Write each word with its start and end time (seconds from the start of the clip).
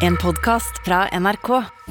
En 0.00 0.14
podkast 0.16 0.78
fra 0.84 1.02
NRK. 1.12 1.48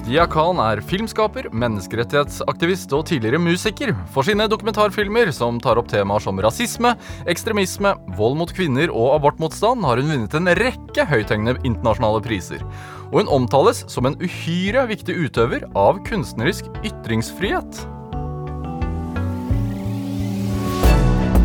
Dia 0.07 0.23
Khan 0.25 0.57
er 0.63 0.79
filmskaper, 0.81 1.45
menneskerettighetsaktivist 1.53 2.89
og 2.97 3.03
tidligere 3.05 3.37
musiker. 3.37 3.91
For 4.15 4.25
sine 4.25 4.47
dokumentarfilmer 4.49 5.29
som 5.35 5.59
tar 5.61 5.77
opp 5.77 5.91
temaer 5.91 6.23
som 6.23 6.39
rasisme, 6.41 6.95
ekstremisme, 7.29 7.91
vold 8.17 8.39
mot 8.39 8.49
kvinner 8.49 8.89
og 8.89 9.11
abortmotstand, 9.19 9.85
har 9.85 10.01
hun 10.01 10.09
vunnet 10.09 10.37
en 10.39 10.49
rekke 10.57 11.05
høythengende 11.05 11.61
internasjonale 11.61 12.23
priser. 12.25 12.63
Og 13.11 13.19
hun 13.21 13.29
omtales 13.35 13.83
som 13.93 14.09
en 14.09 14.17
uhyre 14.17 14.87
viktig 14.89 15.13
utøver 15.27 15.67
av 15.77 15.99
kunstnerisk 16.09 16.71
ytringsfrihet. 16.81 17.83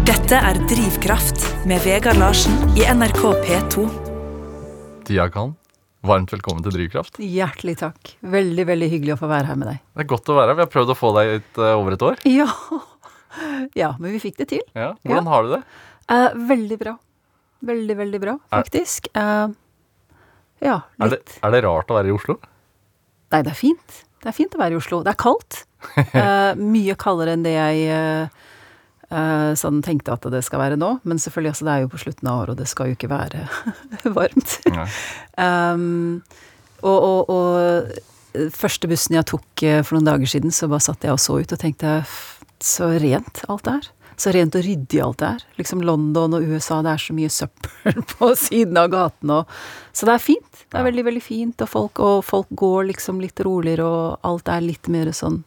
Dette 0.08 0.40
er 0.40 0.62
Drivkraft 0.72 1.44
med 1.68 1.84
Vegard 1.84 2.22
Larsen 2.24 2.56
i 2.80 2.88
NRK 2.88 3.20
P2. 3.44 3.84
Dia 5.04 5.28
Khan, 5.28 5.52
varmt 6.04 6.32
velkommen 6.34 6.64
til 6.64 6.74
Drivkraft. 6.76 7.18
Hjertelig 7.22 7.78
takk. 7.80 8.12
Veldig, 8.34 8.66
veldig 8.68 8.88
hyggelig 8.92 9.14
å 9.16 9.20
få 9.22 9.30
være 9.30 9.48
her 9.50 9.58
med 9.60 9.70
deg. 9.72 9.80
Det 9.94 10.04
er 10.04 10.08
godt 10.12 10.30
å 10.30 10.36
være 10.36 10.52
her. 10.52 10.58
Vi 10.58 10.64
har 10.66 10.72
prøvd 10.74 10.92
å 10.92 10.96
få 10.98 11.10
deg 11.16 11.32
ut 11.32 11.60
eh, 11.60 11.74
over 11.80 11.96
et 11.96 12.04
år. 12.08 12.22
Ja, 12.28 12.48
ja 13.82 13.90
men 13.98 14.14
vi 14.14 14.22
fikk 14.22 14.38
det 14.42 14.48
til. 14.52 14.64
Ja. 14.76 14.92
Hvordan 15.02 15.30
har 15.32 15.46
du 15.46 15.52
det? 15.56 15.60
Eh, 16.12 16.40
veldig 16.52 16.80
bra. 16.80 16.96
Veldig, 17.64 17.96
veldig 18.02 18.20
bra, 18.20 18.38
faktisk. 18.52 19.08
Eh, 19.16 19.46
ja, 20.64 20.80
Er 21.00 21.14
det, 21.14 21.20
er 21.40 21.54
det 21.54 21.62
rart 21.64 21.92
å 21.92 21.96
være 21.98 22.12
i 22.12 22.16
Oslo? 22.16 22.38
Nei, 23.32 23.40
det 23.40 23.54
er 23.54 23.58
fint. 23.58 24.00
Det 24.20 24.30
er 24.30 24.36
fint 24.36 24.54
å 24.56 24.60
være 24.60 24.76
i 24.76 24.80
Oslo. 24.80 25.02
Det 25.04 25.14
er 25.14 25.22
kaldt. 25.26 25.64
Eh, 26.00 26.56
mye 26.56 26.94
kaldere 26.96 27.34
enn 27.36 27.42
det 27.44 27.50
jeg 27.52 27.80
eh, 29.14 29.52
sånn 29.58 29.82
tenkte 29.86 30.16
at 30.16 30.26
det 30.34 30.42
skal 30.46 30.62
være 30.62 30.78
nå. 30.80 30.96
Men 31.06 31.22
selvfølgelig, 31.22 31.54
altså, 31.54 31.68
det 31.68 31.74
er 31.74 31.84
jo 31.84 31.92
på 31.92 32.02
slutten 32.02 32.30
av 32.30 32.42
året, 32.42 32.54
og 32.54 32.62
det 32.62 32.70
skal 32.70 32.90
jo 32.90 32.98
ikke 32.98 33.12
være 33.12 33.46
varmt. 34.18 34.58
Um, 35.38 36.22
og, 36.84 36.98
og, 36.98 37.32
og 37.32 38.50
første 38.54 38.90
bussen 38.90 39.16
jeg 39.18 39.28
tok 39.30 39.64
eh, 39.66 39.82
for 39.84 39.96
noen 39.96 40.08
dager 40.10 40.30
siden, 40.30 40.54
så 40.54 40.68
bare 40.70 40.84
satt 40.84 41.04
jeg 41.06 41.14
og 41.14 41.22
så 41.22 41.38
ut 41.40 41.54
og 41.54 41.60
tenkte 41.60 42.00
så 42.64 42.94
rent 43.00 43.44
alt 43.52 43.68
er. 43.70 43.86
Så 44.20 44.30
rent 44.34 44.54
og 44.54 44.62
ryddig 44.62 45.00
alt 45.02 45.18
det 45.20 45.30
er. 45.32 45.46
Liksom 45.58 45.82
London 45.84 46.36
og 46.38 46.44
USA, 46.46 46.78
det 46.86 46.92
er 46.92 47.02
så 47.02 47.16
mye 47.16 47.32
søppel 47.32 48.04
på 48.14 48.30
siden 48.38 48.78
av 48.78 48.92
gaten 48.92 49.32
og 49.34 49.56
Så 49.92 50.06
det 50.08 50.14
er 50.14 50.22
fint. 50.22 50.60
Det 50.70 50.78
er 50.78 50.86
veldig, 50.86 51.06
veldig 51.06 51.22
fint, 51.22 51.64
og 51.64 51.70
folk, 51.70 52.02
og 52.02 52.22
folk 52.26 52.50
går 52.50 52.90
liksom 52.92 53.20
litt 53.22 53.40
roligere, 53.46 53.86
og 53.86 54.26
alt 54.26 54.50
er 54.50 54.64
litt 54.64 54.90
mer 54.90 55.10
sånn 55.14 55.42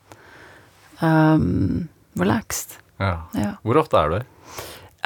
um, 1.02 1.88
relaxed. 2.20 2.78
Ja. 3.00 3.14
Ja. 3.38 3.54
Hvor 3.64 3.80
ofte 3.84 4.00
er 4.00 4.10
du 4.10 4.18
her? 4.20 4.28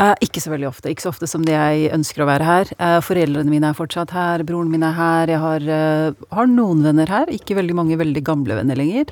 Eh, 0.02 0.14
ikke 0.26 0.42
så 0.42 0.54
veldig 0.54 0.70
ofte. 0.70 0.90
Ikke 0.90 1.04
så 1.04 1.12
ofte 1.12 1.28
som 1.30 1.44
det 1.46 1.54
jeg 1.54 1.92
ønsker 1.94 2.24
å 2.24 2.30
være 2.30 2.48
her. 2.48 2.72
Eh, 2.80 2.98
foreldrene 3.06 3.52
mine 3.52 3.70
er 3.70 3.78
fortsatt 3.78 4.14
her, 4.16 4.44
broren 4.48 4.72
min 4.72 4.86
er 4.88 4.96
her. 4.98 5.28
Jeg 5.30 5.42
har, 5.44 5.62
eh, 5.62 6.14
har 6.32 6.48
noen 6.48 6.82
venner 6.84 7.08
her, 7.12 7.28
ikke 7.28 7.58
veldig 7.60 7.76
mange 7.76 8.00
veldig 8.00 8.24
gamle 8.24 8.56
venner 8.56 8.76
lenger. 8.80 9.12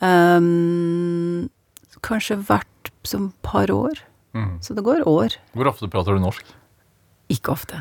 Um, 0.00 1.50
kanskje 2.02 2.40
hvert 2.48 2.90
som 3.04 3.32
par 3.42 3.68
år. 3.68 4.00
Mm. 4.34 4.60
Så 4.62 4.74
det 4.74 4.84
går 4.84 5.06
år. 5.06 5.36
Hvor 5.54 5.68
ofte 5.68 5.90
prater 5.90 6.16
du 6.16 6.20
norsk? 6.20 6.44
Ikke 7.30 7.52
ofte. 7.54 7.78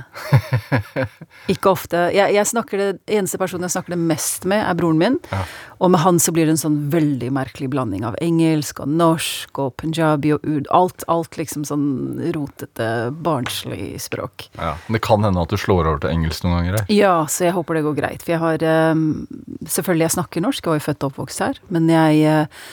Ikke 1.51 1.71
ofte. 1.71 2.03
Jeg, 2.13 2.35
jeg 2.35 2.45
snakker 2.45 2.81
det, 2.81 2.89
eneste 3.09 3.39
personen 3.41 3.65
jeg 3.65 3.73
snakker 3.73 3.95
det 3.95 4.01
mest 4.11 4.45
med, 4.49 4.61
er 4.61 4.77
broren 4.77 4.99
min. 5.01 5.17
Ja. 5.31 5.41
Og 5.79 5.89
med 5.93 6.03
han 6.03 6.19
så 6.21 6.33
blir 6.35 6.45
det 6.45 6.53
en 6.53 6.61
sånn 6.61 6.77
veldig 6.93 7.31
merkelig 7.33 7.69
blanding 7.73 8.05
av 8.05 8.17
engelsk 8.21 8.81
og 8.83 8.91
norsk 8.99 9.61
og 9.63 9.73
punjabi 9.81 10.35
og 10.35 10.45
ud. 10.45 10.69
Alt, 10.75 11.05
alt 11.09 11.39
liksom 11.39 11.65
sånn 11.65 11.87
rotete, 12.35 12.89
barnslig 13.25 13.95
språk. 14.03 14.49
Ja. 14.59 14.75
Men 14.85 14.99
det 14.99 15.03
kan 15.07 15.25
hende 15.25 15.41
at 15.41 15.53
du 15.53 15.57
slår 15.57 15.89
over 15.89 16.03
til 16.03 16.13
engelsk 16.13 16.45
noen 16.45 16.59
ganger 16.59 16.79
Jeg. 16.81 16.99
Ja, 16.99 17.15
så 17.31 17.47
jeg 17.47 17.57
håper 17.57 17.79
det 17.79 17.85
går 17.87 17.97
greit. 17.97 18.25
For 18.25 18.35
jeg 18.35 18.43
har 18.43 18.67
ehm, 18.69 19.09
Selvfølgelig, 19.65 20.05
jeg 20.05 20.17
snakker 20.19 20.45
norsk, 20.45 20.61
jeg 20.65 20.75
var 20.75 20.79
jo 20.79 20.85
født 20.85 21.03
og 21.03 21.11
oppvokst 21.13 21.43
her, 21.43 21.59
men 21.73 21.89
jeg 21.89 22.21
eh, 22.29 22.63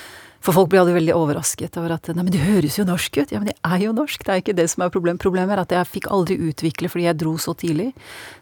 For 0.44 0.54
folk 0.54 0.70
blir 0.70 0.82
aldri 0.82 0.96
veldig 0.98 1.14
overrasket 1.16 1.76
over 1.80 1.96
at 1.96 2.10
Nei, 2.14 2.22
men 2.22 2.32
du 2.34 2.38
høres 2.40 2.78
jo 2.78 2.86
norsk 2.86 3.18
ut. 3.18 3.32
Ja, 3.34 3.40
men 3.42 3.50
jeg 3.50 3.58
er 3.64 3.84
jo 3.86 3.94
norsk. 3.96 4.22
Det 4.22 4.32
er 4.32 4.42
ikke 4.42 4.56
det 4.56 4.68
som 4.72 4.84
er 4.84 4.92
problemet. 4.94 5.22
Problemet 5.22 5.56
er 5.56 5.62
at 5.64 5.74
jeg 5.74 5.90
fikk 5.96 6.08
aldri 6.14 6.38
utvikle, 6.48 6.90
fordi 6.92 7.06
jeg 7.08 7.18
dro 7.20 7.34
så 7.40 7.54
tidlig, 7.58 7.90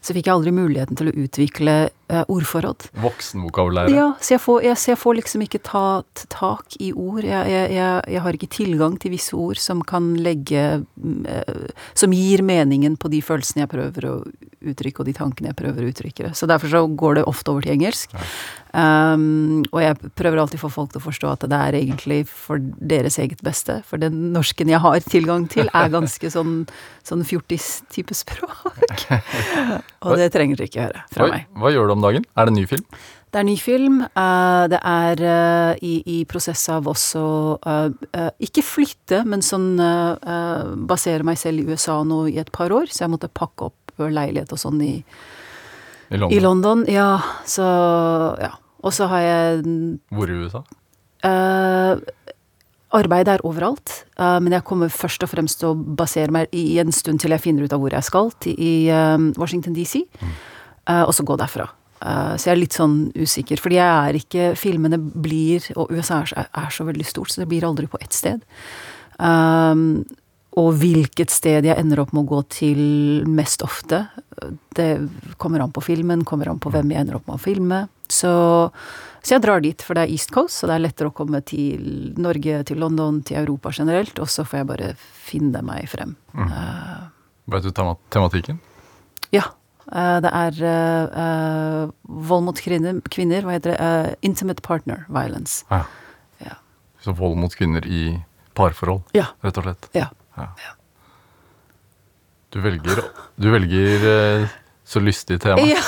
så 0.05 0.17
fikk 0.17 0.29
jeg 0.29 0.35
aldri 0.35 0.55
muligheten 0.55 0.99
til 1.01 1.11
å 1.11 1.15
utvikle 1.25 1.77
eh, 1.89 2.25
ordforråd. 2.33 2.89
Voksenvokabulære. 3.05 3.95
Ja, 3.95 4.09
så 4.21 4.37
jeg 4.37 4.43
får, 4.45 4.61
jeg, 4.69 4.81
så 4.83 4.93
jeg 4.93 5.01
får 5.01 5.19
liksom 5.21 5.47
ikke 5.47 5.63
tatt 5.71 6.25
tak 6.35 6.79
i 6.81 6.91
ord. 6.93 7.25
Jeg, 7.25 7.71
jeg, 7.79 8.23
har 8.27 8.39
ikke 8.39 8.53
tilgang 8.53 8.99
til 9.01 9.15
visse 9.15 9.37
ord 9.39 9.61
som 9.63 9.81
kan 9.87 10.13
legge 10.21 10.65
mm, 10.83 11.23
eh, 11.31 11.79
Som 11.97 12.15
gir 12.17 12.45
meningen 12.45 12.99
på 13.01 13.11
de 13.13 13.23
følelsene 13.25 13.65
jeg 13.65 13.73
prøver 13.73 14.11
å 14.11 14.19
uttrykke, 14.65 15.03
og 15.03 15.09
de 15.09 15.17
tankene 15.17 15.51
jeg 15.53 15.59
prøver 15.59 15.85
å 15.85 15.95
uttrykke. 15.95 16.35
Så 16.37 16.49
derfor 16.51 16.73
så 16.73 16.85
går 16.89 17.21
det 17.21 17.27
ofte 17.31 17.53
over 17.53 17.65
til 17.65 17.77
engelsk. 17.77 18.13
Um, 18.75 19.63
og 19.71 19.79
jeg 19.85 19.95
prøver 20.19 20.41
alltid 20.43 20.59
å 20.59 20.65
få 20.65 20.71
folk 20.75 20.91
til 20.91 20.99
å 20.99 21.05
forstå 21.05 21.29
at 21.31 21.45
det 21.47 21.59
er 21.63 21.77
egentlig 21.79 22.25
for 22.27 22.59
deres 22.59 23.21
eget 23.23 23.43
beste. 23.47 23.77
For 23.87 24.03
den 24.03 24.33
norsken 24.35 24.73
jeg 24.73 24.83
har 24.83 25.05
tilgang 25.07 25.45
til, 25.53 25.69
er 25.71 25.93
ganske 25.93 26.31
sånn, 26.35 26.65
sånn 27.07 27.23
fjortis-type 27.29 28.17
språk. 28.19 29.05
og 30.03 30.17
det 30.19 30.33
trenger 30.35 30.59
dere 30.59 30.67
ikke 30.71 30.89
høre 30.89 31.05
fra 31.15 31.29
Oi, 31.29 31.37
meg. 31.37 31.45
hva 31.63 31.71
gjør 31.71 31.87
du 31.87 31.95
om 31.95 32.03
dagen? 32.03 32.27
Er 32.35 32.49
det 32.49 32.55
en 32.55 32.59
ny 32.59 32.65
film? 32.71 32.83
Det 33.35 33.41
er 33.41 33.47
ny 33.47 33.55
film. 33.59 34.01
eh, 34.07 34.65
det 34.71 34.81
er 34.91 35.23
eh, 35.27 35.79
i, 35.83 35.95
i 36.07 36.19
prosess 36.31 36.69
av 36.71 36.87
også 36.91 37.23
eh, 37.67 38.29
Ikke 38.47 38.63
flytte, 38.63 39.23
men 39.27 39.43
sånn 39.43 39.73
basere 40.91 41.27
meg 41.27 41.39
selv 41.39 41.63
i 41.63 41.71
USA 41.75 42.01
nå 42.07 42.25
i 42.31 42.39
et 42.43 42.51
par 42.55 42.75
år. 42.75 42.91
Så 42.91 43.05
jeg 43.05 43.15
måtte 43.15 43.31
pakke 43.31 43.71
opp 43.71 43.95
leilighet 44.03 44.51
og 44.55 44.59
sånn 44.59 44.83
i, 44.83 44.93
I 46.11 46.19
London? 46.19 46.35
i 46.35 46.43
London. 46.43 46.85
Ja, 46.91 47.09
så 47.47 47.71
Ja. 48.43 48.53
Og 48.85 48.93
så 48.93 49.07
har 49.09 49.23
jeg 49.25 49.63
Hvor 50.13 50.29
i 50.31 50.37
USA? 50.45 50.61
Uh, 51.25 51.97
Arbeid 52.95 53.27
er 53.33 53.43
overalt, 53.49 54.05
uh, 54.21 54.37
men 54.45 54.53
jeg 54.55 54.63
kommer 54.69 54.93
først 54.93 55.25
og 55.27 55.31
fremst 55.33 55.59
til 55.63 55.73
å 55.73 55.79
basere 55.99 56.31
meg 56.31 56.53
i 56.55 56.77
en 56.83 56.93
stund 56.95 57.19
til 57.25 57.33
jeg 57.35 57.43
finner 57.43 57.65
ut 57.67 57.73
av 57.75 57.81
hvor 57.83 57.97
jeg 57.97 58.07
skal, 58.07 58.29
til, 58.45 58.55
i 58.61 58.75
uh, 58.93 59.17
Washington 59.41 59.75
DC, 59.75 60.05
eh, 60.05 61.03
og 61.03 61.11
så 61.17 61.25
gå 61.27 61.37
derfra. 61.41 61.71
Så 62.05 62.51
jeg 62.51 62.53
er 62.53 62.59
litt 62.61 62.75
sånn 62.77 62.97
usikker, 63.17 63.57
fordi 63.63 63.79
jeg 63.79 63.89
er 64.11 64.17
ikke 64.19 64.49
Filmene 64.61 64.99
blir 65.01 65.65
Og 65.81 65.89
USA 65.95 66.19
er, 66.21 66.27
så- 66.29 66.43
er 66.45 66.75
så 66.75 66.85
veldig 66.85 67.07
stort, 67.09 67.31
så 67.33 67.41
det 67.41 67.47
blir 67.49 67.65
aldri 67.65 67.87
på 67.89 67.97
ett 68.03 68.13
sted. 68.13 68.43
Um, 69.17 70.05
og 70.55 70.69
hvilket 70.79 71.33
sted 71.35 71.67
jeg 71.67 71.75
ender 71.81 71.99
opp 72.05 72.13
med 72.15 72.25
å 72.25 72.31
gå 72.37 72.43
til 72.55 72.81
mest 73.27 73.63
ofte, 73.67 74.05
det 74.79 74.87
kommer 75.43 75.65
an 75.65 75.73
på 75.75 75.83
filmen, 75.83 76.23
kommer 76.25 76.51
an 76.53 76.61
på 76.63 76.71
hvem 76.71 76.93
jeg 76.95 77.01
ender 77.03 77.17
opp 77.19 77.27
med 77.27 77.39
å 77.39 77.43
filme. 77.43 77.81
Så, 78.07 78.31
så 79.25 79.35
jeg 79.35 79.43
drar 79.43 79.65
dit, 79.65 79.83
for 79.83 79.99
det 79.99 80.05
er 80.05 80.13
East 80.15 80.31
Coast, 80.35 80.61
så 80.61 80.69
det 80.71 80.77
er 80.77 80.85
lettere 80.85 81.11
å 81.11 81.17
komme 81.17 81.41
til 81.49 82.15
Norge, 82.23 82.61
til 82.69 82.79
London, 82.79 83.19
til 83.27 83.41
Europa 83.43 83.73
generelt, 83.75 84.19
og 84.23 84.31
så 84.31 84.45
får 84.47 84.61
jeg 84.61 84.69
bare 84.71 84.93
finne 85.27 85.63
meg 85.67 85.89
frem. 85.91 86.15
Eh, 86.39 87.05
Vet 87.51 87.67
du 87.67 87.73
tematikken? 87.75 88.63
ja. 89.35 89.49
Uh, 89.85 90.17
det 90.25 90.31
er 90.33 90.55
uh, 91.13 91.91
vold 92.09 92.47
mot 92.47 92.57
kvinner, 92.57 93.03
kvinner, 93.13 93.45
hva 93.45 93.53
heter 93.59 93.75
det? 93.75 94.15
Intimate 94.25 94.63
partner 94.65 95.03
violence. 95.13 95.61
Ja. 95.69 95.83
Ja. 96.41 96.55
Så 97.05 97.13
vold 97.13 97.37
mot 97.37 97.53
kvinner 97.53 97.85
i 97.85 98.15
parforhold, 98.57 99.03
Ja. 99.13 99.27
rett 99.45 99.59
og 99.61 99.67
slett. 99.69 99.91
ja. 99.93 100.07
Ja. 100.37 100.75
Du 102.55 102.61
velger, 102.63 103.01
du 103.35 103.49
velger 103.51 104.05
eh, 104.11 104.53
så 104.87 105.01
lystig 105.01 105.41
tema. 105.43 105.61
Ja. 105.61 105.81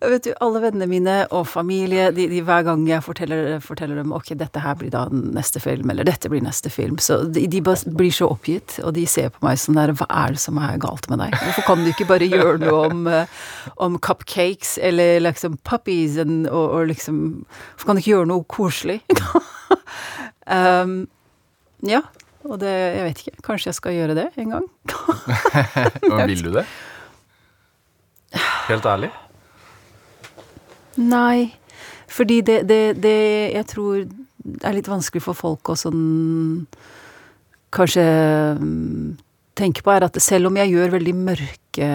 Vet 0.10 0.24
du, 0.24 0.32
alle 0.42 0.60
vennene 0.60 0.88
mine 0.90 1.14
og 1.32 1.46
familie, 1.48 2.10
de, 2.12 2.26
de, 2.28 2.40
hver 2.44 2.64
gang 2.66 2.82
jeg 2.88 3.04
forteller, 3.06 3.60
forteller 3.64 4.00
dem 4.02 4.12
ok, 4.12 4.32
dette 4.40 4.60
her 4.60 4.74
blir 4.80 4.90
da 4.92 5.04
neste 5.12 5.62
film, 5.62 5.88
eller 5.94 6.04
dette 6.04 6.28
blir 6.32 6.42
neste 6.44 6.72
film, 6.74 6.98
så 6.98 7.22
de, 7.30 7.46
de 7.48 7.62
blir 7.62 8.12
så 8.12 8.28
oppgitt, 8.34 8.80
og 8.82 8.96
de 8.98 9.06
ser 9.08 9.30
på 9.32 9.46
meg 9.46 9.62
sånn 9.62 9.78
der, 9.78 9.94
hva 9.96 10.10
er 10.10 10.34
det 10.34 10.42
som 10.42 10.58
er 10.60 10.76
galt 10.82 11.08
med 11.12 11.22
deg? 11.22 11.38
Hvorfor 11.38 11.68
kan 11.70 11.86
du 11.86 11.92
ikke 11.94 12.10
bare 12.10 12.28
gjøre 12.28 12.58
noe 12.66 12.84
om, 12.90 13.06
eh, 13.06 13.40
om 13.86 13.98
cupcakes, 14.02 14.76
eller 14.82 15.22
liksom 15.24 15.60
puppies, 15.62 16.18
and, 16.20 16.50
og, 16.50 16.66
og 16.80 16.92
liksom, 16.92 17.24
hvorfor 17.46 17.86
kan 17.86 17.96
du 17.96 18.04
ikke 18.04 18.16
gjøre 18.16 18.32
noe 18.34 18.48
koselig? 18.50 19.00
um, 20.50 21.04
ja, 21.88 22.02
og 22.44 22.58
det, 22.60 22.72
jeg 22.72 23.04
vet 23.06 23.22
ikke, 23.22 23.42
kanskje 23.46 23.70
jeg 23.70 23.78
skal 23.78 23.96
gjøre 23.96 24.16
det 24.18 24.26
en 24.40 24.56
gang? 24.56 24.66
Men 26.10 26.26
vil 26.28 26.44
du 26.44 26.50
det? 26.58 26.64
Helt 28.68 28.86
ærlig? 28.88 29.10
Nei, 31.00 31.54
fordi 32.10 32.40
det, 32.46 32.62
det, 32.68 32.82
det 33.02 33.18
jeg 33.54 33.66
tror 33.70 34.04
er 34.04 34.76
litt 34.76 34.90
vanskelig 34.90 35.24
for 35.24 35.38
folk 35.38 35.72
å 35.72 35.78
sånn 35.78 36.04
Kanskje 37.74 38.04
mm, 38.54 39.16
tenke 39.58 39.82
på, 39.82 39.90
er 39.90 40.04
at 40.06 40.14
selv 40.22 40.46
om 40.46 40.58
jeg 40.60 40.70
gjør 40.70 40.92
veldig 40.92 41.14
mørke 41.18 41.88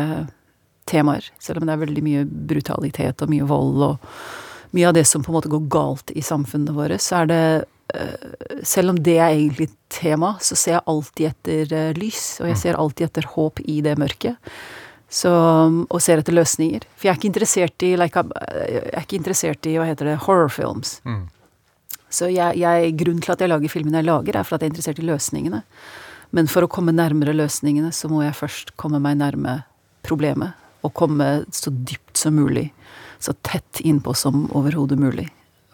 temaer, 0.91 1.29
selv 1.39 1.61
om 1.61 1.69
det 1.69 1.75
er 1.75 1.81
veldig 1.85 2.03
mye 2.03 2.23
brutalitet 2.27 3.23
og 3.23 3.31
mye 3.31 3.47
vold 3.47 3.85
og 3.85 4.09
mye 4.75 4.89
av 4.89 4.97
det 4.97 5.05
som 5.07 5.23
på 5.23 5.31
en 5.31 5.37
måte 5.37 5.51
går 5.53 5.69
galt 5.71 6.11
i 6.11 6.23
samfunnet 6.25 6.75
vårt, 6.75 6.99
så 6.99 7.21
er 7.21 7.29
det 7.31 7.43
Selv 8.63 8.93
om 8.93 8.99
det 9.01 9.17
er 9.17 9.31
egentlig 9.31 9.69
tema, 9.89 10.35
så 10.41 10.57
ser 10.57 10.77
jeg 10.77 10.85
alltid 10.91 11.31
etter 11.31 11.73
eh, 11.73 11.95
lys, 11.97 12.37
og 12.43 12.51
jeg 12.51 12.61
ser 12.61 12.77
alltid 12.77 13.07
etter 13.09 13.29
håp 13.33 13.61
i 13.65 13.79
det 13.85 13.95
mørket. 13.99 14.37
Så, 15.09 15.31
og 15.89 16.01
ser 16.05 16.21
etter 16.21 16.35
løsninger. 16.37 16.83
For 16.93 17.07
jeg 17.07 17.15
er 17.15 17.17
ikke 17.17 17.31
interessert 17.31 17.85
i 17.85 17.95
like, 17.97 18.21
Jeg 18.69 18.91
er 18.93 19.07
ikke 19.07 19.17
interessert 19.17 19.65
i 19.65 19.73
hva 19.79 19.87
heter 19.89 20.11
det, 20.11 20.19
horrorfilms. 20.27 20.99
Mm. 21.01 21.23
Så 22.13 22.29
jeg, 22.29 22.59
jeg, 22.61 22.93
grunnen 22.97 23.23
til 23.25 23.33
at 23.33 23.41
jeg 23.41 23.49
lager 23.49 23.73
filmene 23.73 24.03
jeg 24.03 24.09
lager, 24.09 24.37
er 24.37 24.45
for 24.45 24.57
at 24.57 24.61
jeg 24.61 24.69
er 24.69 24.73
interessert 24.75 25.01
i 25.01 25.07
løsningene. 25.09 25.63
Men 26.35 26.49
for 26.49 26.65
å 26.65 26.69
komme 26.69 26.93
nærmere 26.93 27.33
løsningene, 27.33 27.89
så 27.95 28.09
må 28.09 28.21
jeg 28.21 28.37
først 28.37 28.75
komme 28.77 29.01
meg 29.01 29.17
nærme 29.17 29.63
problemet. 30.05 30.53
Og 30.85 30.93
komme 30.93 31.25
så 31.53 31.73
dypt 31.73 32.21
som 32.21 32.37
mulig. 32.37 32.69
Så 33.19 33.33
tett 33.45 33.81
innpå 33.81 34.13
som 34.15 34.45
overhodet 34.55 35.01
mulig. 35.01 35.25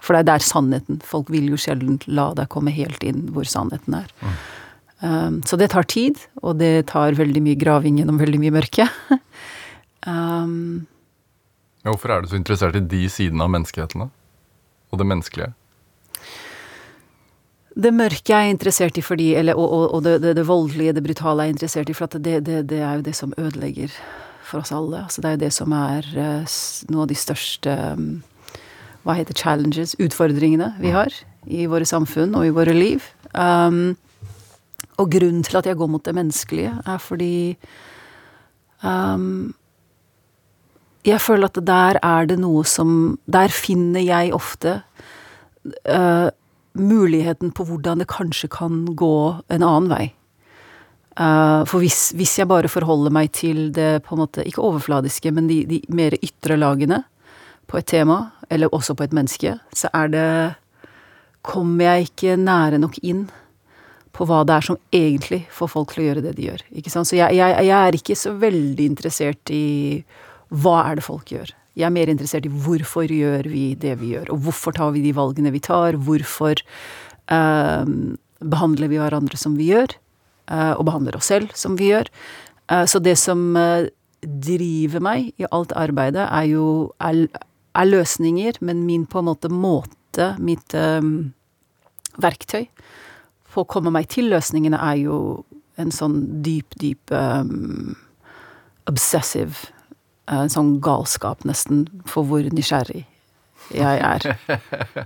For 0.05 0.13
det 0.13 0.23
er 0.23 0.27
der 0.35 0.45
sannheten 0.45 0.99
Folk 1.05 1.31
vil 1.33 1.47
jo 1.49 1.57
sjelden 1.57 1.97
la 2.05 2.29
deg 2.37 2.51
komme 2.53 2.73
helt 2.75 3.01
inn 3.05 3.25
hvor 3.33 3.47
sannheten 3.49 3.97
er. 4.03 4.11
Mm. 4.21 4.35
Um, 5.05 5.37
så 5.45 5.57
det 5.59 5.71
tar 5.73 5.87
tid, 5.91 6.21
og 6.41 6.59
det 6.61 6.87
tar 6.93 7.17
veldig 7.17 7.41
mye 7.43 7.59
graving 7.59 7.99
gjennom 7.99 8.21
veldig 8.21 8.41
mye 8.41 8.55
mørke. 8.55 8.87
um, 10.07 10.85
Ja, 11.85 11.91
Hvorfor 11.91 12.15
er 12.15 12.23
du 12.23 12.31
så 12.31 12.39
interessert 12.39 12.77
i 12.79 12.81
de 12.81 13.03
sidene 13.13 13.45
av 13.45 13.51
menneskeheten, 13.53 14.07
da? 14.07 14.09
Og 14.89 15.01
det 15.01 15.05
menneskelige? 15.09 15.51
det 17.75 17.91
mørke 17.91 18.31
er 18.31 18.45
jeg 18.45 18.55
interessert 18.55 18.97
i 18.97 19.03
fordi 19.03 19.33
eller, 19.35 19.57
Og, 19.59 19.67
og, 19.67 19.85
og 19.95 20.03
det, 20.03 20.21
det, 20.23 20.35
det, 20.37 20.47
voldelige, 20.47 20.93
det 20.95 21.03
brutale 21.03 21.43
er 21.43 21.49
jeg 21.49 21.55
interessert 21.57 21.89
i, 21.89 21.93
for 21.97 22.07
at 22.07 22.23
det, 22.23 22.45
det, 22.45 22.79
er 22.79 22.93
jo 22.95 23.01
det 23.01 23.15
som 23.15 23.33
ødelegger 23.37 23.91
for 24.45 24.61
oss 24.61 24.71
alle. 24.71 25.03
Altså 25.03 25.21
det 25.21 25.29
er 25.29 25.35
jo 25.35 25.43
det 25.43 25.53
som 25.53 25.73
er 25.75 26.07
uh, 26.15 26.55
noe 26.93 27.03
av 27.03 27.11
de 27.11 27.17
største 27.19 27.75
um, 27.97 28.23
Hva 29.05 29.15
heter 29.19 29.37
challenges? 29.37 29.93
Utfordringene 30.01 30.73
vi 30.81 30.93
har 30.95 31.13
i 31.45 31.67
våre 31.69 31.85
samfunn 31.85 32.33
og 32.37 32.47
i 32.47 32.53
våre 32.53 32.73
liv. 32.73 33.05
Um, 33.37 33.93
og 34.97 35.11
grunnen 35.13 35.43
til 35.45 35.59
at 35.59 35.67
jeg 35.69 35.77
går 35.77 35.91
mot 35.91 36.05
det 36.05 36.15
menneskelige, 36.15 36.71
er 36.87 36.97
fordi 36.97 37.57
um, 38.83 39.53
Jeg 41.05 41.21
føler 41.21 41.51
at 41.51 41.59
der 41.67 41.99
er 42.01 42.25
det 42.25 42.39
noe 42.39 42.63
som 42.65 43.19
Der 43.27 43.51
finner 43.53 44.01
jeg 44.01 44.33
ofte 44.33 44.81
uh, 45.85 46.29
muligheten 46.73 47.51
på 47.51 47.63
hvordan 47.63 48.01
det 48.01 48.07
kanskje 48.07 48.49
kan 48.49 48.85
gå 48.95 49.41
en 49.49 49.63
annen 49.63 49.89
vei. 49.89 50.13
Uh, 51.15 51.63
for 51.63 51.79
hvis, 51.79 52.11
hvis, 52.11 52.39
jeg 52.39 52.47
bare 52.47 52.67
forholder 52.67 53.13
meg 53.13 53.31
til 53.31 53.69
det 53.71 54.03
på 54.03 54.15
en 54.15 54.25
måte, 54.25 54.43
ikke 54.43 54.61
overfladiske, 54.61 55.31
men 55.31 55.47
de, 55.47 55.61
de 55.69 55.79
mer 55.89 56.17
ytre 56.19 56.57
lagene 56.59 57.03
på 57.71 57.79
et 57.79 57.87
tema, 57.87 58.34
eller 58.49 58.73
også 58.75 58.95
på 58.97 59.05
et 59.05 59.15
menneske, 59.15 59.57
så 59.75 59.91
er 59.93 60.13
det 60.13 60.29
Kommer 61.45 61.85
jeg 61.85 62.07
ikke 62.07 62.37
nære 62.41 62.79
nok 62.81 62.95
inn 63.05 63.27
på 64.15 64.25
hva 64.25 64.39
det 64.47 64.55
er 64.55 64.65
som 64.65 64.79
egentlig 64.95 65.43
får 65.53 65.69
folk 65.69 65.91
til 65.91 66.01
å 66.01 66.05
gjøre 66.07 66.23
det 66.25 66.31
de 66.39 66.47
gjør. 66.47 66.63
Ikke 66.79 66.89
sant? 66.89 67.05
Så 67.05 67.19
jeg, 67.19 67.35
jeg, 67.37 67.59
jeg 67.67 67.75
er 67.75 67.97
ikke 67.99 68.15
så 68.17 68.31
veldig 68.41 68.87
interessert 68.89 69.51
i 69.53 69.65
hva 70.49 70.79
er 70.87 70.97
det 70.97 71.05
folk 71.05 71.29
gjør. 71.35 71.51
Jeg 71.75 71.85
er 71.89 71.93
mer 71.93 72.11
interessert 72.11 72.47
i 72.47 72.53
hvorfor 72.65 73.11
gjør 73.11 73.49
vi 73.51 73.65
det 73.79 73.97
vi 73.99 74.13
gjør, 74.13 74.31
og 74.33 74.45
hvorfor 74.45 74.75
tar 74.77 74.93
vi 74.95 75.03
de 75.03 75.11
valgene 75.15 75.51
vi 75.51 75.61
tar, 75.63 75.97
hvorfor 76.07 76.61
eh, 76.63 77.93
behandler 78.55 78.91
vi 78.91 79.01
hverandre 79.01 79.39
som 79.39 79.57
vi 79.59 79.69
gjør, 79.73 79.97
eh, 80.51 80.71
og 80.71 80.85
behandler 80.87 81.19
oss 81.19 81.29
selv 81.33 81.51
som 81.57 81.75
vi 81.79 81.91
gjør. 81.91 82.07
Eh, 82.71 82.85
så 82.87 83.01
det 83.03 83.17
som 83.19 83.43
driver 84.25 85.03
meg 85.03 85.33
i 85.41 85.49
alt 85.51 85.75
arbeidet, 85.75 86.23
er 86.23 86.47
jo 86.53 86.67
er, 87.03 87.25
er, 87.75 87.89
løsninger, 87.89 88.61
men 88.65 88.85
min 88.87 89.05
på 89.09 89.21
en 89.21 89.29
måte 89.29 89.51
måte, 89.51 90.33
mitt 90.39 90.73
verktøy, 92.23 92.65
for 93.51 93.63
å 93.63 93.71
komme 93.71 93.91
meg 93.93 94.07
til 94.11 94.29
løsningene, 94.31 94.79
er 94.79 94.99
jo 95.03 95.17
en 95.81 95.91
sånn 95.91 96.19
dyp, 96.43 96.75
dyp 96.79 97.11
um, 97.15 97.95
obsessive 98.89 99.71
En 100.25 100.49
sånn 100.49 100.79
galskap, 100.81 101.43
nesten, 101.45 101.83
for 102.09 102.25
hvor 102.25 102.47
nysgjerrig 102.49 103.03
jeg 103.69 103.99
er. 104.01 104.23
ja, 104.49 105.03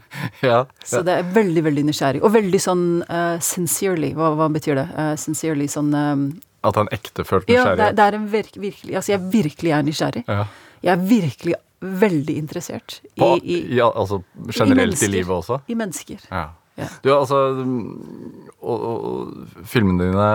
ja. 0.47 0.59
Så 0.83 1.01
det 1.03 1.13
er 1.15 1.27
veldig, 1.35 1.63
veldig 1.65 1.83
nysgjerrig. 1.89 2.21
Og 2.23 2.31
veldig 2.31 2.61
sånn 2.63 2.85
uh, 3.03 3.35
sincerely. 3.43 4.13
Hva, 4.15 4.29
hva, 4.39 4.47
betyr 4.51 4.79
det? 4.79 4.85
Uh, 4.95 5.11
sincerely 5.19 5.67
sånn 5.71 5.91
um, 5.91 6.23
At 6.63 6.79
han 6.79 6.91
ektefølt 6.95 7.47
nysgjerrig? 7.47 7.75
Ja, 7.83 7.89
det, 7.89 7.89
det, 7.99 8.05
er 8.05 8.17
en 8.19 8.29
virk, 8.31 8.55
virkelig 8.59 8.95
Altså, 8.99 9.13
jeg 9.17 9.25
virkelig 9.35 9.75
er 9.75 9.85
nysgjerrig. 9.87 10.23
Ja. 10.27 10.47
Jeg 10.79 10.93
er 10.95 11.05
virkelig 11.11 11.57
veldig 11.79 12.35
interessert 12.37 12.99
i, 13.13 13.19
På, 13.19 13.35
i 13.39 13.59
ja, 13.77 13.87
Altså 13.87 14.21
generelt 14.51 14.99
i, 14.99 15.05
i 15.07 15.13
livet 15.13 15.31
også? 15.31 15.61
I 15.67 15.77
mennesker. 15.79 16.25
Ja. 16.31 16.49
Ja. 16.79 16.87
Du, 17.03 17.09
altså 17.11 17.37
og, 17.59 18.83
og, 18.89 19.63
filmene 19.67 20.09
dine 20.09 20.27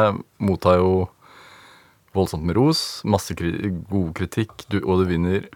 mottar 0.44 0.76
jo 0.80 1.06
voldsomt 2.14 2.44
med 2.46 2.58
ros, 2.58 3.02
masse 3.08 3.34
kri 3.36 3.72
god 3.90 4.10
kritikk, 4.18 4.52
du, 4.70 4.78
og 4.84 5.02
du 5.02 5.08
vinner 5.08 5.46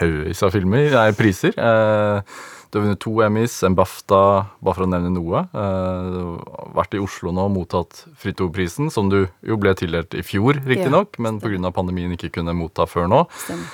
haugvis 0.00 0.42
av 0.46 0.52
filmer, 0.54 0.90
nei, 0.92 1.10
priser. 1.16 1.54
Eh, 1.56 2.34
du 2.70 2.78
har 2.78 2.84
vunnet 2.84 3.00
to 3.02 3.16
Emmys, 3.24 3.56
en 3.66 3.74
BAFTA, 3.74 4.20
bare 4.62 4.76
for 4.76 4.86
å 4.86 4.90
nevne 4.90 5.10
noe. 5.14 5.42
Eh, 5.48 6.10
du 6.12 6.20
har 6.20 6.74
vært 6.76 6.94
i 6.94 7.02
Oslo 7.02 7.32
nå 7.34 7.48
og 7.48 7.54
mottatt 7.56 8.04
Fritto-prisen, 8.20 8.92
som 8.94 9.08
du 9.10 9.24
jo 9.24 9.58
ble 9.60 9.72
tildelt 9.78 10.14
i 10.14 10.22
fjor, 10.26 10.60
riktignok, 10.60 11.16
ja, 11.18 11.24
men 11.26 11.40
pga. 11.42 11.72
pandemien 11.74 12.14
ikke 12.14 12.30
kunne 12.36 12.54
motta 12.54 12.86
før 12.90 13.08
nå. 13.10 13.24
Er, 13.50 13.64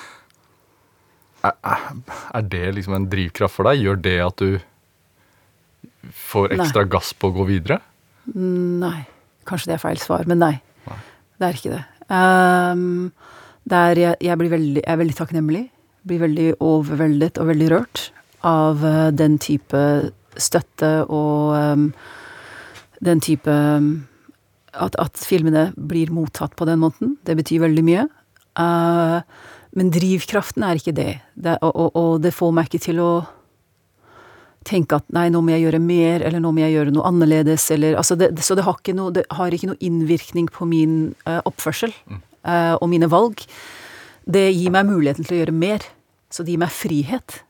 er 1.62 2.48
det 2.50 2.64
liksom 2.78 2.96
en 2.96 3.10
drivkraft 3.12 3.56
for 3.56 3.69
deg? 3.69 3.82
Gjør 3.84 4.00
det 4.04 4.16
at 4.25 4.43
du 4.43 4.58
får 6.14 6.56
ekstra 6.56 6.84
nei. 6.84 6.90
gass 6.96 7.12
på 7.16 7.31
å 7.31 7.37
gå 7.37 7.46
videre? 7.48 7.81
Nei. 8.34 9.06
Kanskje 9.46 9.70
det 9.70 9.76
er 9.76 9.84
feil 9.84 10.00
svar, 10.02 10.26
men 10.26 10.40
nei. 10.43 10.56
nei. 10.88 10.98
Det 11.38 11.48
er 11.48 11.58
ikke 11.60 11.75
det. 11.76 11.84
Um, 12.10 13.12
det 13.66 13.78
er, 13.78 14.00
jeg, 14.02 14.19
jeg, 14.28 14.38
blir 14.40 14.52
veldig, 14.52 14.82
jeg 14.82 14.93
er 14.93 15.00
veldig 15.02 15.16
takknemlig. 15.19 15.64
Blir 16.06 16.22
veldig 16.22 16.50
overveldet 16.62 17.40
og 17.43 17.50
veldig 17.50 17.70
rørt 17.75 18.10
av 18.46 18.84
uh, 18.84 19.08
den 19.14 19.40
type 19.43 19.81
støtte 20.37 20.90
og 21.06 21.56
um, 21.56 21.88
den 23.04 23.22
type 23.25 23.50
um, 23.50 24.06
at, 24.76 24.96
at, 25.00 25.19
filmene 25.19 25.70
blir 25.76 26.12
mottatt 26.14 26.54
på 26.56 26.69
den 26.69 26.82
måten. 26.82 27.16
Det 27.26 27.37
betyr 27.38 27.64
veldig 27.64 27.84
mye. 27.87 28.06
Uh, 28.56 29.22
men 29.76 29.93
drivkraften 29.93 30.64
er 30.64 30.81
ikke 30.81 30.94
det. 30.96 31.12
det 31.34 31.58
og, 31.61 31.73
og, 31.75 31.96
og 32.00 32.12
det 32.25 32.32
får 32.34 32.55
meg 32.56 32.70
ikke 32.70 32.84
til 32.88 33.00
å 33.05 33.11
tenke 34.67 34.99
at 34.99 35.06
nei, 35.14 35.28
nå 35.31 35.43
må 35.44 35.55
jeg 35.55 35.67
gjøre 35.67 35.81
mer, 35.82 36.25
eller 36.26 36.43
nå 36.43 36.52
må 36.55 36.64
jeg 36.64 36.75
gjøre 36.75 36.94
noe 36.94 37.06
annerledes, 37.08 37.69
eller 37.75 37.99
altså 38.00 38.17
det, 38.19 38.32
Så 38.43 38.56
det 38.58 38.64
har 38.67 38.78
ikke 38.81 38.96
noe, 38.96 39.12
det 39.14 39.26
har 39.37 39.55
ikke 39.55 39.70
noe 39.70 39.84
innvirkning 39.84 40.49
på 40.52 40.67
min 40.69 40.96
uh, 41.28 41.38
oppførsel 41.46 41.94
mm. 42.06 42.23
uh, 42.49 42.75
og 42.81 42.88
mine 42.90 43.11
valg. 43.12 43.44
Det 44.26 44.49
gir 44.50 44.75
meg 44.75 44.88
muligheten 44.88 45.26
til 45.26 45.37
å 45.37 45.40
gjøre 45.44 45.55
mer. 45.55 45.87
Så 46.32 46.43
det 46.43 46.56
gir 46.56 46.64
meg 46.64 46.75
frihet, 46.75 47.41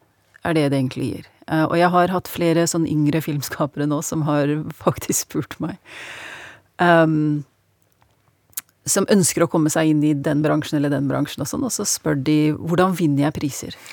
er 0.44 0.56
det 0.58 0.68
det 0.72 0.80
egentlig 0.82 1.08
gir. 1.08 1.32
Uh, 1.48 1.64
og 1.70 1.76
jeg 1.80 1.92
har 1.94 2.12
hatt 2.12 2.30
flere 2.30 2.66
sånn 2.68 2.88
yngre 2.90 3.22
filmskapere 3.24 3.88
nå 3.88 4.02
som 4.04 4.26
har 4.28 4.52
faktisk 4.84 5.30
spurt 5.30 5.60
meg. 5.62 5.78
Um, 6.82 7.46
som 8.86 9.06
ønsker 9.10 9.44
å 9.44 9.50
komme 9.50 9.70
seg 9.72 9.90
inn 9.90 10.02
i 10.06 10.12
den 10.14 10.42
bransjen 10.44 10.78
eller 10.78 10.92
den 10.92 11.08
bransjen 11.10 11.42
og 11.42 11.50
sånn, 11.50 11.64
og 11.66 11.74
så 11.74 11.86
spør 11.88 12.18
de 12.22 12.38
hvordan 12.54 12.94
vinner 12.98 13.26
jeg 13.26 13.36
priser? 13.40 13.78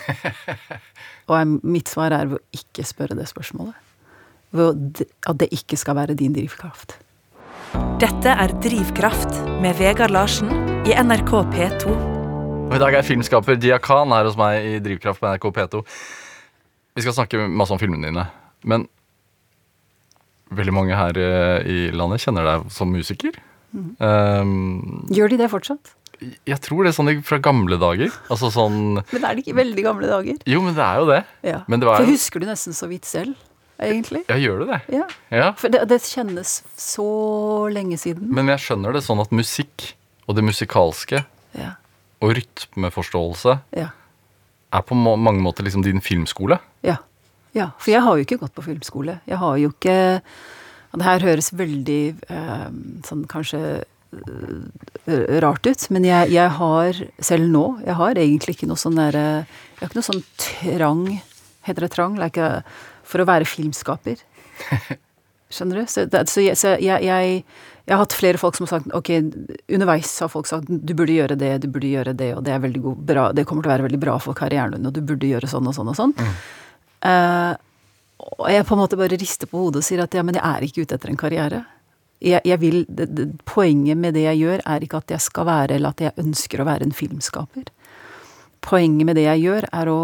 Og 1.31 1.59
mitt 1.63 1.87
svar 1.87 2.11
er 2.11 2.33
å 2.35 2.39
ikke 2.51 2.83
spørre 2.83 3.15
det 3.15 3.29
spørsmålet. 3.29 3.77
At 4.53 5.37
det 5.39 5.47
ikke 5.55 5.79
skal 5.79 5.95
være 5.95 6.17
din 6.19 6.35
drivkraft. 6.35 6.97
Dette 8.01 8.33
er 8.37 8.51
Drivkraft 8.61 9.37
med 9.63 9.79
Vegard 9.79 10.11
Larsen 10.13 10.51
i 10.85 10.93
NRK 10.93 11.31
P2. 11.53 11.93
Og 12.67 12.75
I 12.75 12.81
dag 12.81 12.97
er 12.99 13.07
filmskaper 13.07 13.57
Dia 13.57 13.79
Khan 13.81 14.11
her 14.13 14.27
hos 14.27 14.37
meg 14.37 14.67
i 14.67 14.75
Drivkraft 14.83 15.23
på 15.23 15.31
NRK 15.31 15.47
P2. 15.55 15.81
Vi 16.93 17.05
skal 17.05 17.15
snakke 17.15 17.47
masse 17.47 17.73
om 17.73 17.81
filmene 17.81 18.11
dine, 18.11 18.27
men 18.69 18.85
veldig 20.53 20.75
mange 20.75 20.99
her 20.99 21.17
eh, 21.17 21.65
i 21.65 21.79
landet 21.95 22.21
kjenner 22.21 22.45
deg 22.45 22.69
som 22.73 22.91
musiker. 22.93 23.39
Mm. 23.73 23.91
Um, 23.97 25.05
Gjør 25.13 25.33
de 25.33 25.39
det 25.41 25.49
fortsatt? 25.51 25.95
Jeg 26.47 26.59
tror 26.63 26.85
det 26.85 26.93
er 26.93 26.95
sånn 26.95 27.09
fra 27.25 27.39
gamle 27.43 27.77
dager. 27.81 28.13
Altså 28.31 28.51
sånn 28.53 28.99
Men 28.99 29.25
er 29.25 29.33
det 29.33 29.43
ikke 29.43 29.57
veldig 29.57 29.85
gamle 29.85 30.11
dager? 30.11 30.37
Jo, 30.49 30.61
men 30.63 30.77
det 30.77 30.85
er 30.85 31.01
jo 31.01 31.09
det. 31.09 31.19
Ja. 31.49 31.57
det 31.67 31.81
For 31.89 32.11
husker 32.11 32.43
du 32.43 32.47
nesten 32.47 32.77
så 32.77 32.87
vidt 32.91 33.09
selv, 33.09 33.33
egentlig? 33.81 34.23
Ja, 34.29 34.37
gjør 34.39 34.63
du 34.63 34.71
det? 34.71 34.79
Ja. 34.93 35.07
ja. 35.33 35.49
For 35.59 35.73
det, 35.73 35.83
det, 35.91 35.99
kjennes 36.05 36.55
så 36.79 37.09
lenge 37.73 37.99
siden. 37.99 38.29
Men 38.35 38.51
jeg 38.53 38.63
skjønner 38.63 38.95
det 38.95 39.03
sånn 39.05 39.23
at 39.23 39.33
musikk 39.35 39.89
og 40.29 40.37
det 40.37 40.45
musikalske 40.47 41.25
ja. 41.59 41.73
og 42.23 42.37
rytmeforståelse 42.37 43.57
ja. 43.81 43.89
er 44.71 44.85
på 44.87 44.95
mange 44.95 45.41
måter 45.43 45.67
liksom 45.67 45.83
din 45.83 46.03
filmskole. 46.03 46.61
Ja. 46.85 47.01
ja. 47.57 47.73
For 47.81 47.95
jeg 47.97 48.05
har 48.05 48.19
jo 48.19 48.27
ikke 48.27 48.39
gått 48.45 48.55
på 48.55 48.67
filmskole. 48.69 49.19
Jeg 49.27 49.41
har 49.41 49.59
jo 49.59 49.73
ikke 49.73 49.97
og 50.93 51.01
det 51.01 51.07
her 51.09 51.25
høres 51.25 51.49
veldig 51.57 52.03
eh, 52.29 52.69
sånn 53.07 53.25
kanskje 53.31 53.63
Eh, 55.05 55.39
rart 55.41 55.67
ut, 55.67 55.85
men 55.91 56.05
jeg, 56.07 56.29
jeg, 56.31 56.49
har, 56.57 56.99
selv 57.19 57.49
nå, 57.51 57.63
jeg 57.83 57.95
har 57.99 58.19
egentlig 58.19 58.53
ikke 58.55 58.69
noe 58.69 58.79
sånn 58.79 58.95
derre 58.95 59.23
Jeg 59.43 59.79
har 59.81 59.89
ikke 59.89 59.99
noe 59.99 60.07
sånn 60.07 60.21
trang 60.37 61.01
Heter 61.67 61.85
det 61.85 61.89
trang? 61.95 62.15
Like 62.19 62.47
for 63.07 63.23
å 63.23 63.27
være 63.27 63.47
filmskaper. 63.47 64.21
Skjønner 65.53 65.81
du? 65.81 65.89
Så, 65.91 66.05
det, 66.07 66.21
så, 66.31 66.39
jeg, 66.43 66.55
så 66.59 66.73
jeg, 66.79 67.03
jeg, 67.03 67.43
jeg 67.83 67.93
har 67.93 68.01
hatt 68.01 68.15
flere 68.15 68.39
folk 68.39 68.55
som 68.57 68.65
har 68.65 68.71
sagt 68.77 68.95
ok, 68.95 69.11
underveis 69.75 70.13
har 70.23 70.31
folk 70.31 70.47
sagt 70.49 70.71
du 70.71 70.93
burde 70.95 71.15
gjøre 71.15 71.37
det, 71.39 71.51
du 71.65 71.67
burde 71.71 71.91
gjøre 71.91 72.15
det, 72.19 72.31
og 72.37 72.45
det 72.47 72.55
er 72.55 72.63
veldig 72.63 72.81
god, 72.83 73.03
bra, 73.11 73.25
det 73.35 73.45
kommer 73.49 73.65
til 73.65 73.71
å 73.71 73.75
være 73.75 73.87
veldig 73.89 74.01
bra 74.01 74.15
for 74.23 74.39
karrieren 74.39 74.77
din, 74.77 74.87
og 74.87 74.95
du 74.95 75.03
burde 75.03 75.29
gjøre 75.29 75.51
sånn 75.51 75.67
og 75.69 75.75
sånn 75.77 75.91
og 75.91 75.99
sånn. 75.99 76.15
Eh, 77.11 77.51
og 78.19 78.49
jeg 78.51 78.65
på 78.67 78.75
en 78.75 78.81
måte 78.83 78.97
bare 78.99 79.17
rister 79.19 79.49
på 79.49 79.65
hodet 79.65 79.81
og 79.81 79.87
sier 79.87 80.03
at 80.03 80.13
ja, 80.15 80.23
men 80.25 80.37
jeg 80.37 80.45
er 80.45 80.65
ikke 80.65 80.85
ute 80.85 80.97
etter 80.97 81.11
en 81.11 81.19
karriere. 81.19 81.63
Jeg, 82.23 82.39
jeg 82.47 82.59
vil, 82.61 82.85
det, 82.87 83.09
det, 83.17 83.25
poenget 83.49 83.99
med 83.99 84.15
det 84.15 84.23
jeg 84.23 84.39
gjør, 84.39 84.63
er 84.65 84.85
ikke 84.85 85.01
at 85.03 85.11
jeg 85.11 85.23
skal 85.25 85.47
være, 85.49 85.75
eller 85.75 85.91
at 85.91 86.03
jeg 86.05 86.23
ønsker 86.23 86.61
å 86.61 86.67
være 86.69 86.87
en 86.87 86.95
filmskaper. 86.95 87.67
Poenget 88.63 89.09
med 89.09 89.19
det 89.19 89.25
jeg 89.25 89.43
gjør, 89.43 89.67
er 89.75 89.91
å 89.91 90.03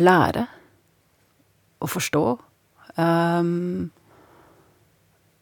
lære. 0.00 0.44
Å 1.80 1.88
forstå. 1.88 2.24
Um, 3.00 3.90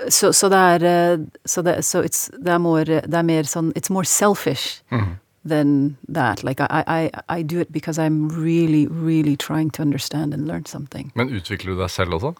så, 0.06 0.30
så, 0.36 0.46
det 0.52 0.58
er 0.58 0.84
eh, 0.86 1.22
Så, 1.48 1.64
så 1.82 2.02
det, 2.04 2.52
er 2.52 2.60
more, 2.62 2.84
det, 3.02 3.16
er 3.18 3.24
mer 3.26 3.48
sånn 3.50 3.72
It's 3.74 3.90
more 3.90 4.06
selfish 4.06 4.84
Mhm. 4.94 5.16
Than 5.44 5.96
that. 6.08 6.42
Like 6.44 6.60
I, 6.60 6.84
I, 6.86 7.10
I 7.28 7.42
do 7.42 7.60
it 7.60 7.72
because 7.72 7.98
I'm 7.98 8.28
really, 8.28 8.86
really 8.86 9.36
trying 9.36 9.70
to 9.70 9.82
understand 9.82 10.34
and 10.34 10.46
learn 10.46 10.64
something. 10.66 11.12
Men 11.14 11.28
utvikler 11.28 11.74
du 11.74 11.82
deg 11.82 11.90
selv 11.90 12.18
også? 12.18 12.34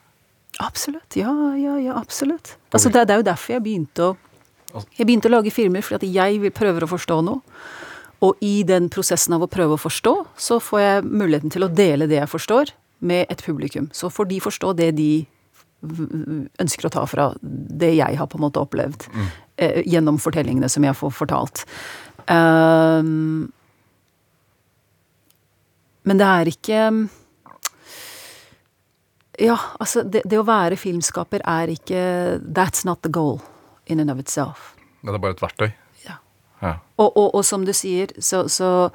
Absolutt. 0.58 1.16
Ja, 1.16 1.32
ja, 1.56 1.78
ja, 1.78 1.94
absolutt. 1.98 2.56
Altså, 2.72 2.88
det, 2.88 3.06
det 3.08 3.14
er 3.14 3.22
jo 3.22 3.28
derfor 3.30 3.58
jeg 3.58 3.62
begynte 3.62 4.10
å 4.12 4.16
Jeg 4.98 5.06
begynte 5.08 5.30
å 5.30 5.32
lage 5.32 5.50
filmer 5.50 5.80
fordi 5.80 6.10
jeg 6.12 6.50
prøver 6.52 6.84
å 6.84 6.90
forstå 6.90 7.22
noe. 7.24 7.40
Og 8.20 8.36
i 8.44 8.62
den 8.66 8.90
prosessen 8.92 9.32
av 9.36 9.46
å 9.46 9.48
prøve 9.48 9.76
å 9.76 9.80
forstå, 9.80 10.12
så 10.36 10.58
får 10.60 10.80
jeg 10.82 11.06
muligheten 11.06 11.54
til 11.54 11.64
å 11.64 11.70
dele 11.72 12.08
det 12.10 12.18
jeg 12.18 12.28
forstår, 12.28 12.74
med 12.98 13.30
et 13.30 13.42
publikum. 13.46 13.86
Så 13.94 14.10
får 14.10 14.28
de 14.28 14.40
forstå 14.42 14.72
det 14.76 14.90
de 14.98 15.26
ønsker 16.58 16.88
å 16.88 16.90
ta 16.90 17.04
fra 17.06 17.28
det 17.40 17.92
jeg 17.94 18.18
har 18.18 18.26
på 18.26 18.38
en 18.38 18.44
måte 18.48 18.58
opplevd, 18.58 19.06
eh, 19.56 19.82
gjennom 19.86 20.18
fortellingene 20.18 20.68
som 20.68 20.82
jeg 20.82 20.96
får 20.98 21.14
fortalt. 21.14 21.64
Ehm, 22.28 23.48
men 26.08 26.20
det 26.20 26.26
er 26.26 26.50
ikke 26.52 26.82
Ja, 29.38 29.54
altså, 29.78 30.02
det, 30.02 30.24
det 30.26 30.40
å 30.40 30.46
være 30.46 30.76
filmskaper 30.80 31.44
er 31.46 31.70
ikke 31.70 32.00
That's 32.42 32.84
not 32.88 33.04
the 33.06 33.12
goal 33.12 33.38
in 33.86 34.00
and 34.02 34.10
of 34.10 34.18
itself. 34.18 34.74
Det 35.00 35.14
er 35.14 35.22
bare 35.22 35.36
et 35.36 35.42
verktøy. 35.42 35.68
Ja. 36.04 36.18
Ja. 36.60 36.72
Og, 36.98 37.12
og, 37.12 37.36
og 37.38 37.44
som 37.46 37.62
du 37.64 37.70
sier, 37.76 38.10
så, 38.18 38.48
så 38.50 38.90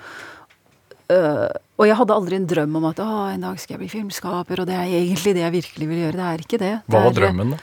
øh, 1.09 1.47
Og 1.79 1.87
jeg 1.87 1.95
hadde 1.95 2.17
aldri 2.17 2.37
en 2.37 2.49
drøm 2.49 2.75
om 2.75 2.89
at 2.91 2.99
å, 2.99 3.07
en 3.31 3.47
dag 3.47 3.61
skal 3.61 3.77
jeg 3.77 3.85
bli 3.85 3.93
filmskaper, 3.95 4.61
og 4.61 4.67
det 4.69 4.75
er 4.75 4.91
egentlig 4.99 5.33
det 5.37 5.45
jeg 5.45 5.55
virkelig 5.55 5.87
vil 5.89 6.03
gjøre. 6.03 6.17
Det 6.19 6.27
er 6.27 6.43
ikke 6.43 6.59
det. 6.61 6.73
Hva 6.91 7.05
var 7.07 7.15
drømmen, 7.17 7.55
da? 7.55 7.61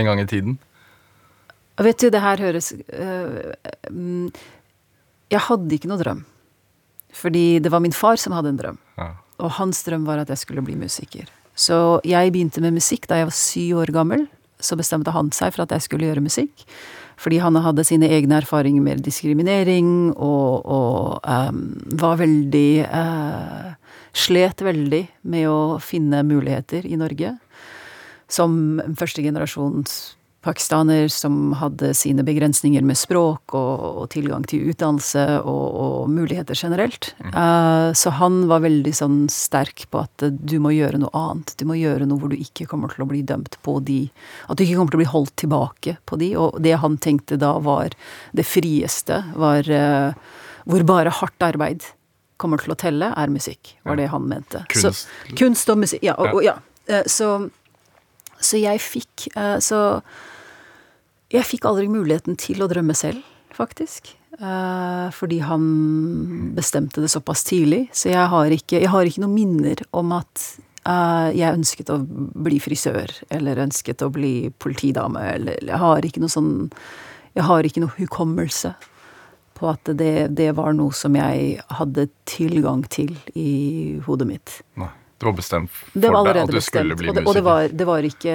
En 0.00 0.08
gang 0.08 0.24
i 0.24 0.26
tiden? 0.26 0.56
Vet 1.84 2.00
du, 2.00 2.08
det 2.10 2.22
her 2.22 2.40
høres 2.40 2.72
øh, 2.72 3.52
mm, 3.90 4.32
Jeg 5.32 5.44
hadde 5.48 5.76
ikke 5.76 5.90
noe 5.90 6.00
drøm. 6.00 6.24
Fordi 7.14 7.60
det 7.62 7.70
var 7.72 7.82
min 7.84 7.94
far 7.94 8.18
som 8.20 8.34
hadde 8.34 8.52
en 8.52 8.60
drøm. 8.60 8.78
Ja. 8.98 9.12
Og 9.42 9.56
hans 9.58 9.82
drøm 9.86 10.06
var 10.06 10.22
at 10.22 10.30
jeg 10.32 10.42
skulle 10.42 10.64
bli 10.66 10.76
musiker. 10.78 11.30
Så 11.54 12.00
jeg 12.06 12.32
begynte 12.34 12.62
med 12.62 12.74
musikk 12.74 13.06
da 13.10 13.20
jeg 13.20 13.30
var 13.30 13.38
syv 13.38 13.84
år 13.84 13.94
gammel. 13.94 14.26
Så 14.62 14.78
bestemte 14.78 15.14
han 15.14 15.30
seg 15.34 15.54
for 15.54 15.64
at 15.64 15.74
jeg 15.74 15.86
skulle 15.86 16.08
gjøre 16.08 16.24
musikk. 16.24 16.66
Fordi 17.20 17.38
han 17.38 17.54
hadde 17.62 17.84
sine 17.86 18.08
egne 18.10 18.40
erfaringer 18.42 18.82
med 18.82 19.04
diskriminering 19.06 20.10
og, 20.16 20.66
og 20.66 21.20
um, 21.22 21.62
var 22.00 22.18
veldig 22.22 22.68
uh, 22.88 23.70
Slet 24.14 24.60
veldig 24.62 25.00
med 25.26 25.48
å 25.50 25.80
finne 25.82 26.20
muligheter 26.22 26.84
i 26.86 26.94
Norge. 26.94 27.32
Som 28.30 28.78
førstegenerasjons 28.94 30.14
pakistaner 30.44 31.08
som 31.12 31.54
hadde 31.58 31.92
sine 31.96 32.24
begrensninger 32.26 32.84
med 32.84 32.98
språk 33.00 33.54
og, 33.56 33.84
og 34.02 34.06
tilgang 34.12 34.44
til 34.48 34.68
utdannelse 34.70 35.24
og, 35.40 35.64
og 35.84 36.12
muligheter 36.12 36.58
generelt. 36.58 37.10
Uh, 37.32 37.90
så 37.96 38.12
han 38.18 38.44
var 38.50 38.64
veldig 38.64 38.92
sånn 38.94 39.18
sterk 39.32 39.86
på 39.90 40.04
at 40.04 40.26
du 40.36 40.56
må 40.62 40.74
gjøre 40.76 41.00
noe 41.02 41.12
annet. 41.16 41.54
Du 41.60 41.66
må 41.68 41.78
gjøre 41.80 42.08
noe 42.08 42.20
hvor 42.20 42.32
du 42.32 42.38
ikke 42.38 42.68
kommer 42.70 42.92
til 42.92 43.06
å 43.06 43.08
bli 43.10 43.22
dømt 43.26 43.58
på 43.64 43.78
de 43.84 43.98
At 44.48 44.58
du 44.58 44.64
ikke 44.66 44.78
kommer 44.78 44.94
til 44.94 45.00
å 45.00 45.04
bli 45.04 45.12
holdt 45.14 45.36
tilbake 45.40 45.96
på 46.04 46.20
de. 46.20 46.30
Og 46.40 46.60
det 46.64 46.76
han 46.84 46.98
tenkte 47.02 47.40
da 47.40 47.56
var 47.64 47.96
det 48.36 48.46
frieste, 48.46 49.22
var 49.40 49.68
uh, 49.70 50.12
hvor 50.68 50.84
bare 50.88 51.12
hardt 51.12 51.44
arbeid 51.44 51.88
kommer 52.40 52.60
til 52.60 52.74
å 52.74 52.78
telle, 52.78 53.12
er 53.16 53.32
musikk. 53.32 53.76
Var 53.86 53.98
det 54.00 54.10
han 54.12 54.28
mente. 54.28 54.64
Kunst. 54.72 55.04
Så, 55.06 55.34
kunst 55.38 55.70
og 55.72 55.80
musikk. 55.84 56.04
Ja. 56.04 56.16
Og, 56.18 56.42
Ja. 56.44 56.58
Eh, 56.86 57.06
Så, 57.08 57.48
så 58.40 58.58
jeg 58.60 58.80
fikk 58.84 59.30
Så 59.64 59.78
jeg 61.34 61.46
fikk 61.48 61.66
aldri 61.68 61.88
muligheten 61.90 62.36
til 62.40 62.62
å 62.64 62.68
drømme 62.70 62.94
selv, 62.96 63.24
faktisk. 63.54 64.14
Eh, 64.38 65.08
fordi 65.14 65.40
han 65.46 65.64
bestemte 66.56 67.02
det 67.02 67.10
såpass 67.12 67.44
tidlig. 67.46 67.88
Så 67.94 68.10
jeg 68.10 68.28
har 68.30 68.54
ikke, 68.54 68.80
jeg 68.82 68.90
har 68.90 69.06
ikke 69.06 69.22
noen 69.22 69.36
minner 69.36 69.82
om 69.94 70.14
at 70.16 70.46
eh, 70.86 71.28
jeg 71.38 71.54
ønsket 71.58 71.92
å 71.94 72.00
bli 72.06 72.58
frisør, 72.62 73.12
eller 73.34 73.62
ønsket 73.66 74.02
å 74.02 74.10
bli 74.14 74.50
politidame, 74.58 75.22
eller 75.36 75.62
Jeg 75.62 75.78
har 75.78 76.06
ikke 76.06 76.22
noe 76.24 76.32
sånn 76.34 76.50
Jeg 77.34 77.46
har 77.46 77.66
ikke 77.66 77.82
noe 77.82 77.94
hukommelse 77.98 78.74
på 79.54 79.70
at 79.70 79.90
det, 79.98 80.34
det 80.34 80.50
var 80.58 80.74
noe 80.74 80.94
som 80.94 81.14
jeg 81.14 81.60
hadde 81.78 82.08
tilgang 82.26 82.82
til 82.90 83.14
i 83.38 84.00
hodet 84.06 84.26
mitt. 84.26 84.60
Nei. 84.78 84.90
Det 85.14 85.28
var 85.28 85.36
bestemt 85.38 85.70
for 85.70 85.94
Det 85.94 86.10
deg 86.10 86.36
at 86.42 86.50
du 86.50 86.56
bestemt. 86.56 86.66
skulle 86.66 86.96
bli 86.98 87.08
og 87.08 87.14
det, 87.14 87.22
musiker? 87.22 87.28
og 87.30 87.34
det 87.38 87.44
var, 87.46 87.68
det 87.78 87.86
var 87.86 88.06
ikke 88.08 88.34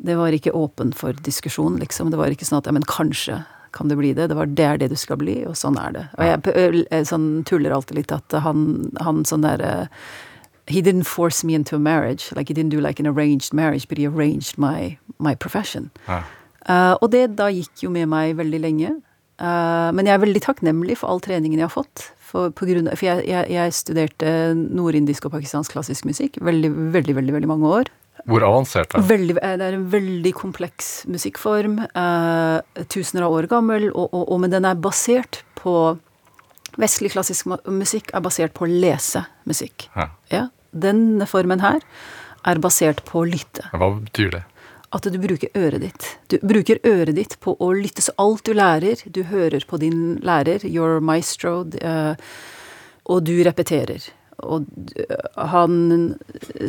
Det 0.00 0.16
var 0.16 0.32
ikke 0.32 0.54
åpen 0.56 0.94
for 0.96 1.16
diskusjon, 1.26 1.78
liksom. 1.80 2.10
Det 2.12 2.20
var 2.20 2.32
ikke 2.32 2.48
sånn 2.48 2.60
at 2.62 2.68
ja, 2.70 2.74
men 2.76 2.86
kanskje 2.88 3.42
kan 3.76 3.90
det 3.90 3.98
bli 4.00 4.12
det. 4.16 4.30
Det 4.30 4.38
var 4.38 4.46
det 4.46 4.66
er 4.66 4.80
det 4.80 4.90
du 4.90 4.96
skal 4.98 5.20
bli, 5.20 5.42
og 5.46 5.54
sånn 5.58 5.78
er 5.78 5.94
det. 5.94 6.04
Og 6.18 6.26
jeg 6.26 6.82
ø- 6.88 7.04
sånn 7.06 7.28
tuller 7.46 7.74
alltid 7.74 8.00
litt 8.00 8.14
at 8.14 8.40
han, 8.46 8.90
han 9.00 9.24
sånn 9.28 9.46
derre 9.46 9.90
He 10.70 10.82
didn't 10.86 11.08
force 11.08 11.42
me 11.42 11.56
into 11.56 11.74
a 11.74 11.80
marriage. 11.82 12.30
Like 12.36 12.48
he 12.48 12.54
didn't 12.54 12.70
do 12.70 12.80
like 12.80 13.00
an 13.00 13.06
arranged 13.06 13.52
marriage, 13.52 13.88
but 13.88 13.98
he 13.98 14.06
arranged 14.06 14.56
my, 14.56 14.98
my 15.18 15.34
profession. 15.34 15.90
Ja. 16.06 16.22
Uh, 16.68 16.94
og 17.00 17.10
det 17.10 17.24
da 17.40 17.48
gikk 17.50 17.82
jo 17.82 17.90
med 17.90 18.06
meg 18.12 18.36
veldig 18.38 18.60
lenge. 18.62 18.92
Uh, 19.40 19.90
men 19.96 20.06
jeg 20.06 20.14
er 20.14 20.22
veldig 20.22 20.42
takknemlig 20.44 20.98
for 21.00 21.10
all 21.10 21.22
treningen 21.24 21.58
jeg 21.58 21.66
har 21.66 21.74
fått. 21.74 22.10
For, 22.30 22.52
på 22.54 22.68
grunn 22.68 22.86
for 22.92 23.08
jeg, 23.08 23.24
jeg, 23.26 23.48
jeg 23.50 23.74
studerte 23.74 24.34
nordindisk 24.54 25.26
og 25.26 25.34
pakistansk 25.34 25.74
klassisk 25.74 26.06
musikk 26.06 26.38
veldig, 26.38 26.70
veldig, 26.94 27.16
veldig, 27.18 27.34
veldig 27.40 27.50
mange 27.50 27.72
år. 27.80 27.90
Hvor 28.28 28.44
avansert 28.46 28.94
er 28.94 29.00
det? 29.00 29.08
Veldig, 29.10 29.36
eh, 29.40 29.56
det 29.60 29.66
er 29.66 29.78
en 29.78 29.88
veldig 29.92 30.32
kompleks 30.36 30.90
musikkform. 31.10 31.78
Eh, 31.88 32.84
tusener 32.92 33.26
av 33.26 33.36
år 33.38 33.48
gammel, 33.50 33.90
og, 33.90 34.08
og, 34.12 34.24
og, 34.26 34.38
men 34.44 34.54
den 34.54 34.68
er 34.68 34.80
basert 34.80 35.42
på 35.60 35.98
Vestlig 36.78 37.10
klassisk 37.10 37.48
musikk 37.66 38.12
er 38.14 38.22
basert 38.22 38.52
på 38.54 38.62
å 38.62 38.70
lese 38.70 39.24
musikk. 39.48 39.88
Ja. 39.96 40.04
Ja, 40.30 40.44
Denne 40.70 41.26
formen 41.26 41.58
her 41.64 41.82
er 42.46 42.60
basert 42.62 43.02
på 43.08 43.24
å 43.24 43.26
lytte. 43.26 43.66
Hva 43.74 43.90
betyr 43.96 44.30
det? 44.36 44.42
At 44.94 45.06
du 45.06 45.18
bruker 45.22 45.50
øret 45.54 45.82
ditt. 45.84 46.06
Du 46.30 46.38
bruker 46.42 46.80
øret 46.86 47.14
ditt 47.18 47.36
på 47.42 47.56
å 47.58 47.72
lytte. 47.74 48.02
Så 48.02 48.14
alt 48.18 48.46
du 48.46 48.54
lærer, 48.54 49.02
du 49.06 49.22
hører 49.28 49.66
på 49.66 49.78
din 49.82 50.18
lærer, 50.26 50.64
your 50.66 51.02
maestro, 51.02 51.62
eh, 51.78 52.14
og 53.10 53.22
du 53.26 53.36
repeterer. 53.46 54.08
Og 54.42 54.66
han 55.36 56.14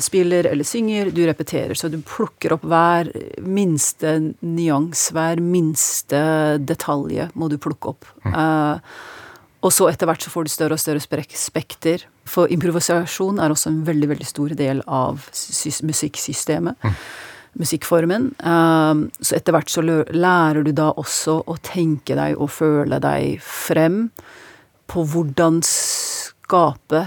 spiller 0.04 0.50
eller 0.52 0.68
synger, 0.68 1.12
du 1.16 1.24
repeterer. 1.28 1.76
Så 1.78 1.92
du 1.92 2.00
plukker 2.06 2.56
opp 2.58 2.66
hver 2.68 3.12
minste 3.42 4.18
nyans, 4.42 5.10
hver 5.16 5.42
minste 5.44 6.22
detalje 6.60 7.30
må 7.34 7.52
du 7.52 7.58
plukke 7.62 7.96
opp. 7.96 8.10
Eh, 8.26 8.94
og 9.62 9.74
så 9.74 9.92
etter 9.92 10.10
hvert 10.10 10.24
så 10.24 10.32
får 10.34 10.48
du 10.48 10.52
større 10.52 10.78
og 10.78 10.82
større 10.82 11.02
spekter. 11.38 12.08
For 12.26 12.50
improvisasjon 12.50 13.42
er 13.42 13.54
også 13.54 13.70
en 13.70 13.84
veldig, 13.86 14.10
veldig 14.16 14.30
stor 14.30 14.56
del 14.58 14.82
av 14.88 15.22
musikksystemet. 15.22 15.86
musikksystemet. 15.92 16.96
Musikkformen. 17.60 18.30
Uh, 18.40 19.12
så 19.20 19.36
etter 19.36 19.54
hvert 19.54 19.70
så 19.70 19.84
lærer 19.84 20.64
du 20.64 20.72
da 20.72 20.94
også 20.96 21.42
å 21.44 21.58
tenke 21.60 22.16
deg 22.16 22.40
og 22.40 22.50
føle 22.56 23.02
deg 23.04 23.42
frem 23.44 24.06
på 24.92 25.04
hvordan 25.08 25.60
skape 25.68 27.06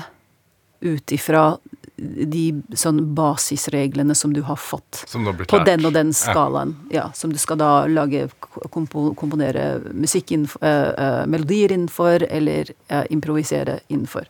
ut 0.84 1.14
ifra 1.16 1.54
de 1.96 2.62
sånn 2.74 2.98
basisreglene 3.14 4.16
som 4.18 4.32
du 4.34 4.40
har 4.48 4.58
fått 4.58 5.04
på 5.48 5.60
den 5.66 5.86
og 5.86 5.94
den 5.94 6.10
skalaen. 6.16 6.74
Ja, 6.90 7.06
som 7.14 7.32
du 7.32 7.38
skal 7.38 7.60
da 7.60 7.86
lage, 7.86 8.26
kompo, 8.74 9.12
komponere 9.18 9.78
musikk 9.94 10.34
innenfor, 10.34 10.64
uh, 10.64 10.90
uh, 10.98 11.22
melodier 11.30 11.72
innenfor, 11.72 12.26
eller 12.26 12.72
uh, 12.90 13.04
improvisere 13.14 13.78
innenfor. 13.88 14.26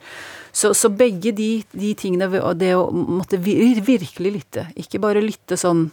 Så, 0.52 0.74
så 0.76 0.92
begge 0.92 1.32
de, 1.32 1.50
de 1.72 1.94
tingene, 1.98 2.28
og 2.42 2.60
det 2.60 2.74
å 2.76 2.84
måtte 2.92 3.40
vir, 3.40 3.80
virkelig 3.84 4.34
lytte, 4.38 4.68
ikke 4.76 5.02
bare 5.02 5.24
lytte 5.24 5.60
sånn 5.60 5.88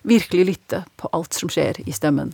Virkelig 0.00 0.44
lytte 0.48 0.78
på 0.96 1.10
alt 1.12 1.36
som 1.36 1.50
skjer 1.52 1.82
i 1.84 1.92
stemmen. 1.92 2.30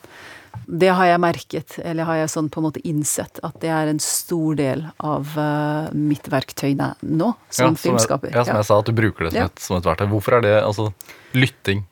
Det 0.67 0.89
har 0.99 1.07
jeg 1.07 1.21
merket, 1.21 1.79
eller 1.85 2.05
har 2.09 2.17
jeg 2.23 2.31
sånn 2.33 2.49
på 2.51 2.61
en 2.61 2.67
måte 2.69 2.81
innsett, 2.89 3.39
at 3.47 3.59
det 3.63 3.71
er 3.71 3.87
en 3.93 3.99
stor 4.03 4.55
del 4.59 4.85
av 5.01 5.33
uh, 5.39 5.89
mitt 5.95 6.27
verktøy 6.33 6.75
nå, 6.77 7.33
som 7.51 7.73
Ja, 7.75 7.81
filmskaper. 7.83 8.29
Jeg, 8.33 8.37
ja, 8.41 8.45
som 8.49 8.57
jeg 8.61 8.69
sa, 8.71 8.79
at 8.81 8.87
du 8.87 8.93
bruker 8.97 9.25
det 9.29 9.33
som, 9.33 9.41
Ja. 9.41 9.45
et, 9.51 9.59
som 9.63 9.77
et 9.77 9.85
verktøy. 9.89 10.07
Hvorfor 10.11 10.39
er 10.39 10.41
det 10.47 10.55
altså 10.63 10.89
lytting? 11.35 11.85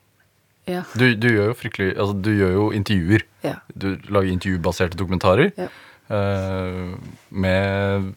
Ja. 0.67 0.81
Du, 0.97 1.13
du 1.15 1.27
gjør 1.29 1.51
jo 1.51 1.55
fryktelig 1.59 1.91
Altså, 1.93 2.15
du 2.25 2.31
gjør 2.33 2.51
jo 2.55 2.63
intervjuer. 2.73 3.21
Ja. 3.45 3.55
Du 3.77 3.91
lager 4.09 4.31
intervjubaserte 4.33 4.97
dokumentarer. 4.97 5.51
Ja. 5.57 5.67
eh, 6.09 6.95
med 7.29 8.13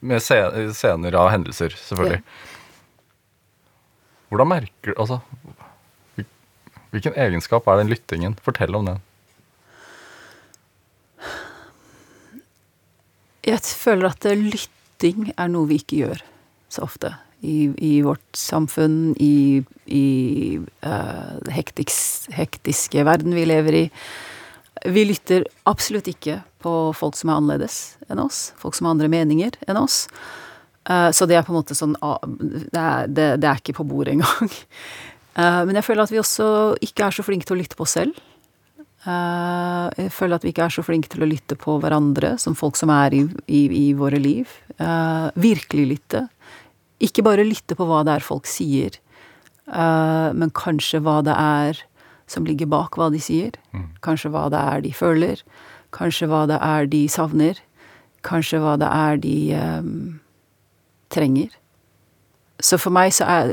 med 0.00 0.20
sce- 0.20 0.72
scener 0.76 1.14
av 1.16 1.30
hendelser, 1.32 1.70
selvfølgelig. 1.76 2.22
Hvordan 4.30 4.48
merker 4.48 4.92
du 4.92 4.94
Altså 5.00 5.20
Hvilken 6.92 7.16
egenskap 7.18 7.66
er 7.68 7.76
den 7.82 7.90
lyttingen? 7.90 8.36
Fortell 8.40 8.74
om 8.78 8.86
den. 8.88 9.00
Jeg 13.46 13.62
føler 13.62 14.10
at 14.10 14.26
eh, 14.26 14.38
lytting 14.38 15.30
er 15.36 15.52
noe 15.52 15.70
vi 15.70 15.80
ikke 15.82 16.02
gjør 16.02 16.24
så 16.72 16.86
ofte 16.86 17.12
i, 17.46 17.70
i 17.78 17.92
vårt 18.02 18.24
samfunn, 18.36 19.14
i, 19.22 19.62
i 19.86 20.06
uh, 20.86 21.36
hektiks, 21.52 21.98
hektiske 22.34 23.04
verden 23.06 23.36
vi 23.36 23.44
lever 23.46 23.78
i. 23.82 23.84
Vi 24.90 25.04
lytter 25.08 25.46
absolutt 25.68 26.08
ikke 26.10 26.40
på 26.62 26.72
folk 26.96 27.16
som 27.18 27.30
er 27.30 27.38
annerledes 27.38 27.78
enn 28.10 28.20
oss, 28.22 28.50
folk 28.58 28.76
som 28.76 28.88
har 28.88 28.96
andre 28.96 29.10
meninger 29.12 29.56
enn 29.68 29.78
oss. 29.78 30.04
Eh, 30.86 31.10
så 31.10 31.26
det 31.26 31.38
er 31.38 31.42
på 31.42 31.50
en 31.50 31.58
måte 31.58 31.74
sånn 31.74 31.96
Det 31.98 32.78
er, 32.78 33.08
det, 33.10 33.24
det 33.42 33.48
er 33.48 33.58
ikke 33.58 33.74
på 33.80 33.86
bordet 33.88 34.14
engang. 34.14 34.52
Uh, 35.34 35.62
men 35.66 35.78
jeg 35.78 35.86
føler 35.88 36.06
at 36.06 36.14
vi 36.14 36.22
også 36.22 36.48
ikke 36.84 37.08
er 37.08 37.16
så 37.16 37.24
flinke 37.26 37.48
til 37.48 37.56
å 37.56 37.60
lytte 37.62 37.78
på 37.78 37.86
oss 37.86 37.96
selv. 37.98 38.18
Eh, 39.06 39.86
jeg 40.02 40.12
føler 40.14 40.38
at 40.38 40.44
vi 40.46 40.50
ikke 40.50 40.66
er 40.66 40.74
så 40.74 40.82
flinke 40.82 41.10
til 41.12 41.22
å 41.22 41.30
lytte 41.30 41.58
på 41.60 41.76
hverandre 41.82 42.34
som 42.42 42.56
folk 42.58 42.78
som 42.78 42.90
er 42.90 43.14
i, 43.14 43.22
i, 43.46 43.62
i 43.66 43.86
våre 43.98 44.18
liv. 44.18 44.50
Eh, 44.76 45.28
virkelig 45.38 45.86
lytte. 45.92 46.26
Ikke 47.06 47.24
bare 47.26 47.46
lytte 47.46 47.76
på 47.78 47.86
hva 47.86 48.02
det 48.06 48.16
er 48.16 48.24
folk 48.24 48.48
sier, 48.50 48.96
eh, 49.68 50.30
men 50.34 50.50
kanskje 50.56 51.02
hva 51.04 51.20
det 51.26 51.36
er 51.36 51.84
som 52.26 52.46
ligger 52.48 52.66
bak 52.66 52.98
hva 52.98 53.08
de 53.14 53.20
sier. 53.22 53.54
Kanskje 54.02 54.32
hva 54.34 54.48
det 54.50 54.58
er 54.58 54.82
de 54.82 54.92
føler. 54.96 55.42
Kanskje 55.94 56.26
hva 56.30 56.42
det 56.50 56.58
er 56.58 56.88
de 56.90 57.04
savner. 57.12 57.60
Kanskje 58.26 58.58
hva 58.58 58.74
det 58.80 58.88
er 58.90 59.20
de 59.22 59.36
um, 59.54 59.92
trenger. 61.14 61.52
Så 62.58 62.80
for 62.82 62.90
meg 62.90 63.14
så 63.14 63.28
er 63.30 63.52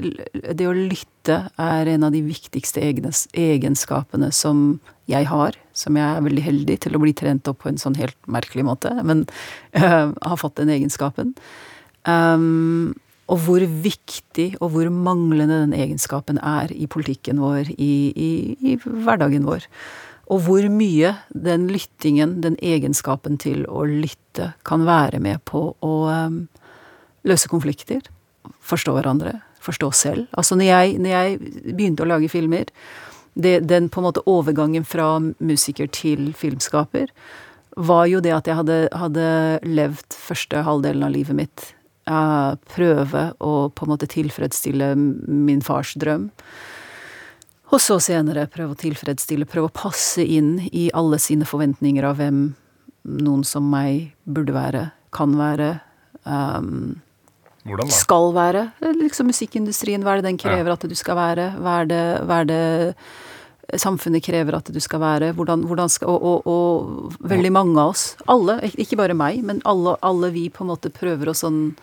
det 0.58 0.66
å 0.66 0.74
lytte 0.74 1.13
er 1.32 1.90
en 1.90 2.04
av 2.04 2.12
de 2.14 2.22
viktigste 2.26 2.82
egenskapene 2.84 4.32
som 4.36 4.80
jeg 5.10 5.28
har, 5.28 5.56
som 5.76 5.98
jeg 6.00 6.06
er 6.06 6.24
veldig 6.24 6.44
heldig 6.46 6.78
til 6.86 6.96
å 6.96 7.02
bli 7.04 7.14
trent 7.18 7.48
opp 7.52 7.64
på 7.64 7.72
en 7.72 7.80
sånn 7.82 7.98
helt 8.00 8.18
merkelig 8.32 8.66
måte, 8.68 8.92
men 9.04 9.26
uh, 9.76 10.12
har 10.12 10.40
fått 10.40 10.60
den 10.62 10.72
egenskapen. 10.74 11.34
Um, 12.08 12.94
og 13.32 13.40
hvor 13.46 13.64
viktig 13.64 14.50
og 14.60 14.74
hvor 14.74 14.90
manglende 14.92 15.62
den 15.64 15.76
egenskapen 15.76 16.40
er 16.40 16.72
i 16.76 16.88
politikken 16.92 17.40
vår, 17.44 17.72
i, 17.78 17.94
i, 18.12 18.32
i 18.60 18.76
hverdagen 18.84 19.48
vår. 19.48 19.68
Og 20.32 20.44
hvor 20.46 20.66
mye 20.72 21.14
den 21.30 21.70
lyttingen, 21.72 22.42
den 22.44 22.58
egenskapen 22.64 23.40
til 23.40 23.64
å 23.68 23.86
lytte, 23.88 24.54
kan 24.68 24.86
være 24.88 25.20
med 25.24 25.44
på 25.48 25.70
å 25.84 25.94
um, 26.10 26.44
løse 27.28 27.52
konflikter 27.52 28.04
forstå 28.64 28.96
hverandre, 28.98 29.38
forstå 29.64 29.92
selv. 29.98 30.28
Altså 30.38 30.58
når 30.60 30.70
jeg, 30.70 30.98
når 31.04 31.16
jeg 31.16 31.40
begynte 31.72 32.06
å 32.06 32.10
lage 32.10 32.32
filmer, 32.32 32.70
det, 33.34 33.62
den 33.66 33.90
på 33.90 34.02
en 34.02 34.08
måte 34.10 34.24
overgangen 34.30 34.86
fra 34.86 35.16
musiker 35.40 35.90
til 35.90 36.32
filmskaper, 36.38 37.10
var 37.74 38.06
jo 38.06 38.20
det 38.22 38.36
at 38.36 38.50
jeg 38.50 38.60
hadde, 38.60 38.82
hadde 38.94 39.30
levd 39.66 40.14
første 40.14 40.62
halvdelen 40.68 41.08
av 41.08 41.16
livet 41.16 41.40
mitt 41.40 41.72
uh, 42.10 42.56
prøve 42.76 43.30
å 43.44 43.54
på 43.74 43.86
en 43.86 43.94
måte 43.94 44.10
tilfredsstille 44.12 44.94
min 44.96 45.64
fars 45.66 45.94
drøm. 46.00 46.30
Og 47.74 47.82
så 47.82 47.98
senere 48.04 48.50
prøve 48.54 48.76
å 48.76 48.82
tilfredsstille, 48.84 49.48
prøve 49.50 49.72
å 49.72 49.74
passe 49.76 50.22
inn 50.22 50.60
i 50.70 50.90
alle 50.94 51.18
sine 51.22 51.48
forventninger 51.50 52.06
av 52.06 52.20
hvem 52.20 52.44
noen 53.24 53.42
som 53.48 53.66
meg 53.72 54.14
burde 54.30 54.54
være, 54.56 54.84
kan 55.16 55.34
være. 55.40 55.72
Um, 56.24 57.02
Hvordan 57.64 57.88
da? 57.88 57.96
skal 57.96 58.32
være. 58.36 58.64
Liksom 59.00 59.30
musikkindustrien, 59.32 60.04
hva 60.04 60.16
er 60.16 60.22
det 60.22 60.32
den 60.32 60.42
krever 60.42 60.74
at 60.74 60.84
du 60.90 60.96
skal 61.00 61.16
være? 61.20 61.52
Hva 61.64 61.78
er 61.84 61.92
det, 61.92 62.04
hva 62.28 62.40
er 62.44 62.50
det 62.50 62.64
samfunnet 63.80 64.24
krever 64.24 64.58
at 64.58 64.72
du 64.74 64.80
skal 64.84 65.00
være? 65.00 65.32
Hvordan, 65.34 65.64
hvordan 65.70 65.90
skal, 65.90 66.12
og, 66.12 66.24
og, 66.24 66.48
og, 66.48 67.14
veldig 67.20 67.52
mange 67.56 67.80
av 67.80 67.94
oss, 67.94 68.06
alle, 68.28 68.60
ikke 68.76 69.00
bare 69.00 69.16
meg, 69.18 69.44
men 69.44 69.62
alle, 69.66 69.96
alle 70.04 70.32
vi 70.36 70.50
på 70.52 70.66
en 70.66 70.74
måte 70.74 70.94
prøver 70.94 71.32
å 71.32 71.38
sånn 71.38 71.76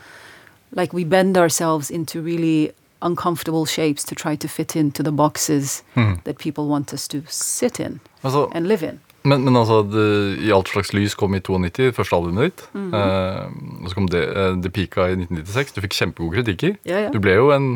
Like 0.71 0.95
we 0.95 1.03
bend 1.03 1.37
ourselves 1.37 1.91
into 1.91 2.21
really 2.23 2.71
uncomfortable 3.03 3.67
shapes 3.67 4.05
to 4.05 4.15
try 4.15 4.37
to 4.37 4.47
fit 4.47 4.77
into 4.77 5.03
the 5.03 5.11
boxes 5.11 5.83
that 6.23 6.39
people 6.39 6.69
want 6.69 6.93
us 6.93 7.09
to 7.09 7.23
sit 7.27 7.81
in 7.81 7.99
Altså, 8.23 8.49
and 8.53 8.69
live 8.69 8.85
in. 8.85 9.01
Men, 9.23 9.43
men 9.45 9.57
altså, 9.59 9.83
det, 9.85 10.05
I 10.47 10.53
alt 10.57 10.71
slags 10.73 10.95
lys 10.97 11.15
kom 11.19 11.35
i 11.37 11.43
92, 11.45 11.91
første 11.97 12.17
albumet 12.17 12.51
ditt. 12.51 12.67
Mhm. 12.73 12.95
eh, 12.97 13.81
og 13.83 13.89
så 13.91 13.99
kom 13.99 14.09
det, 14.13 14.23
eh, 14.29 14.53
det 14.65 14.73
Pika 14.73 15.11
i 15.11 15.17
1996. 15.19 15.75
Du 15.77 15.81
fikk 15.85 15.97
kjempegode 15.99 16.39
kritikker. 16.39 16.77
Ja, 16.89 17.07
ja. 17.07 17.11
Du 17.13 17.21
ble 17.23 17.37
jo 17.37 17.51
en 17.57 17.73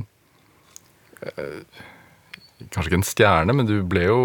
eh, 1.22 1.82
Kanskje 2.70 2.88
ikke 2.88 3.00
en 3.02 3.04
stjerne, 3.04 3.52
men 3.52 3.66
du 3.68 3.74
ble 3.84 4.06
jo 4.06 4.18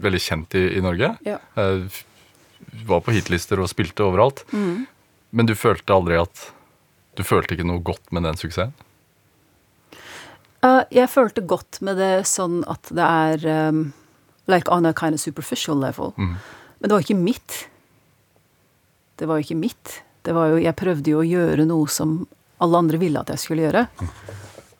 veldig 0.00 0.20
kjent 0.24 0.54
i, 0.56 0.62
i 0.78 0.80
Norge. 0.80 1.10
Ja. 1.26 1.36
Var 1.58 3.00
på 3.04 3.12
hitlister 3.12 3.60
og 3.60 3.68
spilte 3.68 4.06
overalt. 4.06 4.44
Mhm. 4.54 4.86
Men 5.36 5.44
du 5.50 5.52
følte 5.58 5.92
aldri 5.92 6.16
at 6.16 6.46
Du 7.18 7.24
følte 7.26 7.56
ikke 7.56 7.66
noe 7.66 7.82
godt 7.82 8.12
med 8.14 8.22
den 8.24 8.38
suksessen? 8.38 8.72
Uh, 10.62 10.84
jeg 10.94 11.10
følte 11.10 11.42
godt 11.42 11.80
med 11.82 11.98
det 11.98 12.26
sånn 12.30 12.62
at 12.70 12.88
det 12.94 13.04
er 13.04 13.68
um, 13.68 13.80
like 14.48 14.70
on 14.72 14.86
a 14.86 14.94
kind 14.96 15.14
of 15.14 15.20
superficial 15.20 15.76
level. 15.76 16.14
Men 16.16 16.88
det 16.88 16.94
var 16.94 17.04
ikke 17.04 17.18
mitt. 17.18 17.68
Det 19.18 19.28
var 19.28 19.38
jo 19.38 19.46
ikke 19.48 19.60
mitt. 19.60 20.02
Det 20.26 20.34
var 20.36 20.52
jo, 20.52 20.58
jeg 20.62 20.76
prøvde 20.76 21.14
jo 21.14 21.22
å 21.22 21.26
gjøre 21.26 21.64
noe 21.68 21.88
som 21.90 22.20
alle 22.62 22.78
andre 22.82 22.98
ville 23.00 23.20
at 23.20 23.30
jeg 23.32 23.42
skulle 23.44 23.66
gjøre. 23.68 23.86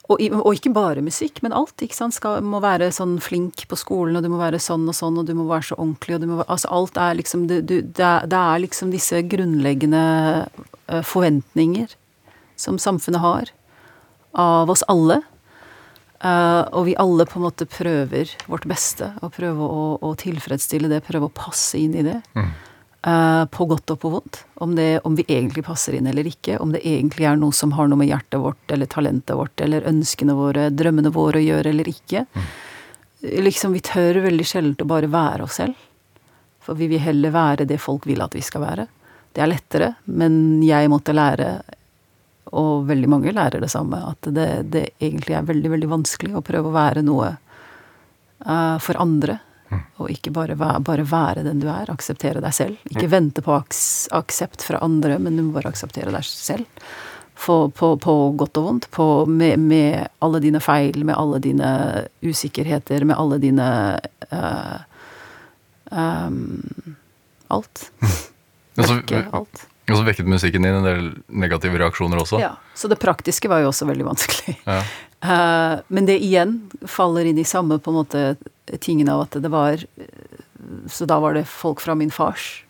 Og, 0.09 0.21
og 0.41 0.55
ikke 0.57 0.71
bare 0.73 1.03
musikk, 1.05 1.43
men 1.45 1.53
alt. 1.53 1.77
ikke 1.85 1.95
sant? 1.95 2.15
Skal, 2.17 2.41
må 2.41 2.61
være 2.63 2.89
sånn 2.93 3.19
flink 3.21 3.67
på 3.69 3.77
skolen, 3.77 4.17
og 4.17 4.25
du 4.25 4.31
må 4.33 4.39
være 4.41 4.57
sånn 4.61 4.87
og 4.89 4.97
sånn, 4.97 5.19
og 5.21 5.27
du 5.27 5.35
må 5.37 5.45
være 5.49 5.69
så 5.69 5.77
ordentlig, 5.77 6.17
og 6.17 6.23
du 6.23 6.27
må 6.31 6.39
være 6.39 6.49
Altså 6.49 6.71
alt 6.73 6.97
er 6.97 7.17
liksom 7.19 7.45
Det, 7.51 7.59
du, 7.69 7.75
det, 7.81 8.05
er, 8.05 8.25
det 8.25 8.39
er 8.39 8.63
liksom 8.65 8.93
disse 8.93 9.21
grunnleggende 9.29 10.03
eh, 10.89 11.03
forventninger 11.05 11.93
som 12.59 12.79
samfunnet 12.81 13.21
har 13.23 13.51
av 14.33 14.69
oss 14.69 14.83
alle. 14.91 15.21
Eh, 16.19 16.63
og 16.75 16.87
vi 16.89 16.97
alle 16.99 17.25
på 17.29 17.39
en 17.39 17.45
måte 17.47 17.67
prøver 17.69 18.31
vårt 18.51 18.67
beste, 18.67 19.13
og 19.23 19.31
prøver 19.37 19.63
å, 19.63 19.85
å 20.03 20.15
tilfredsstille 20.19 20.91
det, 20.91 21.03
prøve 21.07 21.29
å 21.29 21.35
passe 21.35 21.79
inn 21.79 21.95
i 21.95 22.03
det. 22.05 22.19
Eh, 23.07 23.43
på 23.47 23.65
godt 23.65 23.93
og 23.93 23.99
på 24.01 24.11
vondt. 24.11 24.41
Om, 24.59 24.73
det, 24.75 24.89
om 25.07 25.15
vi 25.15 25.23
egentlig 25.27 25.63
passer 25.63 25.95
inn 25.95 26.09
eller 26.11 26.27
ikke. 26.27 26.57
Om 26.59 26.73
det 26.75 26.83
egentlig 26.83 27.29
er 27.29 27.39
noe 27.39 27.55
som 27.55 27.71
har 27.77 27.87
noe 27.87 28.01
med 28.01 28.11
hjertet 28.11 28.41
vårt 28.43 28.75
eller 28.75 28.91
talentet 28.91 29.37
vårt 29.39 29.63
eller 29.63 29.87
ønskene 29.87 30.35
våre, 30.35 30.67
drømmene 30.75 31.13
våre 31.15 31.39
å 31.39 31.45
gjøre 31.45 31.71
eller 31.71 31.87
ikke. 31.87 32.25
Liksom, 33.23 33.75
vi 33.75 33.83
tør 33.83 34.19
veldig 34.27 34.47
sjelden 34.47 34.83
å 34.83 34.91
bare 34.91 35.11
være 35.11 35.47
oss 35.47 35.61
selv. 35.61 35.87
For 36.63 36.75
vi 36.75 36.89
vil 36.91 37.01
heller 37.01 37.31
være 37.31 37.67
det 37.67 37.79
folk 37.79 38.03
vil 38.07 38.19
at 38.23 38.35
vi 38.35 38.43
skal 38.43 38.65
være. 38.65 38.89
Det 39.31 39.43
er 39.43 39.51
lettere, 39.51 39.93
men 40.11 40.59
jeg 40.65 40.89
måtte 40.91 41.15
lære 41.15 41.53
og 42.57 42.87
veldig 42.89 43.09
mange 43.11 43.33
lærer 43.35 43.61
det 43.61 43.71
samme, 43.71 43.99
at 44.11 44.29
det, 44.33 44.47
det 44.73 44.85
egentlig 44.99 45.35
er 45.37 45.45
veldig, 45.49 45.73
veldig 45.75 45.91
vanskelig 45.91 46.35
å 46.37 46.45
prøve 46.45 46.71
å 46.71 46.75
være 46.75 47.03
noe 47.05 47.33
uh, 47.35 48.77
for 48.81 48.99
andre. 49.01 49.39
Og 50.01 50.09
ikke 50.09 50.31
bare 50.33 50.55
bare 50.57 51.05
være 51.05 51.43
den 51.45 51.61
du 51.61 51.67
er. 51.69 51.91
Akseptere 51.93 52.41
deg 52.41 52.55
selv. 52.55 52.79
Ikke 52.89 53.09
vente 53.11 53.43
på 53.45 53.53
aks, 53.53 54.09
aksept 54.17 54.65
fra 54.65 54.81
andre, 54.81 55.19
men 55.21 55.37
du 55.37 55.43
må 55.45 55.53
bare 55.59 55.69
akseptere 55.69 56.13
deg 56.15 56.25
selv. 56.25 56.65
På, 57.39 57.69
på, 57.71 57.93
på 58.01 58.15
godt 58.39 58.57
og 58.59 58.65
vondt. 58.65 58.89
På, 58.91 59.05
med, 59.29 59.61
med 59.61 60.09
alle 60.25 60.41
dine 60.43 60.59
feil, 60.63 61.05
med 61.05 61.15
alle 61.15 61.39
dine 61.43 61.69
usikkerheter, 62.25 63.05
med 63.05 63.19
alle 63.21 63.37
dine 63.43 63.69
uh, 64.33 64.79
um, 65.93 66.41
Alt. 67.49 67.87
Og 68.77 68.83
så, 68.85 68.99
Ikke 68.99 69.23
alt. 69.33 69.63
Og 69.93 70.01
så 70.01 70.07
vekket 70.07 70.29
musikken 70.29 70.65
din 70.65 70.77
en 70.79 70.85
del 70.85 71.11
negative 71.27 71.79
reaksjoner 71.81 72.21
også. 72.21 72.39
Ja, 72.41 72.55
Så 72.73 72.89
det 72.91 72.99
praktiske 73.01 73.49
var 73.51 73.63
jo 73.63 73.71
også 73.71 73.87
veldig 73.89 74.07
vanskelig. 74.07 74.55
Ja. 74.65 74.81
Uh, 75.19 75.79
men 75.93 76.07
det 76.09 76.19
igjen 76.23 76.59
faller 76.87 77.27
inn 77.27 77.39
i 77.39 77.47
samme 77.47 77.79
på 77.79 77.91
en 77.91 77.99
måte 77.99 78.23
tingen 78.79 79.09
av 79.09 79.25
at 79.25 79.39
det 79.41 79.49
var 79.51 79.81
Så 80.87 81.05
da 81.09 81.17
var 81.19 81.33
det 81.33 81.47
folk 81.49 81.81
fra 81.81 81.95
min 81.95 82.11
fars, 82.11 82.63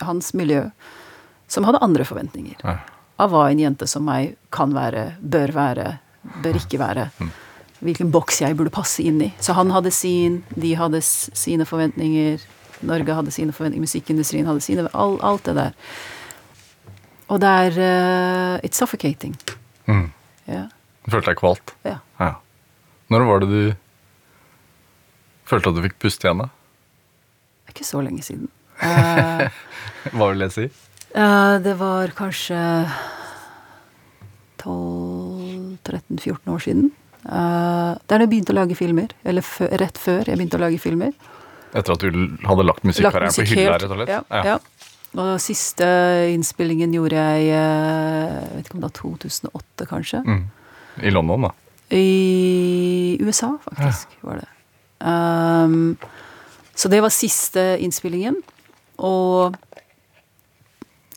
hans 0.00 0.32
miljø, 0.34 0.70
som 1.46 1.66
hadde 1.66 1.80
andre 1.84 2.06
forventninger. 2.08 2.56
Ja. 2.62 2.78
Av 3.18 3.32
hva 3.32 3.48
en 3.50 3.60
jente 3.60 3.86
som 3.90 4.06
meg 4.06 4.36
kan 4.54 4.72
være, 4.72 5.18
bør 5.20 5.52
være, 5.52 5.86
bør 6.44 6.60
ikke 6.60 6.80
være. 6.80 7.08
Hvilken 7.84 8.10
boks 8.14 8.40
jeg 8.42 8.56
burde 8.58 8.72
passe 8.74 9.02
inn 9.04 9.20
i. 9.22 9.32
Så 9.44 9.54
han 9.58 9.70
hadde 9.74 9.92
sin, 9.94 10.40
de 10.56 10.72
hadde 10.78 11.02
sine 11.02 11.66
forventninger. 11.68 12.40
Norge 12.86 13.18
hadde 13.18 13.34
sine 13.34 13.54
forventninger, 13.54 13.86
musikkindustrien 13.86 14.48
hadde 14.48 14.62
sine 14.64 14.86
all, 14.94 15.18
Alt 15.22 15.50
det 15.50 15.58
der. 15.58 15.76
Og 17.28 17.40
det 17.42 17.48
er 17.48 17.78
uh, 17.78 18.66
It's 18.66 18.80
suffocating. 18.80 19.36
Mm. 19.88 20.10
Ja. 20.48 20.66
Du 21.04 21.12
følte 21.12 21.32
deg 21.32 21.40
kvalt? 21.40 21.74
ja. 21.84 21.98
Ja. 22.18 22.34
Når 23.08 23.24
var 23.24 23.40
det 23.40 23.48
du 23.48 23.62
følte 25.48 25.70
at 25.70 25.78
du 25.78 25.84
fikk 25.86 25.96
puste 26.02 26.26
igjen, 26.26 26.42
da? 26.42 26.48
Det 27.64 27.72
er 27.72 27.76
ikke 27.76 27.88
så 27.88 28.02
lenge 28.04 28.24
siden. 28.24 28.50
Uh, 28.82 29.48
Hva 30.16 30.28
vil 30.32 30.44
jeg 30.44 30.54
si? 30.54 30.66
Uh, 31.14 31.56
det 31.64 31.74
var 31.80 32.12
kanskje 32.18 32.58
12-13-14 34.60 36.52
år 36.52 36.64
siden. 36.66 36.90
Uh, 37.24 37.96
det 37.96 38.12
er 38.12 38.20
da 38.20 38.24
jeg 38.26 38.32
begynte 38.34 38.54
å 38.54 38.58
lage 38.60 38.76
filmer. 38.78 39.14
Eller 39.24 39.48
rett 39.80 40.00
før 40.00 40.28
jeg 40.28 40.36
begynte 40.36 40.60
å 40.60 40.64
lage 40.66 40.80
filmer. 40.82 41.16
Etter 41.76 41.96
at 41.96 42.04
du 42.04 42.36
hadde 42.48 42.64
lagt 42.68 42.84
musikkarrieren 42.88 43.34
på 43.36 43.48
hylla, 43.48 43.76
rett 43.76 43.88
og 43.88 43.98
slett? 44.00 44.12
Ja, 44.12 44.44
ja. 44.52 44.58
Og 45.16 45.38
siste 45.40 45.86
innspillingen 46.34 46.92
gjorde 46.92 47.16
jeg 47.16 47.48
eh, 47.56 48.34
jeg 48.42 48.52
vet 48.52 48.66
ikke 48.66 48.76
om 48.76 48.82
det 48.82 48.88
var 48.88 48.96
2008, 48.98 49.88
kanskje. 49.88 50.20
Mm. 50.26 50.44
I 51.00 51.14
London, 51.14 51.48
da. 51.48 51.54
I 51.94 53.16
USA, 53.24 53.54
faktisk, 53.64 54.12
var 54.20 54.42
det. 54.42 54.48
Um, 54.98 55.96
så 56.74 56.90
det 56.92 57.00
var 57.00 57.14
siste 57.14 57.62
innspillingen. 57.80 58.36
Og 58.98 59.56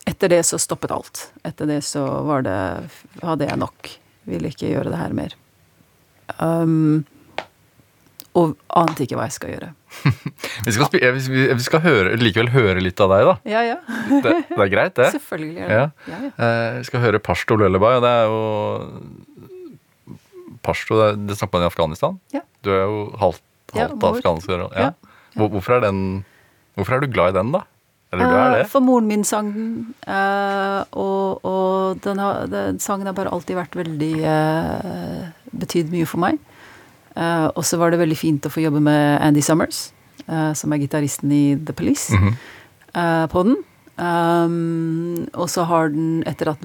etter 0.07 0.31
det 0.31 0.43
så 0.47 0.59
stoppet 0.61 0.93
alt. 0.93 1.25
Etter 1.43 1.67
det 1.69 1.81
så 1.85 2.05
var 2.25 2.45
det 2.45 2.59
hadde 3.21 3.49
jeg 3.49 3.59
nok. 3.59 3.91
Ville 4.29 4.53
ikke 4.53 4.71
gjøre 4.71 4.93
det 4.93 5.01
her 5.01 5.17
mer. 5.17 5.35
Um, 6.37 7.03
og 8.39 8.53
ante 8.79 9.03
ikke 9.03 9.17
hva 9.19 9.25
jeg 9.27 9.35
skal 9.35 9.49
gjøre. 9.55 9.69
Vi 10.65 10.71
skal, 10.71 10.87
vi, 10.93 11.63
skal 11.65 11.81
høre, 11.83 12.13
likevel 12.21 12.47
høre 12.53 12.79
litt 12.83 13.01
av 13.03 13.09
deg, 13.11 13.25
da. 13.27 13.33
Ja, 13.51 13.61
ja. 13.65 13.75
Det, 14.23 14.35
det 14.47 14.61
er 14.63 14.69
greit, 14.71 14.93
det. 14.95 15.09
Selvfølgelig 15.17 15.65
Ja. 15.65 15.67
ja, 15.75 15.89
ja. 16.07 16.29
Eh, 16.31 16.77
Vi 16.79 16.85
skal 16.87 17.03
høre 17.03 17.19
Pashto 17.19 17.57
Lullaby, 17.59 17.89
og 17.97 18.05
det 18.05 18.11
er 18.21 18.29
jo 18.31 18.39
Pashto, 20.63 20.95
det, 21.01 21.09
det 21.27 21.37
snakker 21.39 21.57
man 21.59 21.65
i 21.65 21.69
Afghanistan? 21.71 22.19
Ja. 22.35 22.43
Du 22.63 22.69
er 22.71 22.83
jo 22.85 23.01
halvt, 23.19 23.43
halvt. 23.73 23.99
Hvor- 25.35 25.49
Hvorfor 25.51 25.77
er 25.77 25.85
den 25.89 26.01
Hvorfor 26.75 26.95
er 26.95 26.99
du 27.03 27.11
glad 27.11 27.33
i 27.33 27.37
den, 27.39 27.51
da? 27.51 27.61
Eller 28.13 28.27
du 28.27 28.57
det? 28.59 28.65
For 28.71 28.79
moren 28.83 29.07
min 29.07 29.23
sang 29.27 29.51
den, 29.55 29.95
eh, 30.07 30.83
og, 30.99 31.43
og 31.47 31.99
den, 32.03 32.19
har, 32.19 32.47
den 32.51 32.79
sangen 32.79 33.07
har 33.07 33.15
bare 33.15 33.31
alltid 33.31 33.55
vært 33.55 33.75
veldig 33.75 34.11
uh, 34.23 35.29
Betydd 35.51 35.91
mye 35.91 36.07
for 36.07 36.19
meg. 36.23 36.39
Eh, 37.15 37.47
og 37.55 37.65
så 37.67 37.79
var 37.79 37.91
det 37.91 37.99
veldig 38.01 38.17
fint 38.17 38.45
å 38.47 38.51
få 38.51 38.63
jobbe 38.63 38.81
med 38.83 39.19
Andy 39.23 39.43
Summers, 39.43 39.89
uh, 40.27 40.53
som 40.57 40.71
er 40.71 40.81
gitaristen 40.83 41.31
i 41.35 41.57
The 41.57 41.73
Police, 41.73 42.13
mm 42.13 42.23
-hmm. 42.23 42.35
uh, 42.95 43.27
på 43.27 43.43
den. 43.43 43.55
Um, 43.97 45.27
og 45.33 45.49
så 45.49 45.63
har 45.63 45.89
den, 45.89 46.23
etter 46.25 46.49
at 46.49 46.59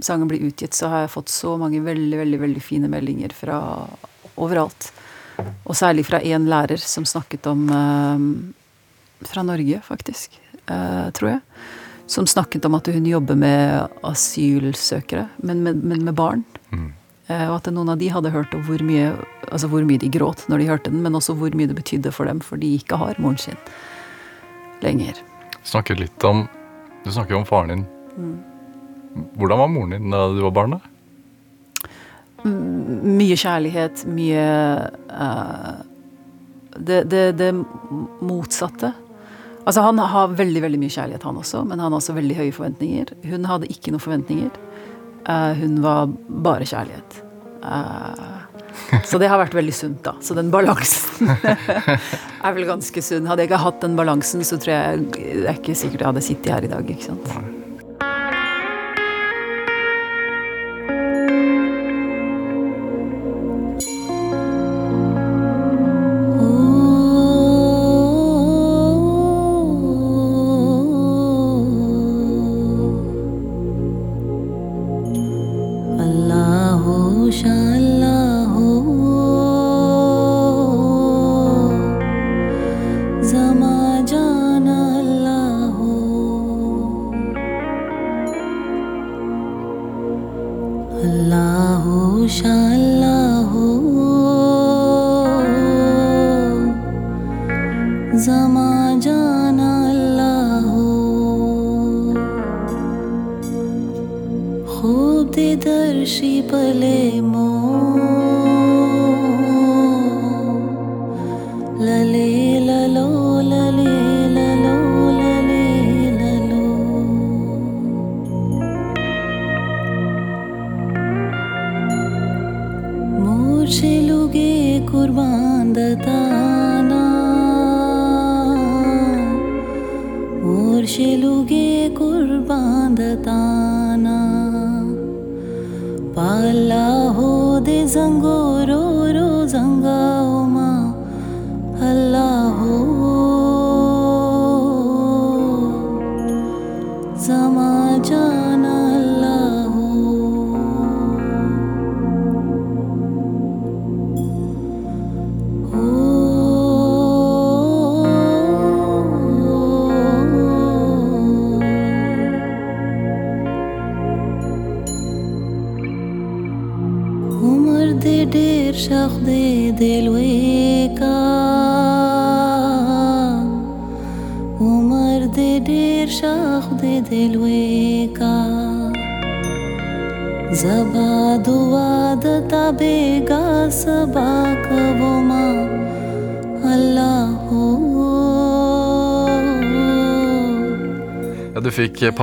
sangen 0.00 0.28
blir 0.28 0.40
utgitt, 0.40 0.74
så 0.74 0.88
har 0.88 1.00
jeg 1.00 1.10
fått 1.10 1.28
så 1.28 1.56
mange 1.58 1.80
veldig, 1.80 2.18
veldig, 2.18 2.40
veldig 2.40 2.62
fine 2.62 2.88
meldinger 2.88 3.32
fra 3.32 3.86
overalt. 4.36 4.92
Og 5.64 5.76
særlig 5.76 6.06
fra 6.06 6.20
én 6.20 6.48
lærer 6.48 6.78
som 6.78 7.04
snakket 7.04 7.46
om 7.46 7.68
Fra 9.20 9.42
Norge, 9.42 9.80
faktisk, 9.82 10.30
tror 11.12 11.30
jeg. 11.30 11.40
Som 12.06 12.26
snakket 12.26 12.64
om 12.64 12.74
at 12.74 12.86
hun 12.86 13.06
jobber 13.06 13.34
med 13.34 13.88
asylsøkere, 14.02 15.28
men 15.36 15.62
med, 15.62 15.84
men 15.84 16.04
med 16.04 16.14
barn. 16.14 16.44
Mm. 16.70 16.92
Eh, 17.28 17.44
og 17.50 17.58
at 17.58 17.68
noen 17.72 17.92
av 17.92 18.00
de 18.00 18.08
hadde 18.12 18.32
hørt 18.32 18.54
om 18.56 18.62
hvor 18.64 18.82
mye, 18.84 19.12
altså 19.50 19.68
hvor 19.68 19.84
mye 19.84 20.00
de 20.00 20.08
gråt 20.12 20.46
når 20.48 20.62
de 20.62 20.68
hørte 20.70 20.92
den, 20.92 21.02
men 21.04 21.16
også 21.18 21.36
hvor 21.36 21.52
mye 21.56 21.68
det 21.68 21.76
betydde 21.76 22.12
for 22.14 22.28
dem, 22.28 22.40
for 22.44 22.60
de 22.60 22.70
ikke 22.78 22.96
har 23.00 23.20
moren 23.20 23.40
sin 23.40 23.58
lenger. 24.84 25.18
Du 25.58 25.66
snakker 25.68 25.98
litt 25.98 26.24
om 26.24 26.46
Du 27.04 27.12
snakker 27.14 27.36
om 27.38 27.44
faren 27.46 27.70
din. 27.70 27.82
Mm. 28.18 28.38
Hvordan 29.38 29.60
var 29.60 29.68
moren 29.72 29.92
din 29.94 30.10
da 30.12 30.24
du 30.32 30.40
var 30.42 30.54
barn? 30.56 30.78
Mye 32.44 33.36
kjærlighet, 33.38 34.02
mye 34.12 34.42
uh, 35.10 35.78
det, 36.76 37.04
det, 37.10 37.22
det 37.38 37.52
motsatte. 38.20 38.92
Altså 39.64 39.84
Han 39.84 39.98
har 39.98 40.34
veldig 40.36 40.62
veldig 40.64 40.80
mye 40.80 40.92
kjærlighet, 40.92 41.24
han 41.28 41.40
også, 41.40 41.62
men 41.64 41.80
han 41.80 41.92
har 41.92 42.00
også 42.00 42.16
veldig 42.16 42.36
høye 42.38 42.56
forventninger. 42.56 43.14
Hun 43.30 43.48
hadde 43.48 43.70
ikke 43.72 43.92
noen 43.94 44.04
forventninger. 44.04 44.52
Eh, 45.28 45.52
hun 45.60 45.80
var 45.84 46.08
bare 46.28 46.64
kjærlighet. 46.68 47.20
Eh, 47.64 49.00
så 49.04 49.18
det 49.20 49.28
har 49.28 49.40
vært 49.42 49.56
veldig 49.58 49.74
sunt, 49.74 50.00
da. 50.06 50.14
Så 50.24 50.36
den 50.38 50.50
balansen 50.54 51.28
er 52.46 52.56
vel 52.56 52.68
ganske 52.68 53.02
sunn. 53.04 53.28
Hadde 53.28 53.44
jeg 53.44 53.50
ikke 53.52 53.62
hatt 53.66 53.82
den 53.84 53.98
balansen, 53.98 54.44
så 54.46 54.56
tror 54.60 54.74
jeg 54.74 55.06
det 55.12 55.46
er 55.50 55.58
ikke 55.58 55.76
sikkert 55.76 56.04
jeg 56.04 56.12
hadde 56.12 56.26
sittet 56.30 56.52
her 56.54 56.68
i 56.68 56.72
dag. 56.72 56.92
ikke 56.96 57.10
sant? 57.10 57.57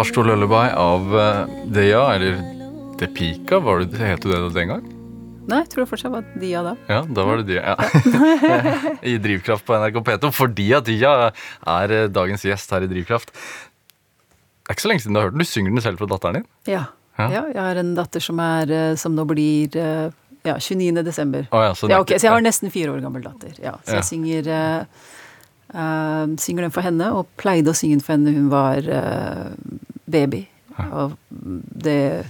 Pashto 0.06 0.22
Lullaby 0.22 0.68
av 0.78 1.20
eh, 1.20 1.48
Deya, 1.66 2.14
eller 2.14 2.36
Depika, 3.00 3.58
var 3.60 3.80
det, 3.80 3.98
het 3.98 4.22
det 4.22 4.38
den 4.54 4.70
gang? 4.70 4.84
Nei, 5.50 5.64
jeg 5.64 5.72
tror 5.72 5.82
det 5.82 5.86
fortsatt 5.90 6.12
var 6.14 6.28
Dia 6.38 6.60
da. 6.62 6.74
Ja, 6.86 7.00
da 7.10 7.24
var 7.26 7.40
det 7.42 7.48
Dia. 7.48 7.74
Ja. 7.74 7.88
I 9.12 9.16
Drivkraft 9.18 9.66
på 9.66 9.74
NRK 9.82 9.98
P2, 10.06 10.30
fordi 10.30 10.68
at 10.78 10.86
Dia 10.86 11.14
er 11.26 11.94
eh, 11.96 12.06
dagens 12.14 12.46
gjest 12.46 12.76
her 12.76 12.86
i 12.86 12.92
Drivkraft. 12.92 13.34
Det 13.34 14.70
er 14.70 14.78
ikke 14.78 14.86
så 14.86 14.92
lenge 14.92 15.02
siden 15.08 15.18
du 15.18 15.22
har 15.24 15.26
hørt 15.26 15.40
den. 15.40 15.42
Du 15.42 15.50
synger 15.56 15.74
den 15.74 15.86
selv 15.88 16.04
for 16.04 16.14
datteren 16.14 16.38
din. 16.38 16.46
Ja. 16.70 16.84
Ja. 17.18 17.32
ja. 17.40 17.42
Jeg 17.56 17.62
har 17.64 17.82
en 17.82 17.92
datter 17.98 18.22
som 18.28 18.44
er 18.46 18.76
eh, 18.76 18.94
Som 19.02 19.18
nå 19.18 19.26
blir 19.34 19.74
ja, 19.74 20.60
29. 20.60 21.02
desember. 21.02 21.50
Oh, 21.50 21.66
ja, 21.66 21.74
så, 21.74 21.90
Ja, 21.90 22.04
okay, 22.06 22.22
Så 22.22 22.30
jeg 22.30 22.36
har 22.36 22.46
nesten 22.46 22.70
fire 22.70 22.94
år 22.94 23.02
gammel 23.08 23.26
datter. 23.26 23.58
Ja, 23.58 23.74
så 23.82 24.04
jeg 24.04 24.10
synger 24.12 24.54
uh, 24.54 26.38
synger 26.38 26.68
den 26.68 26.78
for 26.78 26.86
henne, 26.86 27.10
og 27.18 27.26
pleide 27.42 27.74
å 27.74 27.78
synge 27.78 27.98
den 27.98 28.06
for 28.06 28.14
henne 28.20 28.38
hun 28.38 28.54
var 28.54 28.86
eh, 28.86 29.50
baby. 30.06 30.46
Og 30.92 31.16
det 31.30 32.26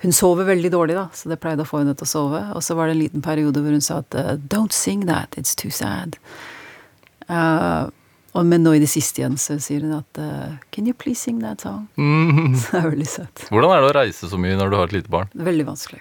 Hun 0.00 0.14
sover 0.16 0.46
veldig 0.48 0.70
dårlig, 0.72 0.94
da, 0.96 1.10
så 1.12 1.28
det 1.28 1.36
pleide 1.42 1.60
å 1.60 1.68
få 1.68 1.82
henne 1.82 1.92
til 1.92 2.06
å 2.06 2.08
sove. 2.08 2.38
Og 2.56 2.62
så 2.64 2.72
var 2.72 2.88
det 2.88 2.94
en 2.94 3.02
liten 3.02 3.20
periode 3.20 3.60
hvor 3.60 3.74
hun 3.76 3.84
sa 3.84 3.98
at 4.00 4.14
eh, 4.16 4.30
Don't 4.48 4.72
sing 4.72 5.02
that, 5.10 5.36
it's 5.36 5.52
too 5.52 5.68
sad. 5.68 6.16
Uh, 7.28 7.90
og, 8.32 8.46
men 8.46 8.64
nå 8.64 8.72
i 8.78 8.80
det 8.80 8.88
siste 8.88 9.20
igjen 9.20 9.36
så 9.36 9.58
sier 9.60 9.84
hun 9.84 9.98
at 9.98 10.20
uh, 10.22 10.54
Can 10.72 10.88
you 10.88 10.96
please 10.96 11.20
sing 11.20 11.42
that 11.44 11.60
song? 11.60 11.84
Mm. 12.00 12.56
Så 12.56 12.72
det 12.72 12.80
er 12.80 12.88
veldig 12.94 13.10
søtt. 13.10 13.44
Hvordan 13.50 13.74
er 13.74 13.84
det 13.84 13.90
å 13.90 13.98
reise 13.98 14.30
så 14.30 14.40
mye 14.40 14.56
når 14.56 14.72
du 14.72 14.78
har 14.78 14.88
et 14.88 14.96
lite 14.96 15.12
barn? 15.12 15.28
Veldig 15.36 15.68
vanskelig. 15.68 16.00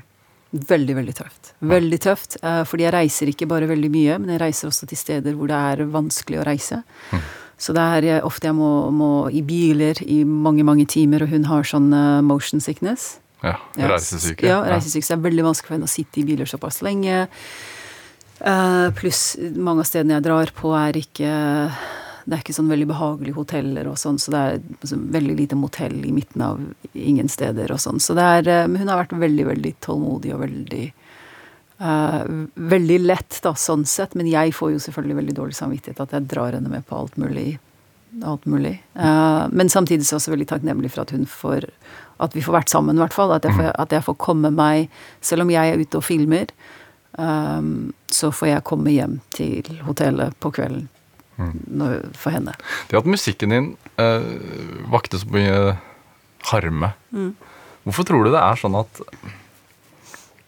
Veldig, 0.50 0.96
veldig 0.98 1.14
tøft. 1.20 1.52
Veldig 1.76 2.00
tøft, 2.02 2.40
uh, 2.40 2.64
fordi 2.66 2.88
jeg 2.88 2.96
reiser 2.96 3.34
ikke 3.34 3.50
bare 3.52 3.68
veldig 3.70 3.92
mye, 3.94 4.16
men 4.24 4.32
jeg 4.34 4.44
reiser 4.46 4.72
også 4.72 4.88
til 4.90 5.04
steder 5.04 5.36
hvor 5.38 5.52
det 5.52 5.60
er 5.74 5.84
vanskelig 5.92 6.40
å 6.40 6.48
reise. 6.48 6.80
Så 7.60 7.76
det 7.76 7.84
er 7.84 8.08
eh, 8.08 8.26
ofte 8.26 8.50
jeg 8.50 8.58
må, 8.58 8.90
må 8.96 9.12
i 9.36 9.44
biler 9.46 10.00
i 10.06 10.22
mange, 10.24 10.64
mange 10.68 10.88
timer, 10.90 11.26
og 11.26 11.34
hun 11.34 11.48
har 11.50 11.68
sånn 11.68 11.92
eh, 11.96 12.22
motion 12.26 12.64
sickness. 12.64 13.18
Ja, 13.44 13.56
Reisesyke. 13.76 14.48
Ja, 14.48 14.62
reisesyke. 14.68 15.06
Så 15.06 15.14
det 15.14 15.20
er 15.20 15.28
veldig 15.30 15.46
vanskelig 15.48 15.68
for 15.68 15.78
henne 15.78 15.88
å 15.88 15.92
sitte 15.92 16.20
i 16.20 16.26
biler 16.28 16.50
såpass 16.50 16.82
lenge. 16.84 17.26
Uh, 18.40 18.88
pluss 18.96 19.34
mange 19.60 19.84
av 19.84 19.88
stedene 19.88 20.16
jeg 20.16 20.26
drar 20.30 20.52
på, 20.56 20.72
er 20.80 20.96
ikke 20.96 21.32
Det 22.24 22.38
er 22.38 22.40
ikke 22.40 22.56
sånn 22.56 22.70
veldig 22.72 22.86
behagelige 22.88 23.36
hoteller 23.36 23.88
og 23.90 23.98
sånn, 24.00 24.20
så 24.22 24.32
det 24.32 24.40
er 24.40 24.60
altså, 24.78 25.00
veldig 25.16 25.36
lite 25.40 25.58
motell 25.60 25.98
i 26.08 26.14
midten 26.16 26.44
av 26.46 26.62
ingen 26.94 27.28
steder 27.32 27.74
og 27.74 27.82
sånn. 27.84 28.00
Så 28.00 28.16
det 28.16 28.28
er 28.38 28.68
Men 28.68 28.84
hun 28.84 28.92
har 28.92 29.02
vært 29.02 29.18
veldig, 29.20 29.48
veldig 29.50 29.74
tålmodig 29.84 30.36
og 30.36 30.44
veldig 30.46 30.86
veldig 31.80 33.00
lett, 33.00 33.40
da, 33.44 33.54
sånn 33.56 33.86
sett. 33.88 34.16
Men 34.20 34.28
jeg 34.28 34.54
får 34.56 34.74
jo 34.74 34.84
selvfølgelig 34.84 35.20
veldig 35.22 35.36
dårlig 35.38 35.58
samvittighet 35.60 36.02
at 36.04 36.16
jeg 36.18 36.28
drar 36.32 36.58
henne 36.58 36.72
med 36.72 36.86
på 36.88 36.98
alt 36.98 37.16
mulig. 37.22 37.54
Alt 38.26 38.46
mulig. 38.50 38.76
Eh, 38.96 39.46
men 39.52 39.70
samtidig 39.70 40.04
så 40.04 40.16
er 40.16 40.18
jeg 40.18 40.24
også 40.24 40.34
veldig 40.34 40.50
takknemlig 40.50 40.92
for 40.92 41.06
at 41.06 41.16
hun 41.16 41.26
får 41.30 41.70
At 42.20 42.34
vi 42.36 42.42
får 42.44 42.52
vært 42.52 42.70
sammen, 42.70 42.98
i 42.98 43.00
hvert 43.00 43.16
fall. 43.16 43.32
At 43.32 43.46
jeg 43.48 43.56
får, 43.56 43.72
at 43.80 43.92
jeg 43.96 44.04
får 44.04 44.16
komme 44.20 44.52
meg 44.52 44.90
Selv 45.22 45.46
om 45.46 45.52
jeg 45.54 45.72
er 45.72 45.80
ute 45.80 46.02
og 46.02 46.04
filmer, 46.04 46.50
um, 47.16 47.94
så 48.12 48.32
får 48.32 48.48
jeg 48.48 48.66
komme 48.68 48.92
hjem 48.92 49.20
til 49.32 49.64
hotellet 49.86 50.36
på 50.40 50.52
kvelden 50.52 50.90
når, 51.40 52.10
for 52.20 52.36
henne. 52.36 52.52
Det 52.90 52.98
at 53.00 53.08
musikken 53.08 53.54
din 53.54 53.68
eh, 53.96 54.26
vakte 54.92 55.22
så 55.22 55.30
mye 55.32 55.78
harme, 56.50 56.90
hvorfor 57.86 58.08
tror 58.08 58.26
du 58.26 58.34
det 58.34 58.42
er 58.42 58.60
sånn 58.60 58.76
at 58.76 59.00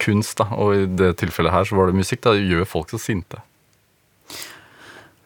kunst, 0.02 0.38
da, 0.42 0.50
og 0.58 0.76
i 0.76 0.90
det 0.90 1.14
tilfellet 1.22 1.54
her 1.54 1.68
så 1.68 1.78
var 1.78 1.90
det 1.90 2.02
musikk, 2.02 2.24
da, 2.26 2.36
gjør 2.36 2.68
folk 2.70 2.92
så 2.94 3.00
sinte? 3.02 3.42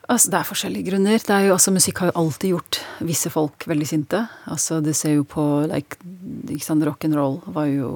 Altså, 0.05 0.29
det 0.29 0.37
er 0.37 0.45
forskjellige 0.45 0.91
grunner. 0.91 1.17
Det 1.17 1.33
er 1.33 1.47
jo, 1.47 1.55
altså, 1.55 1.71
musikk 1.73 2.03
har 2.03 2.11
jo 2.11 2.19
alltid 2.21 2.51
gjort 2.51 2.79
visse 3.07 3.31
folk 3.33 3.65
veldig 3.65 3.87
sinte. 3.89 4.19
Altså, 4.53 4.77
det 4.85 4.93
ser 4.97 5.15
jo 5.15 5.25
på 5.25 5.45
like, 5.71 5.97
ikke 6.45 6.67
sant, 6.67 6.85
Rock'n'roll 6.85 7.39
var 7.55 7.71
jo 7.71 7.89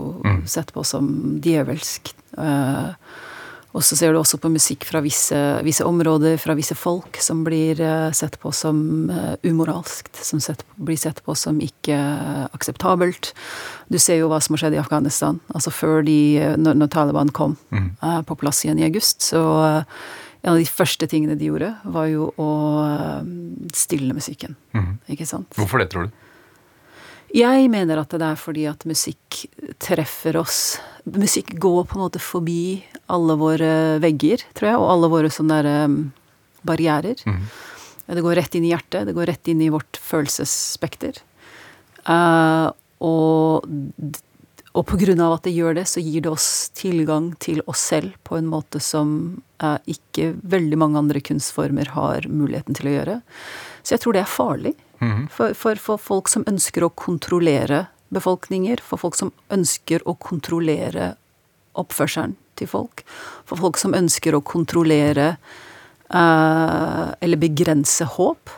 sett 0.49 0.73
på 0.73 0.81
som 0.87 1.11
djevelsk. 1.43 2.09
Eh, 2.41 2.87
og 3.69 3.83
så 3.85 3.95
ser 3.95 4.13
du 4.13 4.17
også 4.17 4.39
på 4.41 4.49
musikk 4.49 4.85
fra 4.89 5.01
visse, 5.05 5.37
visse 5.65 5.85
områder, 5.85 6.39
fra 6.41 6.55
visse 6.57 6.73
folk, 6.77 7.19
som 7.21 7.43
blir 7.45 7.77
eh, 7.83 8.07
sett 8.17 8.39
på 8.41 8.49
som 8.55 8.79
uh, 9.13 9.35
umoralskt. 9.45 10.17
Som 10.25 10.41
sett, 10.41 10.63
blir 10.75 10.97
sett 10.97 11.21
på 11.25 11.35
som 11.37 11.59
ikke 11.61 11.93
eh, 11.93 12.47
akseptabelt. 12.57 13.31
Du 13.93 13.99
ser 14.01 14.23
jo 14.23 14.31
hva 14.31 14.39
som 14.41 14.57
har 14.57 14.63
skjedd 14.63 14.79
i 14.79 14.81
Afghanistan. 14.81 15.37
Altså 15.53 15.73
før 15.73 16.01
de, 16.07 16.17
eh, 16.41 16.55
når, 16.57 16.79
når 16.81 16.89
Taliban 16.95 17.29
kom 17.29 17.59
eh, 17.69 18.21
på 18.25 18.39
plass 18.41 18.63
igjen 18.65 18.81
i 18.81 18.87
august, 18.89 19.21
så 19.29 19.43
eh, 19.67 20.01
en 20.41 20.55
av 20.55 20.57
de 20.57 20.65
første 20.65 21.05
tingene 21.11 21.37
de 21.37 21.51
gjorde, 21.51 21.69
var 21.93 22.09
jo 22.09 22.31
å 22.41 22.49
eh, 22.87 23.29
stille 23.77 24.17
musikken. 24.17 24.57
Ikke 25.11 25.29
sant? 25.29 25.53
Hvorfor 25.59 25.83
det, 25.83 25.91
tror 25.93 26.09
du? 26.09 26.25
Jeg 27.35 27.67
mener 27.69 28.01
at 28.01 28.13
det 28.13 28.25
er 28.25 28.39
fordi 28.39 28.65
at 28.69 28.85
musikk 28.89 29.43
treffer 29.81 30.39
oss. 30.39 30.79
Musikk 31.05 31.53
går 31.61 31.83
på 31.89 31.97
en 31.97 32.05
måte 32.07 32.21
forbi 32.21 32.81
alle 33.09 33.35
våre 33.37 33.73
vegger, 34.01 34.41
tror 34.57 34.69
jeg, 34.69 34.79
og 34.79 34.89
alle 34.93 35.09
våre 35.13 35.29
sånne 35.33 35.59
der, 35.61 35.85
um, 35.85 35.99
barrierer. 36.65 37.21
Det 38.09 38.23
går 38.25 38.39
rett 38.39 38.57
inn 38.57 38.65
i 38.65 38.71
hjertet, 38.73 39.05
det 39.05 39.13
går 39.13 39.29
rett 39.29 39.51
inn 39.51 39.61
i 39.61 39.69
vårt 39.69 39.99
følelsesspekter. 40.01 41.21
Uh, 42.09 42.73
og, 43.05 43.69
og 44.73 44.85
på 44.89 44.97
grunn 44.97 45.21
av 45.21 45.37
at 45.37 45.45
det 45.45 45.53
gjør 45.53 45.77
det, 45.77 45.85
så 45.91 46.01
gir 46.01 46.25
det 46.25 46.33
oss 46.33 46.49
tilgang 46.73 47.35
til 47.37 47.61
oss 47.69 47.85
selv 47.91 48.17
på 48.25 48.39
en 48.39 48.49
måte 48.49 48.81
som 48.81 49.11
uh, 49.61 49.77
ikke 49.85 50.33
veldig 50.41 50.81
mange 50.81 50.97
andre 51.05 51.21
kunstformer 51.21 51.93
har 51.93 52.25
muligheten 52.25 52.77
til 52.79 52.89
å 52.89 52.95
gjøre. 52.97 53.19
Så 53.83 53.95
jeg 53.95 54.03
tror 54.05 54.17
det 54.17 54.25
er 54.25 54.33
farlig. 54.33 54.77
For, 55.31 55.55
for, 55.55 55.79
for 55.79 56.01
folk 56.01 56.29
som 56.31 56.45
ønsker 56.49 56.83
å 56.83 56.91
kontrollere 56.91 57.85
befolkninger, 58.13 58.81
for 58.83 59.01
folk 59.01 59.15
som 59.15 59.31
ønsker 59.53 60.03
å 60.09 60.15
kontrollere 60.19 61.13
oppførselen 61.79 62.35
til 62.59 62.67
folk, 62.67 63.03
for 63.47 63.61
folk 63.61 63.79
som 63.79 63.95
ønsker 63.95 64.35
å 64.35 64.43
kontrollere 64.43 65.35
uh, 66.11 67.15
eller 67.21 67.39
begrense 67.39 68.07
håp, 68.17 68.51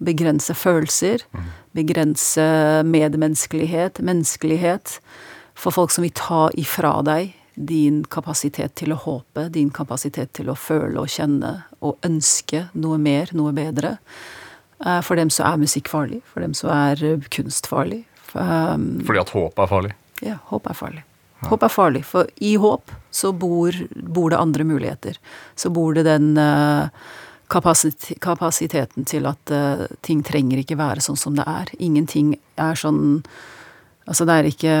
begrense 0.00 0.54
følelser, 0.56 1.24
begrense 1.76 2.46
medmenneskelighet, 2.88 4.00
menneskelighet, 4.04 4.98
for 5.54 5.76
folk 5.76 5.92
som 5.92 6.06
vil 6.06 6.16
ta 6.16 6.48
ifra 6.58 7.00
deg 7.04 7.34
din 7.60 8.00
kapasitet 8.08 8.78
til 8.80 8.94
å 8.94 9.00
håpe, 9.02 9.48
din 9.52 9.68
kapasitet 9.74 10.32
til 10.38 10.48
å 10.48 10.56
føle 10.56 11.02
og 11.02 11.10
kjenne 11.12 11.52
og 11.84 12.00
ønske 12.06 12.68
noe 12.72 12.96
mer, 13.02 13.32
noe 13.36 13.52
bedre. 13.52 13.98
Eh, 14.86 15.00
For 15.04 15.16
dem 15.16 15.30
så 15.30 15.44
er 15.48 15.60
musikk 15.60 15.88
farlig. 15.92 16.22
For 16.32 16.40
dem 16.44 16.54
så 16.56 16.70
er 16.72 17.04
eh, 17.04 17.28
kunst 17.32 17.68
farlig. 17.70 18.04
Um, 18.32 19.00
Fordi 19.06 19.18
at 19.20 19.32
håp 19.34 19.58
er 19.58 19.66
farlig? 19.70 19.94
ja, 20.22 20.36
håp 20.50 20.66
er 20.70 20.76
farlig. 20.76 21.02
Håp 21.48 21.62
er 21.64 21.72
farlig, 21.72 22.02
for 22.04 22.28
i 22.44 22.50
håp 22.60 22.90
så 23.10 23.30
bor, 23.32 23.72
bor 23.96 24.28
det 24.30 24.36
andre 24.38 24.64
muligheter. 24.68 25.16
Så 25.56 25.70
bor 25.72 25.94
det 25.96 26.04
den 26.04 26.36
eh, 26.38 26.90
kapasit 27.48 28.10
kapasiteten 28.20 29.06
til 29.08 29.24
at 29.26 29.50
ting 30.04 30.20
trenger 30.22 30.60
ikke 30.60 30.76
være 30.78 31.00
sånn 31.02 31.16
som 31.18 31.34
det 31.34 31.46
er. 31.48 31.72
Ingenting 31.80 32.36
er 32.60 32.76
sånn 32.78 33.24
Altså, 34.10 34.24
det 34.26 34.34
er 34.34 34.46
ikke 34.48 34.74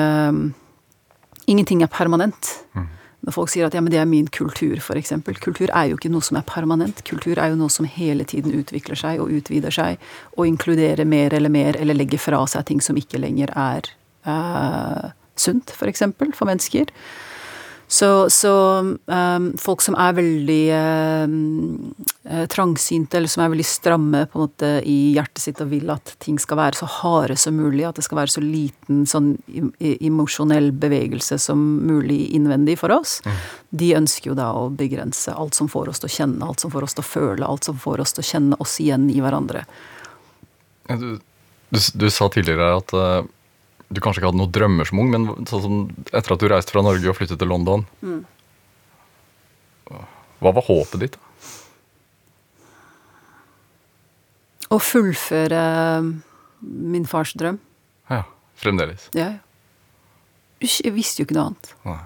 Ingenting 1.50 1.82
er 1.82 1.90
permanent. 1.90 2.52
Når 3.20 3.34
folk 3.36 3.50
sier 3.52 3.66
at 3.68 3.74
ja, 3.76 3.82
men 3.84 3.92
det 3.92 4.00
er 4.00 4.08
min 4.08 4.28
kultur, 4.32 4.78
f.eks. 4.80 5.12
Kultur 5.44 5.68
er 5.68 5.90
jo 5.90 5.98
ikke 5.98 6.12
noe 6.12 6.24
som 6.24 6.38
er 6.40 6.46
permanent. 6.48 7.02
Kultur 7.08 7.36
er 7.36 7.52
jo 7.52 7.58
noe 7.60 7.72
som 7.72 7.88
hele 7.88 8.24
tiden 8.24 8.54
utvikler 8.56 8.96
seg 8.96 9.20
og 9.20 9.32
utvider 9.36 9.74
seg, 9.74 10.00
og 10.38 10.48
inkluderer 10.48 11.04
mer 11.08 11.36
eller 11.36 11.52
mer, 11.52 11.76
eller 11.76 11.98
legger 11.98 12.22
fra 12.22 12.40
seg 12.48 12.64
ting 12.70 12.80
som 12.84 12.96
ikke 12.96 13.20
lenger 13.20 13.52
er 13.52 13.90
eh, 14.24 15.10
sunt, 15.36 15.68
f.eks. 15.68 15.82
For, 15.82 15.92
eksempel, 15.92 16.32
for 16.36 16.48
mennesker. 16.48 16.88
Så, 17.90 18.30
så 18.30 18.52
um, 19.06 19.46
folk 19.58 19.82
som 19.82 19.96
er 19.98 20.12
veldig 20.14 20.64
um, 21.18 21.94
trangsynte, 22.52 23.18
eller 23.18 23.32
som 23.32 23.42
er 23.42 23.50
veldig 23.50 23.66
stramme 23.66 24.20
på 24.30 24.38
en 24.38 24.44
måte 24.44 24.68
i 24.86 24.94
hjertet 25.16 25.42
sitt 25.42 25.62
og 25.64 25.72
vil 25.72 25.90
at 25.90 26.12
ting 26.22 26.38
skal 26.38 26.60
være 26.60 26.78
så 26.78 26.86
harde 27.00 27.34
som 27.42 27.58
mulig, 27.58 27.82
at 27.88 27.98
det 27.98 28.04
skal 28.06 28.20
være 28.20 28.34
så 28.36 28.44
liten 28.44 29.00
sånn 29.10 29.32
e- 29.50 29.96
emosjonell 30.06 30.70
bevegelse 30.70 31.40
som 31.42 31.64
mulig 31.88 32.20
innvendig 32.38 32.78
for 32.78 32.94
oss, 32.94 33.16
de 33.74 33.90
ønsker 33.98 34.30
jo 34.30 34.38
da 34.38 34.52
å 34.54 34.68
begrense 34.70 35.34
alt 35.34 35.58
som 35.58 35.66
får 35.72 35.90
oss 35.90 36.04
til 36.04 36.12
å 36.12 36.14
kjenne, 36.20 36.46
alt 36.46 36.62
som 36.62 36.70
får 36.70 36.86
oss 36.86 36.94
til 36.94 37.02
å 37.02 37.10
føle, 37.10 37.42
alt 37.42 37.66
som 37.66 37.82
får 37.88 38.06
oss 38.06 38.14
til 38.14 38.22
å 38.22 38.30
kjenne 38.30 38.60
oss 38.62 38.78
igjen 38.86 39.10
i 39.10 39.18
hverandre. 39.18 39.66
Du, 40.86 41.10
du, 41.74 41.82
du 41.94 42.08
sa 42.14 42.30
tidligere 42.30 42.70
at 42.78 42.94
eh, 42.94 43.20
du 43.90 44.00
kanskje 44.02 44.20
ikke 44.20 44.30
hadde 44.30 44.38
noen 44.38 44.52
drømmer 44.54 44.86
som 44.86 45.00
ung, 45.02 45.10
men 45.10 45.26
sånn 45.50 45.64
som 45.64 45.78
etter 46.14 46.34
at 46.34 46.42
du 46.42 46.46
reiste 46.50 46.74
fra 46.74 46.84
Norge 46.86 47.10
og 47.10 47.16
flyttet 47.18 47.40
til 47.40 47.50
London 47.50 47.82
Hva 49.90 50.52
var 50.54 50.64
håpet 50.68 51.02
ditt? 51.02 51.18
Å 54.70 54.78
fullføre 54.78 55.62
min 56.62 57.06
fars 57.10 57.32
drøm. 57.34 57.58
Ja, 58.12 58.22
fremdeles. 58.62 59.08
Ja, 59.16 59.32
ja. 59.34 59.40
Jeg 60.60 60.92
visste 60.94 61.22
jo 61.22 61.26
ikke 61.26 61.34
noe 61.38 61.48
annet. 61.50 61.72
Nei. 61.88 61.98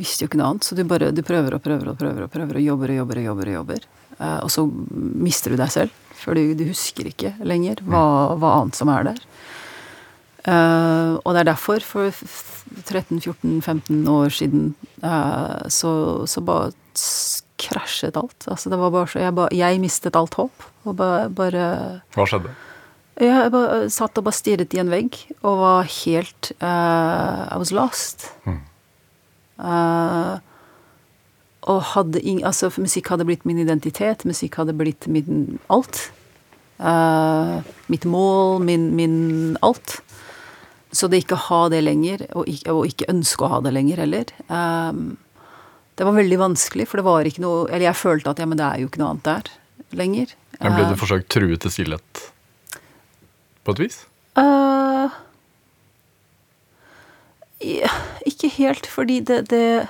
visste 0.00 0.24
jo 0.24 0.28
ikke 0.28 0.40
noe 0.40 0.50
annet, 0.52 0.66
så 0.66 0.76
du 0.76 0.82
bare 0.90 1.08
du 1.14 1.22
prøver 1.24 1.54
og 1.56 1.62
prøver 1.64 1.92
og 1.92 1.96
prøver 2.00 2.26
og 2.26 2.32
prøver 2.34 2.58
og 2.60 2.66
jobber 2.66 2.92
og 2.92 2.98
jobber 3.00 3.20
og 3.22 3.26
jobber. 3.30 3.48
Og 3.48 3.56
jobber. 3.60 3.88
Eh, 4.20 4.38
og 4.44 4.50
så 4.52 4.66
mister 4.68 5.54
du 5.54 5.60
deg 5.60 5.72
selv, 5.72 5.96
for 6.20 6.36
du, 6.36 6.52
du 6.58 6.66
husker 6.68 7.08
ikke 7.08 7.32
lenger 7.46 7.80
hva, 7.88 8.36
hva 8.36 8.56
annet 8.58 8.76
som 8.76 8.90
er 8.92 9.06
der. 9.12 9.22
Eh, 10.48 11.12
og 11.20 11.34
det 11.34 11.42
er 11.42 11.50
derfor, 11.50 11.84
for 11.84 12.08
13-14-15 12.86 14.08
år 14.08 14.32
siden, 14.32 14.74
eh, 15.04 15.68
så, 15.68 15.92
så 16.30 16.40
bare 16.44 16.72
krasjet 17.60 18.16
alt. 18.16 18.48
Altså, 18.48 18.70
det 18.72 18.78
var 18.80 18.90
bare 18.94 19.08
så 19.10 19.20
Jeg, 19.20 19.34
ba, 19.36 19.48
jeg 19.52 19.80
mistet 19.80 20.16
alt 20.16 20.34
håp. 20.34 20.66
Og 20.84 20.96
bare, 20.96 21.28
bare 21.28 21.64
Hva 22.16 22.26
skjedde? 22.28 22.54
Jeg 23.20 23.52
bare 23.52 23.90
satt 23.92 24.16
og 24.16 24.24
bare 24.24 24.38
stirret 24.38 24.72
i 24.72 24.80
en 24.80 24.88
vegg 24.88 25.18
og 25.42 25.58
var 25.60 25.88
helt 25.92 26.52
uh, 26.62 27.44
I 27.52 27.58
was 27.60 27.72
lost. 27.76 28.30
Eh, 29.60 30.36
og 31.68 31.82
hadde 31.92 32.22
ing, 32.24 32.40
altså, 32.48 32.70
musikk 32.80 33.10
hadde 33.12 33.26
blitt 33.28 33.44
min 33.44 33.60
identitet, 33.60 34.24
musikk 34.24 34.56
hadde 34.56 34.72
blitt 34.72 35.04
min 35.04 35.58
alt. 35.68 36.06
Uh, 36.80 37.60
mitt 37.92 38.06
mål, 38.08 38.62
min, 38.64 38.88
min 38.96 39.58
alt. 39.60 39.98
Så 40.92 41.08
det 41.10 41.22
ikke 41.22 41.38
å 41.38 41.44
ha 41.46 41.60
det 41.70 41.84
lenger, 41.86 42.24
og 42.34 42.48
ikke, 42.50 42.74
og 42.74 42.90
ikke 42.90 43.10
ønske 43.12 43.46
å 43.46 43.50
ha 43.52 43.60
det 43.62 43.70
lenger 43.76 44.02
heller 44.02 44.32
um, 44.48 45.14
Det 45.94 46.06
var 46.06 46.16
veldig 46.16 46.38
vanskelig, 46.40 46.88
for 46.90 46.98
det 46.98 47.06
var 47.06 47.28
ikke 47.28 47.44
noe 47.44 47.68
Eller 47.68 47.86
jeg 47.86 48.00
følte 48.00 48.32
at 48.32 48.42
ja, 48.42 48.48
men 48.50 48.58
det 48.58 48.66
er 48.66 48.82
jo 48.82 48.90
ikke 48.90 49.02
noe 49.02 49.12
annet 49.14 49.28
der 49.28 49.52
lenger. 49.96 50.34
Men 50.60 50.76
ble 50.76 50.90
du 50.90 50.98
forsøkt 50.98 51.30
truet 51.32 51.62
til 51.64 51.72
stillhet 51.74 52.24
på 53.66 53.74
et 53.74 53.80
vis? 53.82 53.96
Uh, 54.38 55.10
ja, 57.60 57.90
ikke 58.28 58.50
helt, 58.54 58.86
fordi 58.86 59.20
det, 59.20 59.50
det 59.50 59.88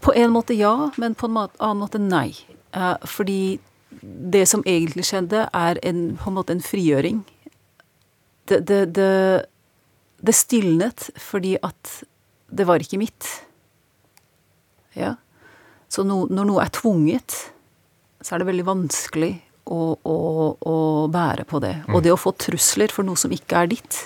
På 0.00 0.12
en 0.16 0.32
måte 0.32 0.56
ja, 0.56 0.90
men 0.96 1.14
på 1.14 1.28
en 1.28 1.36
annen 1.44 1.82
måte 1.82 2.00
nei. 2.02 2.32
Uh, 2.76 2.96
fordi 3.04 3.58
det 4.00 4.44
som 4.48 4.62
egentlig 4.66 5.06
skjedde, 5.08 5.48
er 5.54 5.78
en, 5.82 6.16
på 6.16 6.30
en 6.30 6.36
måte 6.36 6.54
en 6.54 6.62
frigjøring. 6.62 7.22
Det, 8.48 8.60
det, 8.68 8.94
det, 8.96 9.44
det 10.20 10.34
stilnet 10.34 11.08
fordi 11.20 11.56
at 11.62 11.92
det 12.48 12.64
var 12.66 12.82
ikke 12.82 12.98
mitt. 13.00 13.26
Ja. 14.98 15.14
Så 15.88 16.04
no, 16.04 16.24
når 16.30 16.48
noe 16.48 16.64
er 16.64 16.72
tvunget, 16.74 17.34
så 18.20 18.34
er 18.34 18.42
det 18.42 18.48
veldig 18.50 18.66
vanskelig 18.66 19.32
å, 19.68 19.94
å, 20.00 20.16
å 20.58 20.76
bære 21.12 21.44
på 21.48 21.60
det. 21.62 21.74
Og 21.92 22.02
det 22.04 22.12
å 22.14 22.18
få 22.20 22.32
trusler 22.40 22.92
for 22.92 23.06
noe 23.06 23.20
som 23.20 23.32
ikke 23.34 23.62
er 23.62 23.70
ditt. 23.74 24.00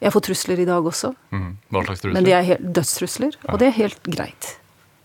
Jeg 0.00 0.12
får 0.14 0.24
trusler 0.30 0.62
i 0.62 0.68
dag 0.68 0.86
også, 0.88 1.12
Mm. 1.30 1.50
Hva 1.70 1.82
slags 1.84 2.00
trusler? 2.00 2.14
men 2.16 2.24
de 2.24 2.32
er 2.32 2.46
helt 2.48 2.68
dødstrusler, 2.76 3.34
og 3.52 3.58
det 3.60 3.66
er 3.68 3.76
helt 3.76 4.06
greit. 4.08 4.54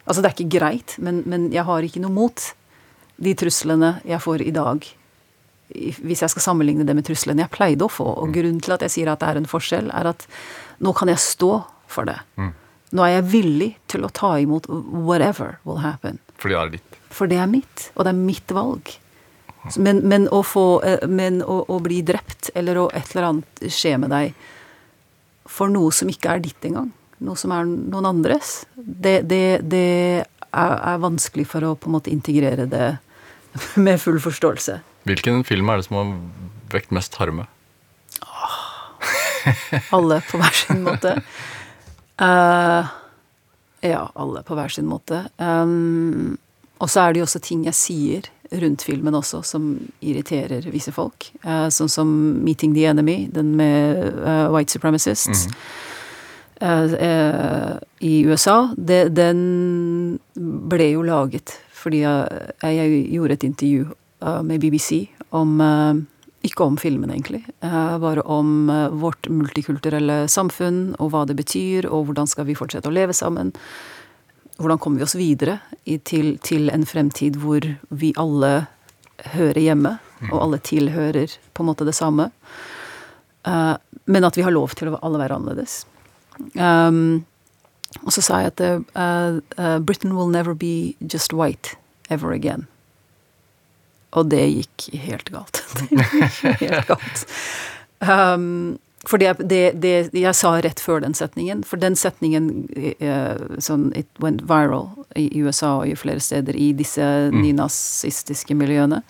Altså, 0.06 0.22
det 0.22 0.30
er 0.30 0.36
ikke 0.38 0.54
greit, 0.60 0.96
men, 1.02 1.24
men 1.26 1.50
jeg 1.52 1.65
har 1.68 1.84
ikke 1.84 2.02
noe 2.04 2.13
mot 2.15 2.46
de 3.18 3.34
truslene 3.36 3.96
jeg 4.08 4.22
får 4.24 4.44
i 4.46 4.54
dag. 4.56 4.86
Hvis 5.69 6.21
jeg 6.21 6.32
skal 6.32 6.43
sammenligne 6.43 6.86
det 6.88 6.95
med 6.97 7.08
truslene 7.08 7.45
jeg 7.45 7.54
pleide 7.54 7.88
å 7.88 7.91
få. 7.91 8.06
Og 8.21 8.36
grunnen 8.36 8.62
til 8.63 8.75
at 8.75 8.86
jeg 8.86 8.93
sier 8.93 9.12
at 9.12 9.23
det 9.23 9.32
er 9.32 9.39
en 9.41 9.49
forskjell, 9.49 9.89
er 9.93 10.12
at 10.12 10.28
nå 10.86 10.93
kan 10.97 11.10
jeg 11.12 11.23
stå 11.23 11.51
for 11.91 12.08
det. 12.10 12.19
Nå 12.95 13.04
er 13.04 13.17
jeg 13.17 13.30
villig 13.32 13.71
til 13.91 14.06
å 14.06 14.12
ta 14.13 14.36
imot 14.39 14.69
whatever 14.69 15.58
will 15.65 15.82
happen. 15.84 16.19
Fordi 16.39 16.56
det 16.56 16.62
er 16.62 16.75
ditt. 16.75 16.99
For 17.15 17.32
det 17.32 17.39
er 17.41 17.49
mitt, 17.49 17.89
og 17.95 18.06
det 18.06 18.12
er 18.12 18.19
mitt 18.19 18.54
valg. 18.56 18.91
Men, 19.82 20.04
men, 20.06 20.28
å, 20.30 20.43
få, 20.45 20.65
eh, 20.86 21.08
men 21.10 21.41
å, 21.41 21.63
å 21.73 21.80
bli 21.82 22.04
drept, 22.06 22.51
eller 22.54 22.78
å 22.78 22.89
et 22.93 23.15
eller 23.15 23.30
annet 23.32 23.63
skje 23.73 23.95
med 23.97 24.13
deg 24.13 24.36
for 25.49 25.71
noe 25.73 25.93
som 25.93 26.10
ikke 26.12 26.36
er 26.36 26.43
ditt 26.43 26.67
engang, 26.69 26.91
noe 27.25 27.39
som 27.39 27.54
er 27.56 27.65
noen 27.65 28.10
andres, 28.10 28.60
det, 28.75 29.23
det, 29.30 29.63
det 29.65 29.88
er, 30.21 30.75
er 30.75 31.01
vanskelig 31.01 31.47
for 31.49 31.65
å 31.65 31.73
på 31.80 31.89
en 31.89 31.97
måte 31.97 32.13
integrere 32.13 32.67
det 32.69 32.91
med 33.86 34.01
full 34.01 34.19
forståelse. 34.21 34.78
Hvilken 35.06 35.44
film 35.46 35.70
er 35.70 35.80
det 35.80 35.88
som 35.88 36.00
har 36.00 36.13
vekt 36.74 36.94
mest 36.96 37.15
harme? 37.22 37.46
Alle 39.94 40.22
på 40.26 40.39
hver 40.41 40.56
sin 40.58 40.82
måte. 40.86 41.12
Uh, 42.22 42.88
ja, 43.86 44.08
alle 44.15 44.41
på 44.48 44.58
hver 44.58 44.74
sin 44.74 44.88
måte. 44.89 45.28
Um, 45.38 46.38
og 46.82 46.89
så 46.89 47.06
er 47.06 47.13
det 47.13 47.22
jo 47.22 47.28
også 47.28 47.44
ting 47.46 47.68
jeg 47.68 47.78
sier 47.78 48.32
rundt 48.62 48.86
filmen 48.86 49.15
også, 49.18 49.41
som 49.46 49.76
irriterer 50.06 50.65
visse 50.74 50.94
folk. 50.96 51.30
Uh, 51.46 51.68
sånn 51.70 51.91
som 51.91 52.10
'Meeting 52.41 52.74
the 52.74 52.88
Enemy', 52.89 53.30
den 53.34 53.54
med 53.60 54.02
uh, 54.26 54.50
white 54.54 54.74
supremacists. 54.74 55.46
eh, 56.62 56.94
eh, 56.94 57.78
I 58.00 58.26
USA. 58.26 58.74
Det, 58.78 59.10
den 59.15 60.20
ble 60.70 60.89
jo 60.94 61.06
laget 61.06 61.60
fordi 61.76 62.02
jeg, 62.02 62.52
jeg 62.63 62.94
gjorde 63.13 63.36
et 63.38 63.44
intervju 63.46 63.84
med 64.44 64.62
BBC 64.64 65.06
om 65.36 65.60
eh, 65.62 66.04
ikke 66.46 66.64
om 66.64 66.78
filmen, 66.78 67.10
egentlig. 67.12 67.44
eh, 67.62 67.98
bare 67.98 68.22
om 68.22 68.70
eh, 68.70 68.90
vårt 68.90 69.30
multikulturelle 69.30 70.28
samfunn, 70.30 70.96
og 71.00 71.12
hva 71.12 71.26
det 71.26 71.38
betyr, 71.40 71.88
og 71.90 72.10
hvordan 72.10 72.30
skal 72.30 72.46
vi 72.46 72.58
fortsette 72.58 72.90
å 72.90 72.94
leve 72.94 73.14
sammen. 73.14 73.54
Hvordan 74.58 74.80
kommer 74.80 75.02
vi 75.02 75.08
oss 75.08 75.18
videre 75.18 75.60
til, 76.08 76.38
til 76.46 76.70
en 76.72 76.86
fremtid 76.88 77.40
hvor 77.42 77.66
vi 77.90 78.14
alle 78.18 78.68
hører 79.34 79.60
hjemme, 79.60 79.98
og 80.32 80.38
alle 80.42 80.62
tilhører 80.64 81.34
på 81.54 81.64
en 81.64 81.70
måte 81.72 81.88
det 81.88 81.96
samme. 81.98 82.30
Eh, 83.44 83.76
men 84.06 84.28
at 84.28 84.38
vi 84.38 84.46
har 84.46 84.54
lov 84.54 84.78
til 84.78 84.94
å 84.94 85.00
alle 85.02 85.20
være 85.20 85.40
annerledes. 85.40 85.84
Um, 86.60 87.26
og 88.04 88.12
så 88.12 88.22
sa 88.22 88.42
jeg 88.44 88.52
at 88.52 89.84
Britain 89.88 90.18
will 90.18 90.28
never 90.28 90.54
be 90.54 90.96
just 91.00 91.34
white 91.34 91.78
ever 92.12 92.34
again. 92.36 92.68
Og 94.15 94.30
det 94.32 94.43
gikk 94.47 94.89
helt 95.06 95.30
galt. 95.34 95.62
helt 96.62 96.88
galt. 96.88 97.25
Um, 97.99 98.78
for 99.06 99.21
det, 99.21 99.36
det, 99.39 99.78
det 99.80 100.08
jeg 100.17 100.36
sa 100.38 100.56
rett 100.63 100.82
før 100.82 101.04
den 101.04 101.13
setningen, 101.17 101.63
for 101.67 101.82
den 101.82 101.97
setningen 101.99 102.49
uh, 103.04 103.60
sånn, 103.62 103.91
It 103.97 104.10
went 104.23 104.45
viral 104.49 104.89
i 105.15 105.28
USA 105.45 105.78
og 105.82 105.91
i 105.91 105.97
flere 105.99 106.23
steder 106.23 106.58
i 106.58 106.71
disse 106.78 107.06
nynazistiske 107.34 108.58
miljøene. 108.58 109.04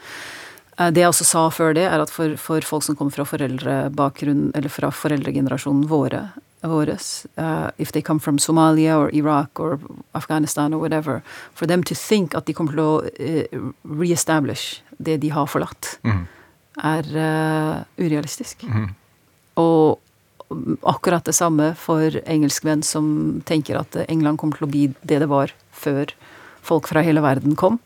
Uh, 0.75 0.89
Det 0.91 1.05
jeg 1.05 1.13
også 1.13 1.27
sa 1.27 1.45
før 1.49 1.77
det, 1.77 1.85
er 1.87 2.03
at 2.03 2.11
for, 2.11 2.35
for 2.35 2.65
folk 2.67 2.83
som 2.83 2.97
kommer 2.99 3.15
fra 3.15 3.27
foreldrebakgrunn, 3.29 4.49
eller 4.55 4.73
fra 4.73 4.91
foreldregenerasjonen 4.91 5.87
våre, 5.87 6.27
våres, 6.65 7.27
uh, 7.37 7.69
if 7.77 7.93
they 7.93 8.01
come 8.01 8.19
from 8.19 8.39
Somalia 8.39 8.97
or 8.97 9.13
Iraq 9.13 9.59
or 9.59 9.79
Afghanistan 10.13 10.73
or 10.73 10.79
whatever, 10.79 11.21
for 11.53 11.67
them 11.67 11.83
to 11.83 11.95
think 11.95 12.35
at 12.35 12.49
de 12.49 12.53
kommer 12.57 12.75
til 12.75 12.83
å 12.83 13.71
re-establish 14.01 14.81
det 14.97 15.19
de 15.23 15.31
har 15.35 15.47
forlatt, 15.51 15.97
er 16.83 17.11
uh, 17.15 17.83
urealistisk. 17.99 18.65
Og 19.59 20.01
akkurat 20.85 21.25
det 21.25 21.33
samme 21.35 21.71
for 21.79 22.19
engelskmenn 22.25 22.83
som 22.85 23.41
tenker 23.45 23.79
at 23.79 23.95
England 24.07 24.39
kommer 24.39 24.59
til 24.59 24.67
å 24.67 24.71
bli 24.71 24.83
det 25.01 25.21
det 25.23 25.29
var 25.31 25.53
før 25.75 26.11
folk 26.65 26.89
fra 26.89 27.03
hele 27.05 27.23
verden 27.23 27.55
kom, 27.57 27.79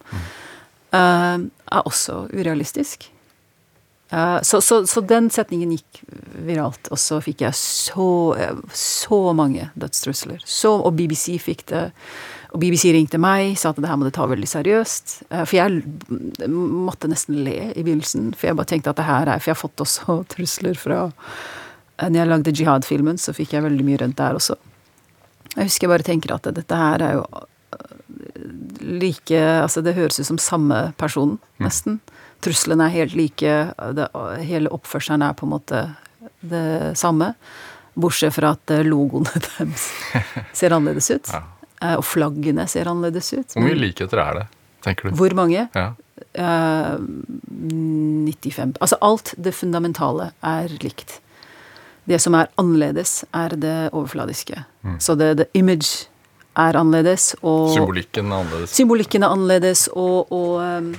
eh, 0.95 1.37
er 1.39 1.87
også 1.87 2.25
urealistisk. 2.33 3.09
Uh, 4.09 4.39
så, 4.41 4.57
så, 4.65 4.81
så 4.89 5.03
den 5.05 5.27
setningen 5.29 5.75
gikk 5.75 5.99
viralt, 6.47 6.87
og 6.89 6.97
så 6.97 7.19
fikk 7.21 7.43
jeg 7.43 7.53
så, 7.53 8.07
så 8.73 9.19
mange 9.37 9.67
dødstrusler. 9.77 10.41
Så, 10.49 10.71
og 10.81 10.95
BBC 10.97 11.35
fikk 11.43 11.67
det. 11.69 11.83
Og 12.49 12.57
BBC 12.63 12.89
ringte 12.95 13.19
meg, 13.21 13.53
sa 13.61 13.69
at 13.69 13.77
det 13.77 13.89
her 13.89 13.97
må 14.01 14.07
du 14.07 14.13
ta 14.15 14.25
veldig 14.29 14.47
seriøst. 14.49 15.15
Eh, 15.29 15.43
For 15.45 15.57
jeg 15.59 16.49
måtte 16.49 17.09
nesten 17.11 17.43
le 17.45 17.57
i 17.75 17.83
begynnelsen, 17.83 18.31
for 18.33 18.49
jeg 18.49 18.57
bare 18.57 18.71
tenkte 18.71 18.89
at 18.93 18.97
det 19.01 19.05
her 19.09 19.29
er 19.29 19.41
For 19.43 19.51
jeg 19.51 19.57
har 19.57 19.61
fått 19.61 19.83
også 19.85 20.15
trusler 20.33 20.79
fra 20.79 21.03
eh, 21.11 22.07
Når 22.09 22.17
jeg 22.21 22.31
lagde 22.31 22.55
Jihad-filmen, 22.57 23.21
så 23.21 23.35
fikk 23.37 23.53
jeg 23.53 23.67
veldig 23.67 23.85
mye 23.85 24.01
rundt 24.01 24.17
der 24.17 24.39
også. 24.39 24.57
Jeg 25.55 25.69
husker 25.69 25.87
jeg 25.87 25.93
bare 25.93 26.07
tenker 26.09 26.33
at 26.35 26.49
dette 26.57 26.77
her 26.81 27.01
er 27.05 27.13
jo 27.19 27.23
øh, 27.29 28.01
like 29.01 29.39
Altså, 29.39 29.81
det 29.85 29.95
høres 29.97 30.19
ut 30.19 30.29
som 30.31 30.41
samme 30.41 30.81
person, 30.97 31.37
nesten. 31.61 31.99
Truslene 32.41 32.87
er 32.87 32.95
helt 32.95 33.13
like. 33.19 33.53
Det, 33.97 34.09
hele 34.47 34.71
oppførselen 34.73 35.21
er 35.25 35.35
på 35.37 35.45
en 35.45 35.53
måte 35.53 35.83
det 36.41 36.97
samme. 36.97 37.33
Bortsett 37.99 38.33
fra 38.33 38.55
at 38.57 38.73
eh, 38.73 38.85
logoene 38.87 39.37
deres 39.51 39.89
ser 40.57 40.73
annerledes 40.73 41.13
ut. 41.13 41.29
Ja. 41.33 41.45
Eh, 41.81 41.95
Og 41.95 42.03
flaggene 42.03 42.67
ser 42.67 42.89
annerledes 42.91 43.33
ut. 43.33 43.53
Hvor 43.55 43.63
mye 43.63 43.77
likheter 43.79 44.19
er 44.19 44.33
det, 44.41 44.45
tenker 44.85 45.09
du? 45.09 45.15
Hvor 45.15 45.33
mange? 45.37 45.67
Ja. 45.75 45.89
Uh, 46.35 46.99
95 47.47 48.75
Altså 48.81 48.97
alt 49.01 49.33
det 49.39 49.53
fundamentale 49.55 50.31
er 50.43 50.67
likt. 50.83 51.19
Det 52.09 52.19
som 52.21 52.35
er 52.35 52.49
annerledes, 52.59 53.23
er 53.33 53.55
det 53.55 53.75
overfladiske. 53.93 54.63
Så 54.99 55.15
det, 55.15 55.29
the 55.37 55.45
image 55.53 56.07
er 56.57 56.75
annerledes, 56.75 57.35
og 57.41 57.69
Symbolikken 57.75 58.31
er 58.31 58.39
annerledes. 58.41 58.73
symbolikken 58.75 59.23
er 59.23 59.29
annerledes, 59.35 59.87
og, 59.93 60.31
og, 60.33 60.57
um, 60.59 60.95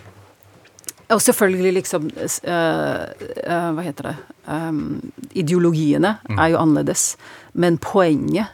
og 1.11 1.21
selvfølgelig 1.21 1.73
liksom 1.81 2.07
uh, 2.07 2.31
uh, 2.47 3.71
Hva 3.75 3.83
heter 3.85 4.09
det 4.13 4.17
um, 4.47 5.01
Ideologiene 5.35 6.15
er 6.39 6.53
jo 6.55 6.61
annerledes, 6.63 7.17
men 7.53 7.77
poenget 7.83 8.47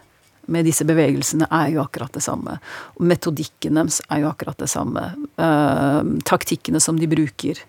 med 0.52 0.66
disse 0.68 0.86
bevegelsene 0.86 1.48
er 1.50 1.72
jo 1.74 1.82
akkurat 1.82 2.14
det 2.14 2.22
samme. 2.24 2.58
Og 2.96 3.06
metodikken 3.10 3.78
deres 3.78 4.00
er 4.08 4.22
jo 4.24 4.30
akkurat 4.30 4.58
det 4.62 4.70
samme. 4.70 5.08
Eh, 5.36 6.00
taktikkene 6.28 6.80
som 6.82 7.00
de 7.00 7.10
bruker, 7.10 7.62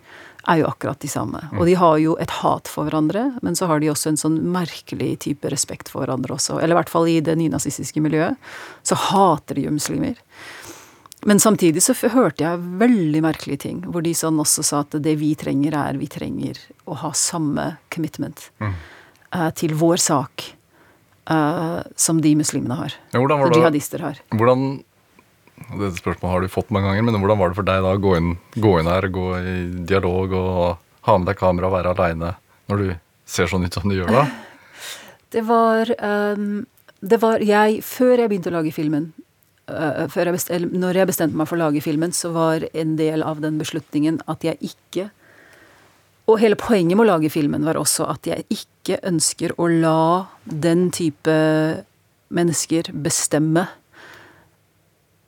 er 0.47 0.61
jo 0.61 0.67
akkurat 0.69 0.99
de 1.03 1.09
samme. 1.11 1.41
Og 1.57 1.65
de 1.67 1.73
har 1.75 1.97
jo 1.99 2.13
et 2.23 2.31
hat 2.39 2.69
for 2.71 2.87
hverandre, 2.87 3.25
men 3.43 3.57
så 3.57 3.67
har 3.67 3.81
de 3.83 3.89
også 3.91 4.13
en 4.13 4.19
sånn 4.21 4.37
merkelig 4.53 5.17
type 5.25 5.51
respekt 5.51 5.91
for 5.91 6.05
hverandre 6.05 6.37
også. 6.37 6.61
Eller 6.61 6.75
i 6.75 6.79
hvert 6.79 6.93
fall 6.93 7.09
i 7.11 7.19
det 7.19 7.35
nynazistiske 7.39 7.99
miljøet. 8.03 8.39
Så 8.87 8.95
hater 9.09 9.59
de 9.59 9.67
jo 9.67 9.75
muslimer. 9.75 10.21
Men 11.27 11.41
samtidig 11.43 11.83
så 11.83 11.95
hørte 12.13 12.45
jeg 12.45 12.63
veldig 12.79 13.23
merkelige 13.25 13.65
ting, 13.65 13.81
hvor 13.91 14.05
de 14.05 14.13
sånn 14.15 14.39
også 14.39 14.63
sa 14.63 14.83
at 14.85 14.95
det 15.03 15.17
vi 15.19 15.33
trenger, 15.35 15.75
er 15.75 15.99
vi 15.99 16.07
trenger 16.11 16.61
å 16.87 16.95
ha 17.01 17.11
samme 17.17 17.73
commitment 17.91 18.47
eh, 18.61 19.49
til 19.57 19.75
vår 19.75 19.99
sak 19.99 20.45
eh, 21.29 21.81
som 21.95 22.21
de 22.21 22.35
muslimene 22.39 22.77
har. 22.79 22.93
Ja, 23.13 23.19
det- 23.27 23.55
jihadister 23.55 23.99
har. 23.99 24.21
Hvordan 24.31 24.83
Dette 25.57 25.97
spørsmålet 25.97 26.31
har 26.31 26.41
du 26.41 26.47
fått 26.47 26.69
mange 26.69 26.85
ganger, 26.85 27.03
men 27.03 27.15
hvordan 27.17 27.39
var 27.39 27.49
det 27.49 27.55
for 27.57 27.65
deg 27.65 27.81
da 27.81 27.95
å 27.95 27.99
gå 27.99 28.15
inn, 28.15 28.37
gå 28.61 28.79
inn 28.79 28.85
her, 28.85 29.07
gå 29.09 29.25
i 29.41 29.85
dialog 29.89 30.31
og 30.37 30.77
ha 31.01 31.17
med 31.17 31.27
deg 31.27 31.35
kamera 31.39 31.67
og 31.67 31.73
være 31.73 31.95
aleine 31.95 32.35
når 32.69 32.77
du 32.77 32.95
ser 33.25 33.49
sånn 33.49 33.65
ut 33.65 33.73
som 33.73 33.89
du 33.89 33.95
gjør 33.97 34.11
da? 34.13 34.27
Det 35.33 35.41
var, 35.43 35.89
um, 35.99 36.65
det 37.03 37.17
var 37.19 37.43
jeg 37.43 37.81
Før 37.83 38.21
jeg 38.21 38.29
begynte 38.31 38.47
å 38.47 38.53
lage 38.55 38.71
filmen 38.71 39.09
eh, 39.67 40.05
jeg 40.07 40.31
bestemte, 40.31 40.69
Når 40.71 41.01
jeg 41.01 41.09
bestemte 41.09 41.35
meg 41.35 41.49
for 41.49 41.57
å 41.57 41.65
lage 41.65 41.81
filmen, 41.83 42.13
så 42.15 42.31
var 42.31 42.63
en 42.71 42.95
del 42.95 43.25
av 43.27 43.41
den 43.43 43.57
beslutningen 43.59 44.21
at 44.31 44.45
jeg 44.47 44.55
ikke 44.61 45.09
Og 46.27 46.41
hele 46.41 46.57
poenget 46.59 46.97
med 46.97 47.05
å 47.05 47.11
lage 47.13 47.31
filmen 47.31 47.63
var 47.63 47.79
også 47.79 48.07
at 48.11 48.27
jeg 48.27 48.43
ikke 48.51 48.99
ønsker 49.07 49.53
å 49.55 49.69
la 49.71 50.27
den 50.43 50.89
type 50.95 51.35
mennesker 52.35 52.91
bestemme 52.91 53.63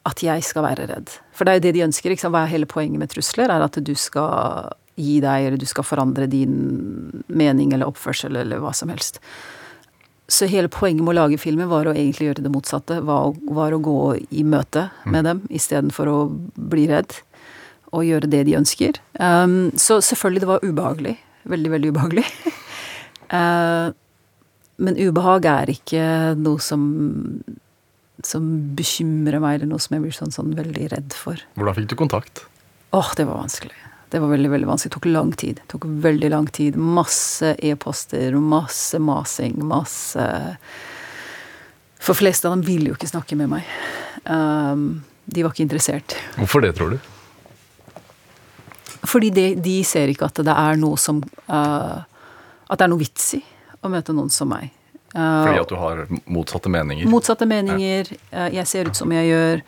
at 0.08 0.22
jeg 0.24 0.44
skal 0.44 0.64
være 0.64 0.88
redd. 0.90 1.12
For 1.36 1.44
det 1.44 1.52
er 1.52 1.58
jo 1.60 1.64
det 1.66 1.72
de 1.76 1.86
ønsker. 1.86 2.12
Ikke 2.12 2.24
sant? 2.26 2.34
Hva 2.34 2.44
er 2.44 2.52
hele 2.52 2.68
poenget 2.68 3.00
med 3.00 3.12
trusler? 3.12 3.52
Er 3.52 3.64
at 3.64 3.78
du 3.84 3.94
skal 3.96 4.74
gi 5.00 5.16
deg, 5.24 5.46
eller 5.46 5.60
du 5.60 5.68
skal 5.68 5.86
forandre 5.86 6.28
din 6.28 6.54
mening 7.28 7.72
eller 7.72 7.88
oppførsel 7.88 8.36
eller 8.36 8.60
hva 8.60 8.74
som 8.76 8.92
helst. 8.92 9.20
Så 10.30 10.46
hele 10.46 10.70
poenget 10.70 11.02
med 11.02 11.14
å 11.14 11.18
lage 11.24 11.40
filmen 11.42 11.70
var 11.70 11.88
å 11.88 11.94
egentlig 11.94 12.28
gjøre 12.28 12.44
det 12.44 12.52
motsatte. 12.54 13.00
Var, 13.06 13.32
var 13.50 13.74
å 13.74 13.80
gå 13.82 13.98
i 14.30 14.44
møte 14.46 14.88
med 15.10 15.26
dem 15.26 15.42
istedenfor 15.50 16.10
å 16.10 16.18
bli 16.54 16.86
redd. 16.90 17.16
Og 17.90 18.06
gjøre 18.06 18.30
det 18.30 18.44
de 18.46 18.58
ønsker. 18.58 19.00
Um, 19.18 19.72
så 19.74 19.98
selvfølgelig, 20.04 20.44
det 20.44 20.50
var 20.50 20.62
ubehagelig. 20.66 21.16
Veldig, 21.50 21.72
veldig 21.72 21.90
ubehagelig. 21.90 22.26
uh, 23.36 23.90
men 24.80 25.00
ubehag 25.00 25.48
er 25.50 25.74
ikke 25.74 26.04
noe 26.38 26.62
som 26.62 26.86
som 28.26 28.46
bekymrer 28.76 29.40
meg, 29.40 29.58
eller 29.58 29.70
noe 29.70 29.82
som 29.82 29.94
jeg 29.96 30.04
blir 30.04 30.12
sånn, 30.12 30.32
sånn 30.34 30.54
veldig 30.56 30.90
redd 30.92 31.14
for. 31.16 31.40
Hvordan 31.58 31.78
fikk 31.78 31.90
du 31.92 31.96
kontakt? 32.00 32.44
Åh, 32.96 33.12
det 33.16 33.26
var 33.28 33.40
vanskelig. 33.40 33.76
Det 34.10 34.18
var 34.18 34.32
veldig, 34.32 34.50
veldig 34.50 34.68
vanskelig. 34.68 34.90
Det 34.90 34.96
tok 34.98 35.10
lang 35.12 35.30
tid. 35.38 35.60
Det 35.60 35.68
tok 35.70 35.86
veldig 36.06 36.30
lang 36.32 36.48
tid. 36.50 36.78
Masse 36.98 37.54
e-poster, 37.62 38.34
masse 38.34 38.98
masing, 38.98 39.60
masse 39.70 40.26
For 42.00 42.16
fleste 42.16 42.48
av 42.48 42.56
dem 42.56 42.64
ville 42.64 42.90
jo 42.90 42.96
ikke 42.96 43.10
snakke 43.10 43.36
med 43.38 43.50
meg. 43.52 43.72
Um, 44.24 45.02
de 45.30 45.44
var 45.44 45.52
ikke 45.52 45.66
interessert. 45.66 46.16
Hvorfor 46.38 46.64
det, 46.64 46.72
tror 46.78 46.96
du? 46.96 47.10
Fordi 49.08 49.30
de, 49.32 49.46
de 49.56 49.76
ser 49.86 50.12
ikke 50.12 50.28
at 50.28 50.40
det 50.44 50.54
er 50.54 50.78
noe 50.80 50.98
som 51.00 51.22
uh, 51.48 52.02
At 52.70 52.78
det 52.80 52.84
er 52.86 52.92
noe 52.92 53.00
vits 53.00 53.32
i 53.38 53.42
å 53.80 53.88
møte 53.88 54.12
noen 54.12 54.28
som 54.32 54.50
meg. 54.52 54.68
Uh, 55.14 55.46
Fordi 55.46 55.60
at 55.62 55.70
du 55.70 55.76
har 55.80 56.02
motsatte 56.30 56.70
meninger? 56.70 57.08
Motsatte 57.10 57.48
meninger. 57.48 58.10
eh, 58.30 58.50
Jeg 58.54 58.68
ser 58.68 58.90
ut 58.90 58.98
som 58.98 59.10
jeg 59.12 59.30
gjør. 59.30 59.62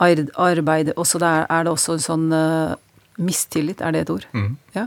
Arbeid 0.00 0.94
Også 0.96 1.20
der 1.20 1.44
er 1.44 1.66
det 1.66 1.74
også 1.74 1.98
en 1.98 2.06
sånn 2.06 2.30
mistillit, 3.20 3.82
er 3.84 3.92
det 3.92 4.00
et 4.06 4.12
ord? 4.14 4.24
Mm. 4.32 4.54
Ja. 4.72 4.86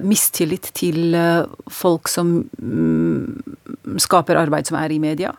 Mistillit 0.00 0.70
til 0.72 1.12
folk 1.68 2.08
som 2.08 2.48
mm, 2.56 3.98
skaper 4.00 4.40
arbeid 4.40 4.66
som 4.66 4.78
er 4.80 4.96
i 4.96 4.98
media. 5.02 5.34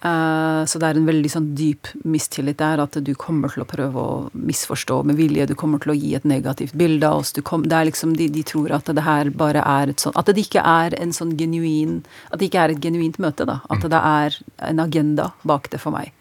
Eh, 0.00 0.62
så 0.64 0.80
det 0.80 0.88
er 0.88 0.96
en 0.96 1.08
veldig 1.08 1.28
sånn 1.28 1.48
dyp 1.58 1.90
mistillit 2.08 2.56
der, 2.60 2.80
at 2.80 2.96
du 3.04 3.10
kommer 3.20 3.52
til 3.52 3.64
å 3.64 3.68
prøve 3.68 4.00
å 4.00 4.14
misforstå 4.32 5.02
med 5.10 5.18
vilje. 5.20 5.48
Du 5.50 5.54
kommer 5.58 5.82
til 5.82 5.92
å 5.92 5.98
gi 5.98 6.14
et 6.16 6.24
negativt 6.28 6.76
bilde 6.80 7.08
av 7.08 7.20
oss. 7.20 7.34
Du 7.36 7.42
kom, 7.44 7.66
det 7.68 7.76
er 7.76 7.90
liksom, 7.90 8.14
de, 8.16 8.30
de 8.32 8.44
tror 8.48 8.72
at 8.78 8.88
det 8.88 9.04
her 9.04 9.28
bare 9.30 9.60
er 9.66 9.92
et 9.92 10.00
sånn 10.00 10.16
At 10.16 10.30
det 10.32 10.40
ikke 10.40 10.64
er 10.64 10.96
en 10.96 11.12
sånn 11.12 11.36
genuin 11.38 12.00
At 12.30 12.40
det 12.40 12.48
ikke 12.48 12.64
er 12.64 12.72
et 12.74 12.80
genuint 12.80 13.20
møte, 13.20 13.44
da. 13.48 13.60
At 13.68 13.84
det 13.84 14.00
er 14.00 14.40
en 14.70 14.80
agenda 14.80 15.30
bak 15.44 15.68
det 15.72 15.82
for 15.82 15.92
meg. 15.92 16.14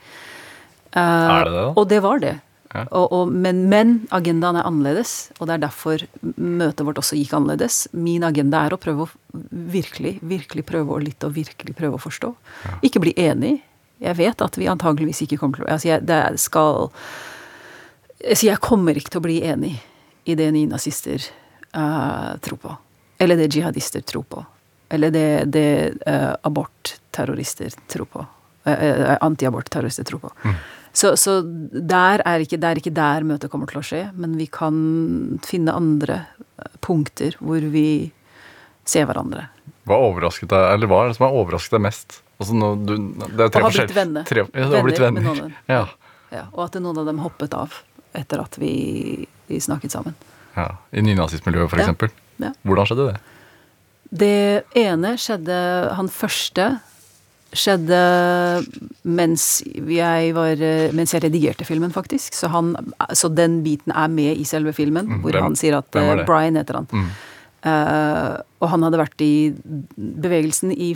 Eh, 0.92 1.00
Er 1.00 1.48
det 1.48 1.56
det, 1.56 1.64
da? 1.64 1.74
Og 1.80 1.88
det 1.90 2.04
var 2.04 2.20
det. 2.26 2.36
Ja. 2.70 2.84
Og, 2.94 3.08
og, 3.16 3.32
men, 3.34 3.64
men 3.72 3.96
agendaen 4.14 4.60
er 4.60 4.68
annerledes, 4.68 5.32
og 5.40 5.48
det 5.50 5.56
er 5.56 5.64
derfor 5.64 6.04
møtet 6.36 6.84
vårt 6.86 7.00
også 7.02 7.18
gikk 7.18 7.32
annerledes. 7.34 7.88
Min 7.98 8.28
agenda 8.28 8.62
er 8.68 8.76
å 8.76 8.82
prøve 8.82 9.08
å 9.08 9.10
virkelig, 9.74 10.20
virkelig 10.22 10.68
prøve 10.70 10.94
å 10.94 11.02
litt 11.02 11.26
og 11.26 11.34
virkelig 11.40 11.74
prøve 11.80 11.98
å 11.98 12.04
forstå. 12.04 12.30
Ikke 12.86 13.02
bli 13.02 13.16
enig. 13.18 13.56
Jeg 14.00 14.16
vet 14.20 14.42
at 14.42 14.58
vi 14.58 14.70
antageligvis 14.72 15.24
ikke 15.26 15.40
kommer 15.42 15.60
til 15.60 15.68
å 15.68 15.74
altså 15.76 15.90
jeg, 15.92 16.06
det 16.08 16.20
skal 16.40 16.90
altså 18.20 18.48
jeg 18.48 18.64
kommer 18.64 18.98
ikke 18.98 19.14
til 19.14 19.22
å 19.22 19.28
bli 19.28 19.40
enig 19.48 19.74
i 20.30 20.36
det 20.40 20.50
nynazister 20.56 21.24
uh, 21.76 22.36
tror 22.44 22.60
på. 22.64 22.74
Eller 23.20 23.40
det 23.40 23.50
jihadister 23.56 24.04
tror 24.08 24.26
på. 24.28 24.44
Eller 24.90 25.14
det, 25.14 25.28
det 25.54 25.70
uh, 26.08 26.36
abortterrorister 26.48 27.76
tror 27.92 28.10
på. 28.12 28.26
Uh, 28.68 29.16
Antiabortterrorister 29.24 30.08
tror 30.08 30.28
på. 30.28 30.34
Så, 30.92 31.14
så 31.18 31.40
der 31.44 32.24
er 32.28 32.44
ikke, 32.44 32.58
det 32.60 32.70
er 32.70 32.80
ikke 32.82 32.96
der 32.96 33.28
møtet 33.28 33.52
kommer 33.52 33.70
til 33.70 33.80
å 33.80 33.86
skje, 33.86 34.04
men 34.20 34.36
vi 34.40 34.50
kan 34.52 34.76
finne 35.46 35.76
andre 35.78 36.24
punkter 36.84 37.38
hvor 37.40 37.64
vi 37.72 38.10
ser 38.90 39.06
hverandre. 39.08 39.48
Hva 39.88 40.00
overrasket 40.10 40.50
deg, 40.52 40.66
eller 40.74 40.90
hva 40.90 41.04
er 41.04 41.12
det 41.12 41.20
som 41.20 41.28
har 41.28 41.38
overrasket 41.40 41.78
deg 41.78 41.86
mest? 41.86 42.20
Altså, 42.40 42.54
nå, 42.56 42.70
du, 42.88 42.94
det 43.36 43.46
er 43.46 43.50
tre 43.52 43.62
og 43.64 43.70
har 43.72 43.76
blitt 43.76 43.96
venner. 43.96 44.24
Tre, 44.30 44.44
ja, 44.46 44.48
venner, 44.54 44.76
har 44.78 44.84
blitt 44.88 45.00
Venner 45.04 45.22
med 45.22 45.42
noen. 45.44 45.54
Ja, 45.68 45.86
Ja, 46.32 46.44
og 46.54 46.66
at 46.68 46.76
noen 46.82 46.98
av 47.02 47.06
dem 47.10 47.18
hoppet 47.20 47.54
av 47.58 47.74
etter 48.16 48.40
at 48.44 48.56
vi, 48.62 49.28
vi 49.50 49.58
snakket 49.60 49.92
sammen. 49.92 50.14
ja. 50.56 50.70
I 50.94 51.02
nynazistmiljøet, 51.02 51.70
for 51.70 51.80
Ja. 51.80 51.86
Hvordan 52.64 52.86
skjedde 52.88 53.08
det? 53.12 53.20
Det 54.12 54.64
ene 54.80 55.12
skjedde 55.22 55.58
Han 55.94 56.08
første 56.10 56.80
skjedde 57.54 58.00
mens 59.04 59.62
jeg 59.66 60.34
var 60.38 60.56
Mens 60.96 61.14
jeg 61.14 61.24
redigerte 61.26 61.66
filmen, 61.68 61.92
faktisk. 61.94 62.34
Så, 62.38 62.48
han, 62.54 62.76
så 63.14 63.30
den 63.34 63.60
biten 63.66 63.92
er 63.94 64.08
med 64.08 64.38
i 64.38 64.44
selve 64.46 64.74
filmen, 64.74 65.08
Mm, 65.10 65.22
hvor 65.24 65.32
hvem- 65.34 65.44
han 65.44 65.56
sier 65.56 65.78
at 65.78 65.96
eh? 65.96 66.26
Brian 66.26 66.56
heter 66.56 66.74
han. 66.76 66.88
Mm. 66.92 67.10
Eh, 67.68 68.36
og 68.64 68.72
han 68.72 68.86
hadde 68.86 69.02
vært 69.02 69.24
i 69.24 69.52
bevegelsen 69.98 70.72
i 70.72 70.94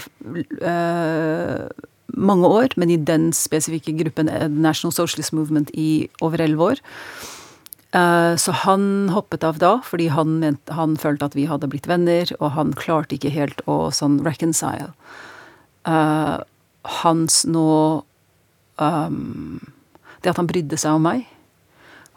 uh, 0.64 1.68
mange 2.14 2.52
år, 2.60 2.76
men 2.80 2.94
i 2.94 3.00
den 3.00 3.32
spesifikke 3.36 3.96
gruppen, 4.00 4.30
eh, 4.32 4.48
National 4.48 4.94
Socialist 4.96 5.34
Movement, 5.36 5.72
i 5.74 6.08
over 6.24 6.44
elleve 6.44 6.74
år. 6.74 6.84
Uh, 7.94 8.36
Så 8.40 8.56
han 8.64 9.10
hoppet 9.14 9.44
av 9.44 9.60
da, 9.60 9.76
fordi 9.84 10.08
han, 10.08 10.40
mente, 10.40 10.74
han 10.74 10.96
følte 10.98 11.26
at 11.30 11.36
vi 11.36 11.46
hadde 11.52 11.70
blitt 11.70 11.88
venner, 11.88 12.32
og 12.40 12.56
han 12.56 12.74
klarte 12.74 13.16
ikke 13.18 13.34
helt 13.34 13.62
å 13.68 13.92
sånn 13.92 14.22
reconcile. 14.26 14.94
Hans 15.84 17.42
nå 17.44 17.68
um, 18.80 19.60
Det 20.24 20.32
at 20.32 20.40
han 20.40 20.48
brydde 20.48 20.78
seg 20.80 20.96
om 20.96 21.04
meg, 21.04 21.26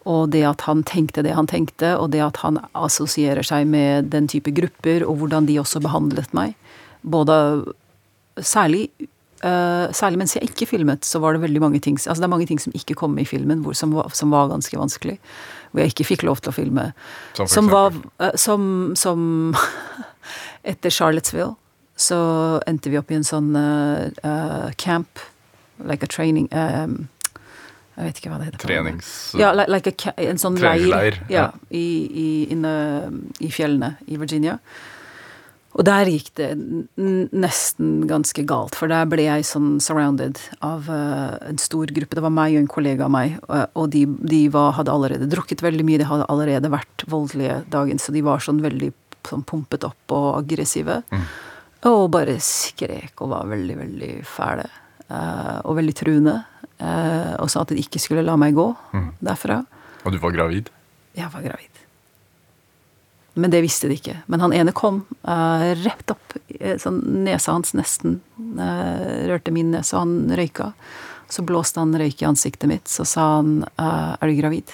og 0.07 0.31
det 0.31 0.45
at 0.47 0.63
han 0.69 0.85
tenkte 0.87 1.25
det 1.27 1.35
han 1.35 1.49
tenkte, 1.51 1.97
og 1.99 2.13
det 2.15 2.23
at 2.23 2.39
han 2.45 2.61
assosierer 2.79 3.47
seg 3.47 3.67
med 3.71 4.13
den 4.13 4.29
type 4.31 4.53
grupper, 4.55 5.03
og 5.07 5.19
hvordan 5.23 5.49
de 5.49 5.59
også 5.63 5.83
behandlet 5.85 6.33
meg. 6.37 6.55
Både 7.03 7.65
Særlig, 8.37 8.91
uh, 9.41 9.89
særlig 9.97 10.19
mens 10.21 10.35
jeg 10.37 10.45
ikke 10.45 10.67
filmet, 10.69 11.07
så 11.09 11.17
var 11.23 11.33
det 11.33 11.41
veldig 11.41 11.61
mange 11.63 11.79
ting 11.81 11.95
Altså 11.97 12.21
det 12.21 12.27
er 12.27 12.29
mange 12.35 12.47
ting 12.47 12.59
som 12.61 12.75
ikke 12.77 12.93
kom 13.01 13.15
i 13.17 13.25
filmen, 13.25 13.63
hvor, 13.65 13.73
som, 13.73 13.95
var, 13.97 14.11
som 14.13 14.29
var 14.31 14.51
ganske 14.51 14.77
vanskelig. 14.77 15.15
Hvor 15.73 15.81
jeg 15.81 15.95
ikke 15.95 16.05
fikk 16.05 16.25
lov 16.29 16.43
til 16.45 16.53
å 16.53 16.53
filme. 16.53 16.85
Som 17.33 17.49
Som 17.49 17.71
var 17.73 17.97
eh, 18.21 18.37
Som, 18.37 18.93
som 18.93 19.57
Etter 20.71 20.93
Charlottesville 20.93 21.55
så 21.97 22.61
endte 22.69 22.93
vi 22.93 22.99
opp 23.01 23.11
i 23.11 23.17
en 23.17 23.25
sånn 23.25 23.57
uh, 23.57 24.69
camp, 24.77 25.19
like 25.81 26.05
a 26.05 26.11
training 26.11 26.45
eh, 26.53 26.85
Jeg 27.97 28.11
vet 28.11 28.21
ikke 28.21 28.33
hva 28.33 28.41
det 28.41 28.51
heter. 28.51 28.61
Trenings... 28.61 29.15
Ja, 29.41 29.55
like, 29.57 29.95
a, 29.97 30.13
en 30.27 30.41
sånn 30.41 30.59
leir 30.61 31.17
ja, 31.33 31.49
i, 31.71 31.87
i, 32.07 32.29
inne 32.53 32.75
i 33.41 33.49
fjellene 33.53 33.95
i 34.07 34.21
Virginia. 34.21 34.59
Og 35.77 35.85
der 35.85 36.09
gikk 36.09 36.31
det 36.41 36.51
nesten 36.97 38.07
ganske 38.09 38.45
galt, 38.49 38.77
for 38.79 38.89
der 38.89 39.09
ble 39.09 39.27
jeg 39.27 39.45
sånn 39.45 39.75
surrounded 39.85 40.41
av 40.65 40.89
uh, 40.89 41.37
en 41.45 41.61
stor 41.61 41.93
gruppe. 41.93 42.17
Det 42.17 42.25
var 42.25 42.33
meg 42.33 42.57
og 42.57 42.63
en 42.63 42.71
kollega 42.73 43.09
av 43.09 43.13
meg, 43.13 43.35
og, 43.45 43.75
og 43.77 43.91
de, 43.93 44.07
de 44.25 44.41
var, 44.53 44.73
hadde 44.79 44.95
allerede 44.95 45.29
drukket 45.33 45.65
veldig 45.65 45.85
mye, 45.85 46.01
de 46.01 46.09
hadde 46.09 46.29
allerede 46.33 46.73
vært 46.73 47.05
voldelige 47.13 47.59
dagen, 47.73 48.01
så 48.01 48.15
de 48.17 48.25
var 48.25 48.45
sånn 48.45 48.63
veldig 48.65 48.89
sånn 49.27 49.45
pumpet 49.45 49.85
opp 49.85 50.17
og 50.17 50.31
aggressive. 50.39 51.03
Og 51.87 52.09
bare 52.15 52.39
skrek 52.43 53.21
og 53.21 53.35
var 53.35 53.49
veldig, 53.53 53.77
veldig 53.83 54.13
fæle. 54.27 54.65
Uh, 55.07 55.61
og 55.69 55.77
veldig 55.79 55.95
truende. 55.95 56.39
Eh, 56.79 57.35
og 57.41 57.51
sa 57.51 57.63
at 57.63 57.69
de 57.73 57.81
ikke 57.83 58.01
skulle 58.03 58.25
la 58.27 58.37
meg 58.37 58.55
gå 58.57 58.67
derfra. 59.21 59.63
Og 60.05 60.13
du 60.13 60.19
var 60.23 60.33
gravid? 60.37 60.71
Jeg 61.17 61.31
var 61.33 61.43
gravid. 61.43 61.73
Men 63.37 63.51
det 63.53 63.61
visste 63.65 63.89
de 63.91 63.97
ikke. 63.99 64.15
Men 64.33 64.41
han 64.41 64.53
ene 64.57 64.73
kom 64.73 65.03
uh, 65.29 65.67
rett 65.85 66.11
opp. 66.15 66.37
eh, 66.57 66.79
Sånn, 66.81 67.03
nesa 67.27 67.53
hans 67.53 67.75
nesten 67.77 68.21
eh, 68.57 69.27
rørte 69.29 69.53
min 69.53 69.75
nese, 69.75 69.93
og 69.97 70.07
han 70.07 70.37
røyka. 70.39 70.71
Så 71.29 71.45
blåste 71.45 71.83
han 71.83 71.93
røyk 72.01 72.23
i 72.23 72.29
ansiktet 72.31 72.71
mitt. 72.71 72.89
Så 72.89 73.05
sa 73.05 73.27
han 73.37 73.67
eh, 73.77 74.17
'Er 74.21 74.27
du 74.33 74.37
gravid?' 74.41 74.73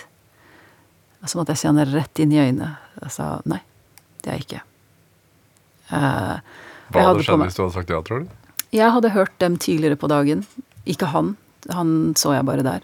Og 1.22 1.28
Så 1.30 1.38
måtte 1.38 1.54
jeg 1.54 1.58
se 1.58 1.68
han 1.70 1.78
rett 1.90 2.18
inn 2.22 2.32
i 2.34 2.38
øynene. 2.38 2.76
Jeg 3.02 3.10
sa 3.10 3.40
nei, 3.46 3.60
det 4.22 4.30
er 4.30 4.36
jeg 4.38 4.46
ikke. 4.46 4.62
Eh, 5.90 6.36
Hva 6.92 7.02
hadde 7.08 7.22
skjedd 7.26 7.42
hvis 7.46 7.54
du 7.58 7.62
hadde 7.62 7.74
sagt 7.74 7.90
ja, 7.90 8.00
tror 8.02 8.20
du? 8.24 8.28
jeg 8.72 8.90
hadde 8.90 9.10
hørt 9.10 9.34
dem 9.38 9.56
tidligere 9.58 9.96
på 9.98 10.08
dagen. 10.08 10.46
Ikke 10.86 11.06
han. 11.12 11.36
Han 11.70 12.14
så 12.18 12.34
jeg 12.34 12.48
bare 12.48 12.66
der. 12.66 12.82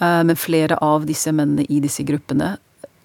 Eh, 0.00 0.22
Men 0.24 0.36
flere 0.36 0.78
av 0.80 1.06
disse 1.06 1.32
mennene 1.32 1.66
i 1.68 1.80
disse 1.80 2.04
gruppene 2.08 2.56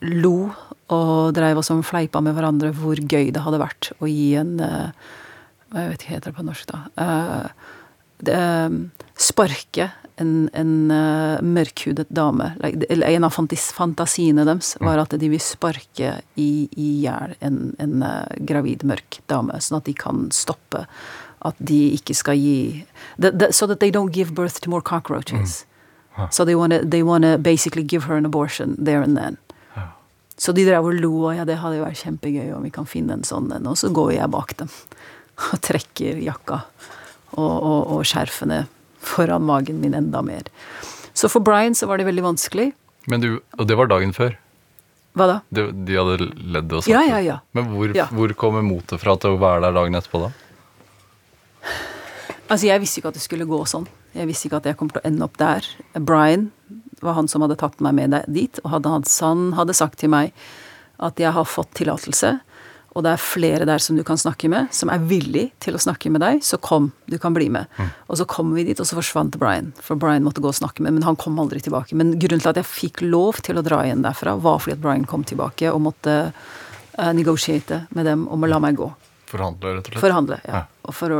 lo 0.05 0.51
og 0.93 1.33
dreiv 1.33 1.57
og 1.57 1.85
fleipa 1.87 2.21
med 2.21 2.35
hverandre 2.37 2.71
hvor 2.77 2.99
gøy 2.99 3.31
det 3.33 3.41
hadde 3.41 3.61
vært 3.61 3.91
å 3.99 4.09
gi 4.09 4.35
en 4.37 4.59
eh, 4.61 4.91
Jeg 5.75 5.89
vet 5.89 6.01
ikke 6.03 6.09
hva 6.09 6.15
heter 6.15 6.31
det 6.31 6.37
på 6.37 6.45
norsk, 6.45 6.67
da. 6.69 6.79
Eh, 7.03 7.47
eh, 8.31 8.75
sparke 9.17 9.91
en, 10.21 10.49
en 10.53 10.91
eh, 10.91 11.41
mørkhudet 11.43 12.07
dame. 12.13 12.53
En 12.61 13.27
av 13.27 13.35
fantasiene 13.35 14.45
deres 14.47 14.75
var 14.79 15.01
at 15.01 15.15
de 15.19 15.29
vil 15.31 15.41
sparke 15.43 16.13
i 16.39 16.69
hjel 16.77 17.35
en, 17.43 17.59
en 17.81 18.05
eh, 18.05 18.37
gravid, 18.47 18.85
mørk 18.87 19.19
dame, 19.31 19.57
sånn 19.59 19.81
at 19.81 19.89
de 19.89 19.95
kan 19.97 20.27
stoppe 20.35 20.85
at 21.45 21.55
de 21.61 21.79
ikke 21.95 22.15
skal 22.17 22.37
gi 22.41 22.85
the, 23.21 23.31
the, 23.31 23.51
So 23.53 23.67
that 23.67 23.79
they 23.79 23.91
don't 23.91 24.11
give 24.11 24.33
birth 24.35 24.59
to 24.65 24.69
more 24.69 24.81
cockroaches. 24.81 25.65
So 26.31 26.45
they 26.45 26.55
wanna, 26.55 26.79
they 26.83 27.03
wanna 27.03 27.37
basically 27.37 27.83
give 27.83 28.05
her 28.07 28.15
an 28.15 28.25
abortion 28.25 28.75
there 28.79 29.01
and 29.03 29.17
then. 29.17 29.37
Så 30.37 30.51
de 30.51 30.65
drev 30.67 30.83
og 30.83 30.93
lo, 30.99 31.11
og 31.29 31.35
ja, 31.37 31.45
det 31.47 31.55
hadde 31.61 31.77
jo 31.77 31.85
vært 31.85 32.01
kjempegøy 32.03 32.49
om 32.57 32.63
vi 32.67 32.71
kan 32.75 32.87
finne 32.87 33.15
en 33.15 33.23
sånn 33.23 33.47
en. 33.55 33.67
Og 33.71 33.77
så 33.79 33.87
går 33.95 34.17
jeg 34.17 34.31
bak 34.33 34.51
dem 34.59 34.71
og 35.53 35.61
trekker 35.63 36.19
jakka 36.23 36.57
og, 37.35 37.53
og, 37.55 37.81
og 37.95 38.01
skjerfene 38.07 38.65
foran 39.05 39.45
magen 39.47 39.79
min 39.83 39.95
enda 39.95 40.19
mer. 40.25 40.49
Så 41.15 41.29
for 41.31 41.39
Brian 41.45 41.75
så 41.75 41.87
var 41.87 42.01
det 42.01 42.07
veldig 42.09 42.25
vanskelig. 42.25 42.73
Men 43.07 43.23
du, 43.23 43.29
Og 43.55 43.67
det 43.69 43.77
var 43.79 43.87
dagen 43.87 44.11
før? 44.15 44.35
Hva 45.15 45.27
da? 45.29 45.37
De, 45.55 45.69
de 45.87 45.95
hadde 45.95 46.27
ledd 46.35 46.73
og 46.75 46.83
sagt 46.83 46.91
Ja, 46.91 47.03
ja, 47.07 47.19
ja. 47.23 47.37
Men 47.55 47.69
hvor, 47.71 47.93
Ja. 47.95 48.09
hvor 48.11 48.33
kommer 48.35 48.65
motet 48.65 48.99
fra 48.99 49.15
til 49.15 49.37
å 49.37 49.39
være 49.39 49.61
der 49.63 49.75
dagen 49.77 49.95
etterpå, 49.95 50.25
da? 50.25 50.31
Altså, 52.45 52.67
jeg 52.67 52.81
visste 52.83 53.01
ikke 53.01 53.09
at 53.09 53.17
det 53.17 53.25
skulle 53.25 53.47
gå 53.49 53.57
sånn. 53.69 53.87
Jeg 54.15 54.29
visste 54.29 54.47
ikke 54.47 54.59
at 54.61 54.67
jeg 54.69 54.77
kom 54.79 54.91
til 54.91 55.01
å 55.01 55.07
ende 55.07 55.25
opp 55.25 55.37
der. 55.41 55.65
Brian 55.97 56.51
var 57.01 57.17
han 57.17 57.29
som 57.29 57.43
hadde 57.43 57.57
tatt 57.59 57.81
meg 57.83 57.97
med 57.97 58.15
dit, 58.31 58.59
og 58.63 58.75
hadde, 58.75 58.91
han 59.19 59.47
hadde 59.57 59.75
sagt 59.77 59.99
til 60.01 60.13
meg 60.13 60.35
at 61.03 61.19
jeg 61.19 61.33
har 61.35 61.47
fått 61.49 61.73
tillatelse, 61.75 62.37
og 62.95 63.03
det 63.03 63.11
er 63.11 63.19
flere 63.19 63.65
der 63.67 63.81
som 63.83 63.97
du 63.97 64.05
kan 64.07 64.15
snakke 64.15 64.47
med, 64.47 64.69
som 64.71 64.87
er 64.93 65.03
villig 65.03 65.49
til 65.59 65.75
å 65.75 65.81
snakke 65.83 66.07
med 66.13 66.23
deg, 66.23 66.39
så 66.47 66.55
kom, 66.63 66.93
du 67.11 67.17
kan 67.19 67.35
bli 67.35 67.49
med. 67.51 67.67
Og 68.07 68.21
så 68.21 68.27
kom 68.29 68.53
vi 68.55 68.63
dit, 68.69 68.79
og 68.79 68.87
så 68.87 68.95
forsvant 68.95 69.35
Brian, 69.41 69.73
for 69.83 69.99
Brian 69.99 70.23
måtte 70.23 70.39
gå 70.39 70.47
og 70.47 70.55
snakke 70.55 70.85
med, 70.85 70.95
men 70.95 71.03
han 71.03 71.19
kom 71.19 71.35
aldri 71.41 71.59
tilbake. 71.65 71.97
Men 71.99 72.13
grunnen 72.21 72.45
til 72.45 72.53
at 72.53 72.61
jeg 72.61 72.71
fikk 72.71 73.03
lov 73.03 73.41
til 73.43 73.59
å 73.59 73.65
dra 73.65 73.81
igjen 73.83 74.05
derfra, 74.05 74.37
var 74.39 74.61
fordi 74.63 74.77
at 74.77 74.85
Brian 74.85 75.03
kom 75.11 75.27
tilbake 75.27 75.73
og 75.73 75.83
måtte 75.89 76.15
uh, 76.29 77.11
negotiate 77.17 77.83
med 77.97 78.07
dem 78.07 78.29
om 78.31 78.47
å 78.47 78.51
la 78.53 78.61
meg 78.63 78.79
gå. 78.79 78.87
Forhandle, 79.29 79.75
rett 79.77 79.87
og 79.87 79.93
slett? 79.93 80.03
Forhandle, 80.03 80.39
ja. 80.45 80.61
Ja. 80.61 80.63
Og 80.85 80.95
for 80.95 81.13
å 81.15 81.19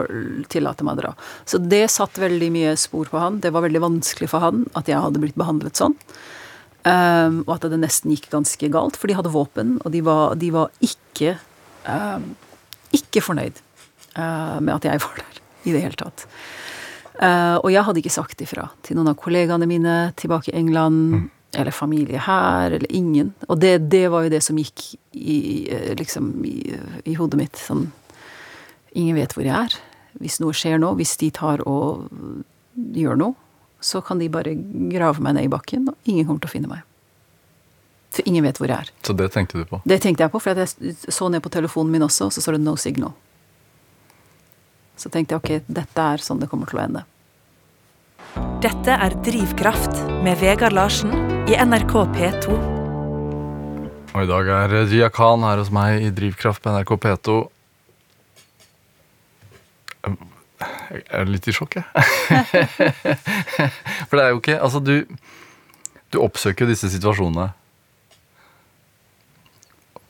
tillate 0.51 0.86
meg 0.86 0.97
å 0.97 1.01
dra. 1.01 1.12
Så 1.49 1.60
det 1.62 1.88
satt 1.93 2.20
veldig 2.22 2.49
mye 2.53 2.76
spor 2.80 3.10
på 3.10 3.22
han. 3.22 3.41
Det 3.41 3.51
var 3.56 3.66
veldig 3.66 3.82
vanskelig 3.82 4.30
for 4.32 4.45
han 4.45 4.66
at 4.78 4.89
jeg 4.91 5.01
hadde 5.01 5.22
blitt 5.24 5.38
behandlet 5.39 5.80
sånn. 5.80 5.97
Um, 6.86 7.39
og 7.47 7.56
at 7.56 7.66
det 7.72 7.80
nesten 7.82 8.14
gikk 8.14 8.30
ganske 8.30 8.70
galt, 8.70 8.99
for 9.01 9.10
de 9.10 9.16
hadde 9.18 9.34
våpen, 9.34 9.80
og 9.82 9.89
de 9.95 10.03
var, 10.06 10.36
de 10.38 10.51
var 10.53 10.70
ikke 10.86 11.34
um, 11.89 12.36
ikke 12.93 13.24
fornøyd 13.26 13.58
uh, 14.20 14.62
med 14.62 14.76
at 14.78 14.86
jeg 14.91 15.01
var 15.06 15.24
der 15.24 15.41
i 15.66 15.74
det 15.74 15.82
hele 15.82 15.97
tatt. 15.97 16.28
Uh, 17.16 17.58
og 17.64 17.70
jeg 17.72 17.86
hadde 17.88 18.01
ikke 18.03 18.14
sagt 18.14 18.43
ifra 18.43 18.68
til 18.86 18.99
noen 18.99 19.14
av 19.14 19.18
kollegaene 19.18 19.68
mine 19.70 19.95
tilbake 20.20 20.51
i 20.51 20.58
England, 20.60 21.32
eller 21.56 21.72
familie 21.72 22.20
her, 22.20 22.72
eller 22.72 22.91
ingen. 22.91 23.34
Og 23.47 23.60
det, 23.60 23.78
det 23.91 24.08
var 24.12 24.26
jo 24.26 24.34
det 24.34 24.41
som 24.43 24.58
gikk 24.60 24.95
i, 25.12 25.68
eh, 25.72 25.93
liksom, 25.99 26.32
i, 26.45 26.76
i 27.06 27.16
hodet 27.20 27.39
mitt. 27.39 27.62
Sånn 27.62 27.89
Ingen 28.95 29.18
vet 29.18 29.34
hvor 29.36 29.43
jeg 29.43 29.51
er. 29.51 29.74
Hvis 30.24 30.38
noe 30.39 30.56
skjer 30.56 30.78
nå, 30.80 30.93
hvis 30.95 31.18
de 31.20 31.28
tar 31.36 31.60
og 31.68 32.06
gjør 32.95 33.18
noe, 33.20 33.36
så 33.84 33.99
kan 34.01 34.22
de 34.22 34.30
bare 34.32 34.53
grave 34.91 35.20
meg 35.20 35.36
ned 35.36 35.49
i 35.49 35.51
bakken, 35.51 35.89
og 35.91 36.10
ingen 36.10 36.24
kommer 36.24 36.45
til 36.45 36.47
å 36.47 36.53
finne 36.53 36.72
meg. 36.72 36.86
For 38.16 38.24
ingen 38.30 38.45
vet 38.47 38.62
hvor 38.62 38.72
jeg 38.72 38.88
er. 38.88 38.93
Så 39.03 39.14
det 39.20 39.28
tenkte 39.36 39.60
du 39.60 39.68
på? 39.68 39.82
Det 39.84 39.99
tenkte 40.01 40.24
jeg 40.24 40.32
på, 40.32 40.39
for 40.39 40.64
jeg 40.64 40.95
så 41.12 41.28
ned 41.30 41.43
på 41.43 41.51
telefonen 41.51 41.91
min 41.91 42.08
også, 42.08 42.30
og 42.30 42.34
så 42.34 42.45
står 42.45 42.56
det 42.56 42.64
'no 42.64 42.78
signal'. 42.80 43.14
Så 44.95 45.12
tenkte 45.12 45.36
jeg 45.36 45.43
ok, 45.43 45.68
dette 45.68 46.01
er 46.01 46.24
sånn 46.24 46.39
det 46.39 46.49
kommer 46.49 46.72
til 46.72 46.80
å 46.80 46.86
ende. 46.88 47.03
Dette 48.64 48.95
er 48.95 49.12
Drivkraft 49.28 50.24
med 50.24 50.39
Vegard 50.39 50.74
Larsen 50.74 51.24
i 51.46 51.54
NRK 51.62 51.91
P2. 52.10 52.54
Og 54.16 54.24
i 54.24 54.30
dag 54.30 54.48
er 54.50 54.72
Jia 54.89 55.12
Khan 55.14 55.43
her 55.46 55.60
hos 55.62 55.70
meg 55.74 56.02
i 56.02 56.08
Drivkraft 56.10 56.64
på 56.64 56.72
NRK 56.74 56.93
P2. 57.04 57.36
Jeg 60.06 61.04
er 61.20 61.30
litt 61.30 61.46
i 61.46 61.54
sjokk, 61.54 61.78
jeg. 61.78 61.86
For 64.10 64.18
det 64.18 64.24
er 64.24 64.32
jo 64.32 64.39
ikke 64.39 64.58
Altså, 64.58 64.82
du, 64.82 65.06
du 66.10 66.18
oppsøker 66.24 66.66
jo 66.66 66.72
disse 66.72 66.89
situasjonene. 66.96 67.52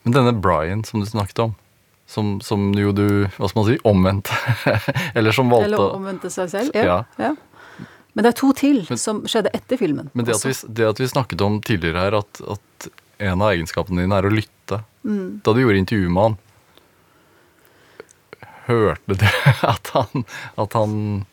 Men 0.06 0.16
denne 0.16 0.32
Brian 0.40 0.86
som 0.88 1.04
du 1.04 1.08
snakket 1.10 1.42
om, 1.44 1.52
som, 2.08 2.38
som 2.40 2.70
jo 2.78 2.94
du 2.96 3.06
Hva 3.36 3.50
skal 3.50 3.60
man 3.60 3.68
si? 3.68 3.76
Omvendte. 3.84 4.40
Eller 5.18 5.36
som 5.36 5.52
valgte 5.52 5.74
Eller 5.74 5.98
omvendte 6.00 6.32
seg 6.32 6.48
selv. 6.54 6.72
Ja. 6.72 7.02
Ja. 7.20 7.28
ja. 7.28 7.34
Men 8.16 8.24
det 8.24 8.32
er 8.32 8.38
to 8.40 8.48
til 8.56 8.82
som 8.96 9.22
skjedde 9.28 9.52
etter 9.56 9.76
filmen. 9.76 10.08
Men 10.16 10.24
det 10.24 10.38
at, 10.38 10.46
vi, 10.48 10.54
det 10.72 10.86
at 10.88 11.00
vi 11.02 11.08
snakket 11.10 11.42
om 11.44 11.60
tidligere 11.60 12.06
her, 12.06 12.16
at, 12.24 12.40
at 12.56 12.88
en 13.28 13.42
av 13.44 13.52
egenskapene 13.52 14.02
dine 14.04 14.16
er 14.16 14.28
å 14.28 14.32
lytte 14.32 14.80
Mm. 15.06 15.40
Da 15.44 15.52
du 15.52 15.60
gjorde 15.60 15.78
intervju 15.78 16.08
med 16.10 16.22
han, 16.22 16.36
hørte 18.66 19.14
du 19.14 19.26
at 19.72 19.90
han, 19.94 20.24
at 20.58 20.72
han 20.74 21.24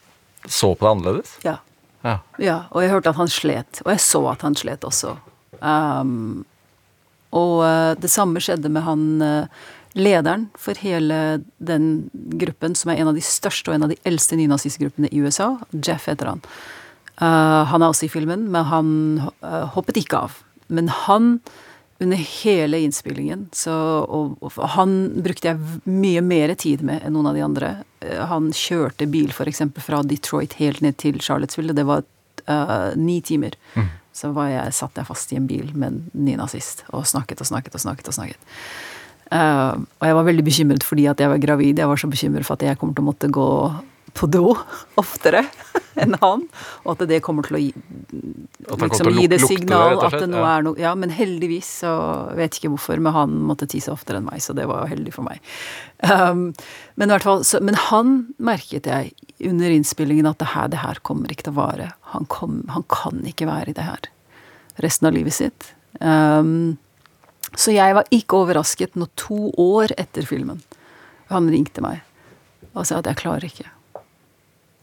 så 0.45 0.75
på 0.75 0.85
det 0.85 0.91
annerledes? 0.91 1.37
Ja. 1.41 1.57
Ja. 2.03 2.17
ja. 2.37 2.57
Og 2.69 2.83
jeg 2.83 2.91
hørte 2.93 3.13
at 3.13 3.17
han 3.17 3.31
slet. 3.31 3.81
Og 3.85 3.93
jeg 3.95 4.03
så 4.03 4.21
at 4.29 4.43
han 4.45 4.57
slet 4.59 4.85
også. 4.85 5.15
Um, 5.63 6.43
og 7.33 7.63
eh, 7.65 7.93
det 7.97 8.11
samme 8.13 8.41
skjedde 8.43 8.69
med 8.69 8.83
han 8.85 9.05
eh, 9.25 9.63
lederen 9.93 10.47
for 10.57 10.77
hele 10.81 11.41
den 11.57 12.09
gruppen, 12.13 12.75
som 12.75 12.91
er 12.91 13.01
en 13.01 13.11
av 13.11 13.17
de 13.17 13.23
største 13.25 13.69
og 13.69 13.77
en 13.77 13.87
av 13.87 13.93
de 13.93 13.99
eldste 14.09 14.37
nynazistgruppene 14.39 15.11
i 15.11 15.21
USA. 15.21 15.53
Jeff 15.73 16.07
heter 16.09 16.33
han. 16.33 16.41
Uh, 17.21 17.61
han 17.69 17.81
er 17.81 17.91
også 17.91 18.07
i 18.07 18.13
filmen, 18.13 18.47
men 18.51 18.65
han 18.71 18.89
uh, 19.45 19.69
hoppet 19.75 19.99
ikke 20.01 20.23
av. 20.25 20.39
Men 20.73 20.89
han 21.05 21.35
under 22.01 22.17
hele 22.17 22.79
innspillingen. 22.83 23.45
Så, 23.55 23.71
og, 23.71 24.33
og 24.41 24.55
han 24.73 24.95
brukte 25.23 25.51
jeg 25.51 25.83
mye 25.85 26.23
mer 26.25 26.55
tid 26.59 26.81
med 26.83 27.05
enn 27.05 27.13
noen 27.15 27.29
av 27.29 27.37
de 27.37 27.43
andre. 27.45 27.69
Uh, 28.03 28.23
Han 28.31 28.49
kjørte 28.57 29.07
bil 29.13 29.29
f.eks. 29.31 29.61
fra 29.85 30.01
Detroit 30.03 30.57
helt 30.59 30.81
ned 30.83 30.97
til 31.03 31.21
Charlottesville. 31.21 31.75
Det 31.77 31.87
var 31.87 32.03
ni 32.99 33.21
timer. 33.23 33.53
Så 34.11 34.33
var 34.35 34.49
jeg, 34.51 34.73
satt 34.75 34.97
jeg 34.99 35.07
fast 35.07 35.31
i 35.31 35.37
en 35.39 35.45
bil 35.47 35.69
med 35.71 35.85
en 35.87 36.25
nynazist 36.25 36.81
og 36.91 37.05
snakket 37.07 37.39
og 37.39 37.47
snakket 37.47 37.77
og 37.77 37.83
snakket. 37.85 38.09
Og 38.11 38.17
snakket. 38.17 38.49
Eh, 39.33 39.71
og 39.99 40.09
jeg 40.09 40.19
var 40.19 40.29
veldig 40.29 40.45
bekymret 40.45 40.85
fordi 40.85 41.07
at 41.11 41.23
jeg 41.23 41.31
var 41.31 41.41
gravid. 41.41 41.81
Jeg 41.81 41.89
var 41.89 41.99
så 41.99 42.11
bekymret 42.11 42.47
for 42.47 42.57
at 42.57 42.67
jeg 42.67 42.79
kommer 42.79 42.97
til 42.97 43.05
å 43.05 43.09
måtte 43.11 43.33
gå 43.33 43.49
på 44.13 44.27
do 44.29 44.51
oftere 45.01 45.41
enn 46.01 46.15
han. 46.21 46.45
Og 46.83 46.91
at 46.93 47.03
det 47.09 47.21
kommer 47.25 47.47
til 47.47 47.57
å 47.57 47.61
gi, 47.63 47.71
liksom, 47.73 48.93
til 48.93 49.09
å 49.09 49.15
gi 49.17 49.25
det 49.31 49.39
signal 49.41 49.97
det, 49.97 50.05
at 50.09 50.17
det 50.21 50.29
nå 50.29 50.43
er 50.45 50.65
noe 50.67 50.81
Ja, 50.81 50.93
men 50.99 51.13
heldigvis 51.13 51.69
så 51.81 51.93
vet 52.37 52.59
ikke 52.59 52.73
hvorfor, 52.75 53.01
men 53.01 53.15
han 53.15 53.35
måtte 53.49 53.69
tisse 53.69 53.93
oftere 53.93 54.21
enn 54.21 54.29
meg, 54.29 54.43
så 54.45 54.55
det 54.57 54.67
var 54.69 54.83
jo 54.83 54.93
heldig 54.93 55.15
for 55.15 55.25
meg. 55.25 55.41
Um, 56.05 56.51
men, 56.99 57.13
fall, 57.23 57.45
så, 57.47 57.61
men 57.63 57.77
han 57.89 58.15
merket 58.37 58.89
jeg 58.89 59.13
under 59.49 59.73
innspillingen 59.73 60.29
at 60.29 60.41
det 60.43 60.51
her, 60.53 60.69
det 60.73 60.83
her 60.83 61.01
kommer 61.05 61.33
ikke 61.33 61.49
til 61.49 61.55
å 61.55 61.61
vare. 61.63 61.91
Han, 62.13 62.29
kom, 62.29 62.61
han 62.73 62.85
kan 62.91 63.23
ikke 63.29 63.49
være 63.49 63.73
i 63.73 63.77
det 63.77 63.87
her 63.87 64.11
resten 64.81 65.09
av 65.09 65.13
livet 65.13 65.35
sitt. 65.35 65.73
Um, 66.01 66.77
så 67.59 67.73
jeg 67.75 67.95
var 67.95 68.07
ikke 68.13 68.39
overrasket 68.43 68.95
når 68.99 69.09
to 69.19 69.51
år 69.61 69.93
etter 69.97 70.25
filmen 70.25 70.61
han 71.29 71.47
ringte 71.49 71.81
meg 71.81 72.01
og 72.73 72.85
sa 72.89 72.97
at 72.99 73.07
jeg 73.09 73.19
klarer 73.19 73.45
ikke. 73.45 73.65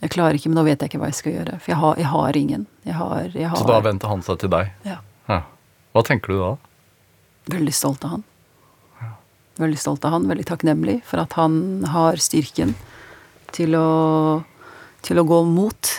Jeg 0.00 0.12
klarer 0.14 0.36
ikke, 0.38 0.48
men 0.48 0.60
nå 0.60 0.62
vet 0.68 0.80
jeg 0.80 0.90
ikke 0.92 1.00
hva 1.02 1.08
jeg 1.10 1.18
skal 1.18 1.32
gjøre. 1.34 1.56
For 1.60 1.72
jeg 1.72 1.78
har, 1.80 1.96
jeg 2.00 2.08
har 2.08 2.36
ingen. 2.38 2.66
Jeg 2.86 2.94
har, 2.96 3.30
jeg 3.34 3.48
har, 3.50 3.58
Så 3.58 3.66
da 3.68 3.80
vendte 3.84 4.08
han 4.08 4.22
seg 4.24 4.38
til 4.40 4.52
deg? 4.52 4.70
ja, 4.86 4.98
Ja. 5.28 5.40
Hva 5.92 6.02
tenker 6.06 6.32
du 6.32 6.38
da? 6.38 6.50
Veldig 7.50 7.74
stolt 7.74 8.04
av 8.06 8.14
han. 8.14 8.24
Veldig 9.60 9.78
stolt 9.82 10.04
av 10.06 10.14
han, 10.14 10.28
veldig 10.30 10.46
takknemlig 10.48 11.00
for 11.04 11.20
at 11.20 11.34
han 11.36 11.84
har 11.90 12.16
styrken 12.22 12.76
til 13.52 13.74
å, 13.76 14.40
til 15.04 15.18
å 15.20 15.26
gå 15.26 15.40
mot 15.50 15.90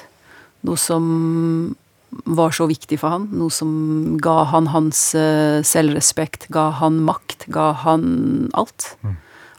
noe 0.65 0.79
som 0.79 1.75
var 2.11 2.51
så 2.55 2.67
viktig 2.69 2.99
for 3.01 3.15
han. 3.15 3.27
Noe 3.35 3.53
som 3.53 4.17
ga 4.21 4.41
han 4.51 4.69
hans 4.73 5.11
eh, 5.17 5.61
selvrespekt, 5.65 6.49
ga 6.53 6.69
han 6.81 7.01
makt, 7.07 7.47
ga 7.53 7.71
han 7.85 8.49
alt. 8.57 8.93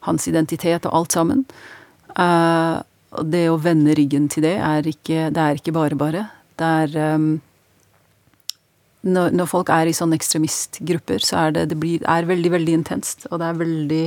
Hans 0.07 0.29
identitet 0.29 0.89
og 0.89 0.99
alt 0.99 1.17
sammen. 1.17 1.47
Og 3.13 3.29
det 3.29 3.47
å 3.49 3.61
vende 3.61 3.95
ryggen 3.97 4.29
til 4.33 4.45
det 4.45 4.57
er 4.59 4.89
ikke, 4.89 5.31
det 5.33 5.43
er 5.43 5.61
ikke 5.61 5.75
bare 5.77 5.99
bare. 5.99 6.27
Det 6.59 6.69
er 6.85 7.17
um, 7.17 7.29
når, 9.03 9.35
når 9.35 9.51
folk 9.51 9.73
er 9.75 9.91
i 9.91 9.97
sånne 9.97 10.17
ekstremistgrupper, 10.19 11.25
så 11.25 11.47
er 11.47 11.57
det, 11.57 11.67
det 11.73 11.79
blir, 11.81 12.05
er 12.09 12.29
veldig, 12.29 12.53
veldig 12.55 12.77
intenst. 12.81 13.27
Og 13.31 13.41
det 13.43 13.49
er 13.49 13.61
veldig 13.61 14.05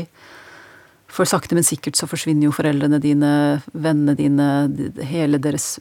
For 1.15 1.23
sakte, 1.29 1.55
men 1.55 1.63
sikkert 1.63 1.95
så 1.95 2.09
forsvinner 2.11 2.49
jo 2.49 2.53
foreldrene 2.55 2.97
dine, 2.99 3.31
vennene 3.71 4.17
dine, 4.19 4.47
hele 5.07 5.39
deres 5.39 5.77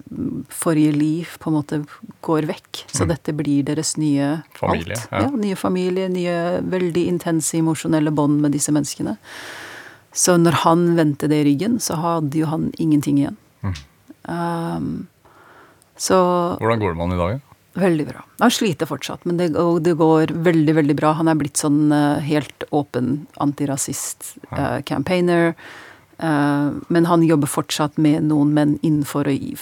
forrige 0.53 0.93
liv 0.95 1.33
på 1.43 1.51
en 1.51 1.57
måte 1.57 1.81
går 2.23 2.47
vekk. 2.47 2.85
Så 2.95 3.07
dette 3.11 3.35
blir 3.35 3.65
deres 3.67 3.97
nye 3.99 4.37
Familie, 4.55 4.95
alt. 4.95 5.09
ja. 5.11 5.25
Ja, 5.25 5.31
nye 5.35 5.59
familie, 5.59 6.07
nye 6.13 6.37
veldig 6.71 7.07
intense 7.11 7.59
emosjonelle 7.59 8.15
bånd 8.15 8.39
med 8.45 8.55
disse 8.55 8.75
menneskene. 8.75 9.17
Så 10.15 10.37
når 10.39 10.61
han 10.63 10.87
vendte 10.95 11.27
det 11.27 11.41
i 11.43 11.49
ryggen, 11.51 11.81
så 11.83 11.99
hadde 11.99 12.39
jo 12.39 12.47
han 12.53 12.69
ingenting 12.79 13.19
igjen. 13.25 13.41
Um, 14.31 15.09
så 15.99 16.17
Hvordan 16.63 16.79
går 16.79 16.95
det 16.95 16.97
med 17.01 17.09
han 17.09 17.17
i 17.17 17.21
dag? 17.25 17.35
ja? 17.35 17.54
Veldig 17.75 18.07
bra. 18.07 18.21
Han 18.39 18.53
sliter 18.55 18.87
fortsatt, 18.87 19.25
men 19.27 19.39
det, 19.41 19.49
og 19.59 19.81
det 19.83 19.97
går 19.99 20.31
veldig, 20.47 20.75
veldig 20.79 20.95
bra. 20.99 21.15
Han 21.19 21.31
er 21.31 21.39
blitt 21.41 21.59
sånn 21.59 21.89
uh, 21.91 22.23
helt 22.23 22.67
åpen 22.71 23.25
antirasist 23.43 24.37
uh, 24.53 24.79
campaigner. 24.87 25.57
Eh, 26.19 26.71
men 26.89 27.07
han 27.07 27.23
jobber 27.27 27.51
fortsatt 27.51 27.97
med 27.99 28.29
noen 28.29 28.53
menn 28.55 28.77
innenfor 28.87 29.27
gi 29.33 29.57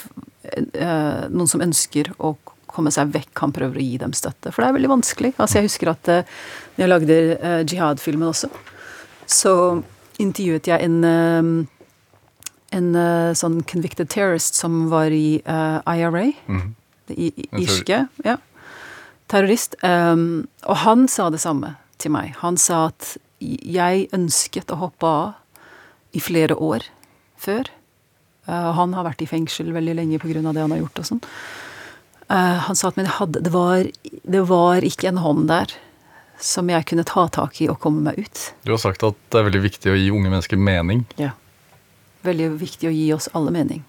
eh, 0.52 1.22
Noen 1.32 1.48
som 1.48 1.64
ønsker 1.64 2.10
å 2.20 2.34
komme 2.72 2.92
seg 2.92 3.12
vekk, 3.12 3.32
han 3.40 3.54
prøver 3.56 3.80
å 3.80 3.84
gi 3.84 3.96
dem 4.00 4.12
støtte. 4.16 4.52
For 4.52 4.60
det 4.60 4.68
er 4.68 4.76
veldig 4.76 4.90
vanskelig. 4.92 5.32
Altså, 5.36 5.58
jeg 5.58 5.68
husker 5.70 5.92
at 5.92 6.10
uh, 6.12 6.36
når 6.76 6.84
jeg 6.84 6.92
lagde 6.92 7.16
eh, 7.36 7.58
jihad-filmen 7.68 8.30
også, 8.30 8.48
så 9.28 9.54
intervjuet 10.20 10.68
jeg 10.72 10.88
en 10.88 11.00
eh, 11.08 11.52
en 12.72 12.94
eh, 12.96 13.32
sånn 13.36 13.60
convicted 13.68 14.08
terrorist 14.12 14.56
som 14.56 14.86
var 14.92 15.12
i 15.12 15.42
eh, 15.44 15.78
IRA. 15.84 16.30
Mhm. 16.48 16.70
I, 17.16 17.32
irske. 17.60 18.06
Ja. 18.26 18.38
Terrorist. 19.32 19.76
Um, 19.82 20.48
og 20.68 20.82
han 20.84 21.06
sa 21.08 21.30
det 21.32 21.42
samme 21.42 21.76
til 22.02 22.14
meg. 22.14 22.34
Han 22.42 22.58
sa 22.60 22.88
at 22.90 23.16
jeg 23.40 24.08
ønsket 24.14 24.72
å 24.72 24.80
hoppe 24.82 25.08
av 25.08 26.16
i 26.16 26.20
flere 26.22 26.56
år 26.56 26.86
før. 27.40 27.70
Uh, 28.48 28.72
han 28.76 28.94
har 28.96 29.06
vært 29.06 29.22
i 29.24 29.30
fengsel 29.30 29.72
veldig 29.74 29.96
lenge 30.00 30.20
pga. 30.22 30.42
det 30.42 30.60
han 30.60 30.74
har 30.74 30.82
gjort 30.82 31.02
og 31.02 31.08
sånn. 31.12 31.22
Uh, 32.32 32.58
han 32.66 32.78
sa 32.78 32.88
at 32.88 32.98
men 32.98 33.08
hadde, 33.10 33.42
det, 33.44 33.52
var, 33.52 33.86
det 34.02 34.42
var 34.48 34.84
ikke 34.86 35.10
en 35.12 35.22
hånd 35.22 35.48
der 35.50 35.72
som 36.42 36.68
jeg 36.70 36.86
kunne 36.90 37.04
ta 37.06 37.26
tak 37.30 37.60
i 37.62 37.68
og 37.70 37.78
komme 37.82 38.02
meg 38.02 38.18
ut. 38.18 38.42
Du 38.66 38.72
har 38.74 38.82
sagt 38.82 39.04
at 39.06 39.16
det 39.30 39.40
er 39.40 39.46
veldig 39.46 39.62
viktig 39.62 39.92
å 39.92 39.96
gi 39.98 40.10
unge 40.10 40.32
mennesker 40.32 40.58
mening. 40.58 41.04
Ja. 41.20 41.32
Veldig 42.26 42.50
viktig 42.60 42.90
å 42.90 42.94
gi 42.94 43.08
oss 43.14 43.28
alle 43.36 43.54
mening. 43.54 43.82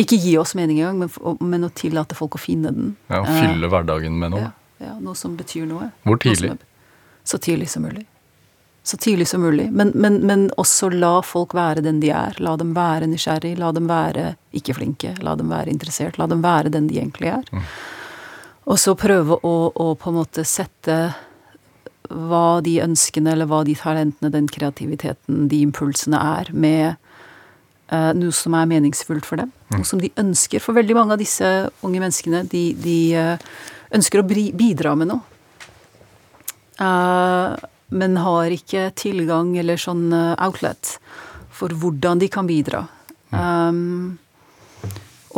Ikke 0.00 0.16
gi 0.20 0.36
oss 0.40 0.54
mening 0.56 0.78
engang, 0.80 0.98
men, 1.04 1.36
men 1.52 1.66
å 1.66 1.70
tillate 1.76 2.16
folk 2.16 2.38
å 2.38 2.40
finne 2.40 2.72
den. 2.72 2.94
Ja, 3.12 3.20
å 3.20 3.26
Fylle 3.28 3.68
hverdagen 3.68 4.16
med 4.20 4.32
noe. 4.32 4.46
ja, 4.46 4.86
ja, 4.86 4.94
noe 5.02 5.14
som 5.18 5.34
betyr 5.36 5.66
noe. 5.68 5.90
Hvor 6.08 6.16
tidlig? 6.22 6.54
er- 6.54 6.66
Så 7.28 7.36
tidlig 7.38 7.68
som 7.68 7.82
mulig. 7.84 8.06
Så 8.82 8.96
tidlig 8.96 9.26
som 9.28 9.42
mulig. 9.44 9.66
Men, 9.76 9.90
men, 9.94 10.14
men 10.26 10.46
også 10.56 10.88
la 10.94 11.20
folk 11.20 11.52
være 11.54 11.82
den 11.84 11.98
de 12.00 12.08
er. 12.16 12.32
La 12.40 12.54
dem 12.56 12.72
være 12.74 13.06
nysgjerrig, 13.12 13.58
la 13.60 13.68
dem 13.76 13.86
være 13.90 14.30
ikke 14.56 14.74
flinke, 14.78 15.12
la 15.22 15.34
dem 15.36 15.50
være 15.52 15.68
interessert. 15.68 16.16
La 16.18 16.26
dem 16.26 16.40
være 16.42 16.72
den 16.72 16.86
de 16.88 16.96
egentlig 17.02 17.28
er. 17.28 17.44
Mm. 17.52 17.66
Og 18.72 18.78
så 18.80 18.94
prøve 18.96 19.36
å, 19.44 19.52
å 19.76 19.90
på 20.00 20.08
en 20.10 20.16
måte 20.22 20.46
sette 20.48 20.96
hva 22.10 22.60
de 22.64 22.78
ønskene, 22.82 23.34
eller 23.36 23.46
hva 23.50 23.60
de 23.68 23.76
talentene, 23.78 24.32
den 24.32 24.48
kreativiteten, 24.50 25.44
de 25.52 25.60
impulsene 25.62 26.18
er, 26.40 26.48
med 26.52 26.96
noe 28.14 28.34
som 28.34 28.54
er 28.54 28.68
meningsfullt 28.70 29.26
for 29.26 29.40
dem. 29.40 29.50
Mm. 29.70 29.80
Noe 29.80 29.88
som 29.88 30.00
de 30.02 30.12
ønsker. 30.20 30.62
For 30.62 30.76
veldig 30.76 30.96
mange 30.98 31.16
av 31.16 31.22
disse 31.22 31.48
unge 31.86 32.02
menneskene, 32.02 32.44
de, 32.50 32.62
de 32.78 32.98
eh, 33.18 33.50
ønsker 33.98 34.22
å 34.22 34.26
bidra 34.26 34.94
med 34.98 35.10
noe. 35.10 35.22
Eh, 36.80 37.68
men 37.90 38.16
har 38.22 38.54
ikke 38.54 38.90
tilgang 38.98 39.52
eller 39.58 39.80
sånn 39.80 40.08
eh, 40.14 40.34
outlet 40.38 40.94
for 41.60 41.74
hvordan 41.76 42.22
de 42.22 42.30
kan 42.32 42.48
bidra. 42.48 42.86
Um, 43.30 44.18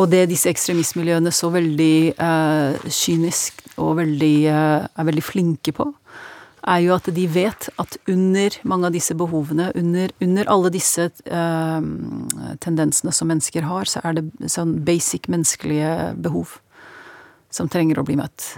og 0.01 0.09
det 0.13 0.29
disse 0.31 0.49
ekstremistmiljøene 0.49 1.33
så 1.35 1.51
veldig 1.53 2.15
uh, 2.17 2.79
kynisk 2.89 3.59
og 3.75 3.99
veldig, 3.99 4.37
uh, 4.49 4.87
er 4.87 5.09
veldig 5.09 5.25
flinke 5.25 5.75
på, 5.77 5.91
er 6.63 6.83
jo 6.85 6.95
at 6.95 7.09
de 7.15 7.25
vet 7.31 7.69
at 7.83 7.97
under 8.11 8.57
mange 8.69 8.89
av 8.89 8.95
disse 8.95 9.15
behovene, 9.19 9.71
under, 9.79 10.13
under 10.23 10.51
alle 10.53 10.71
disse 10.75 11.09
eh, 11.11 11.87
tendensene 12.63 13.15
som 13.15 13.31
mennesker 13.31 13.67
har, 13.67 13.91
så 13.91 14.03
er 14.07 14.19
det 14.19 14.51
sånn 14.53 14.77
basic 14.87 15.27
menneskelige 15.33 16.13
behov 16.23 16.59
som 17.53 17.71
trenger 17.73 18.01
å 18.01 18.07
bli 18.07 18.17
møtt. 18.21 18.55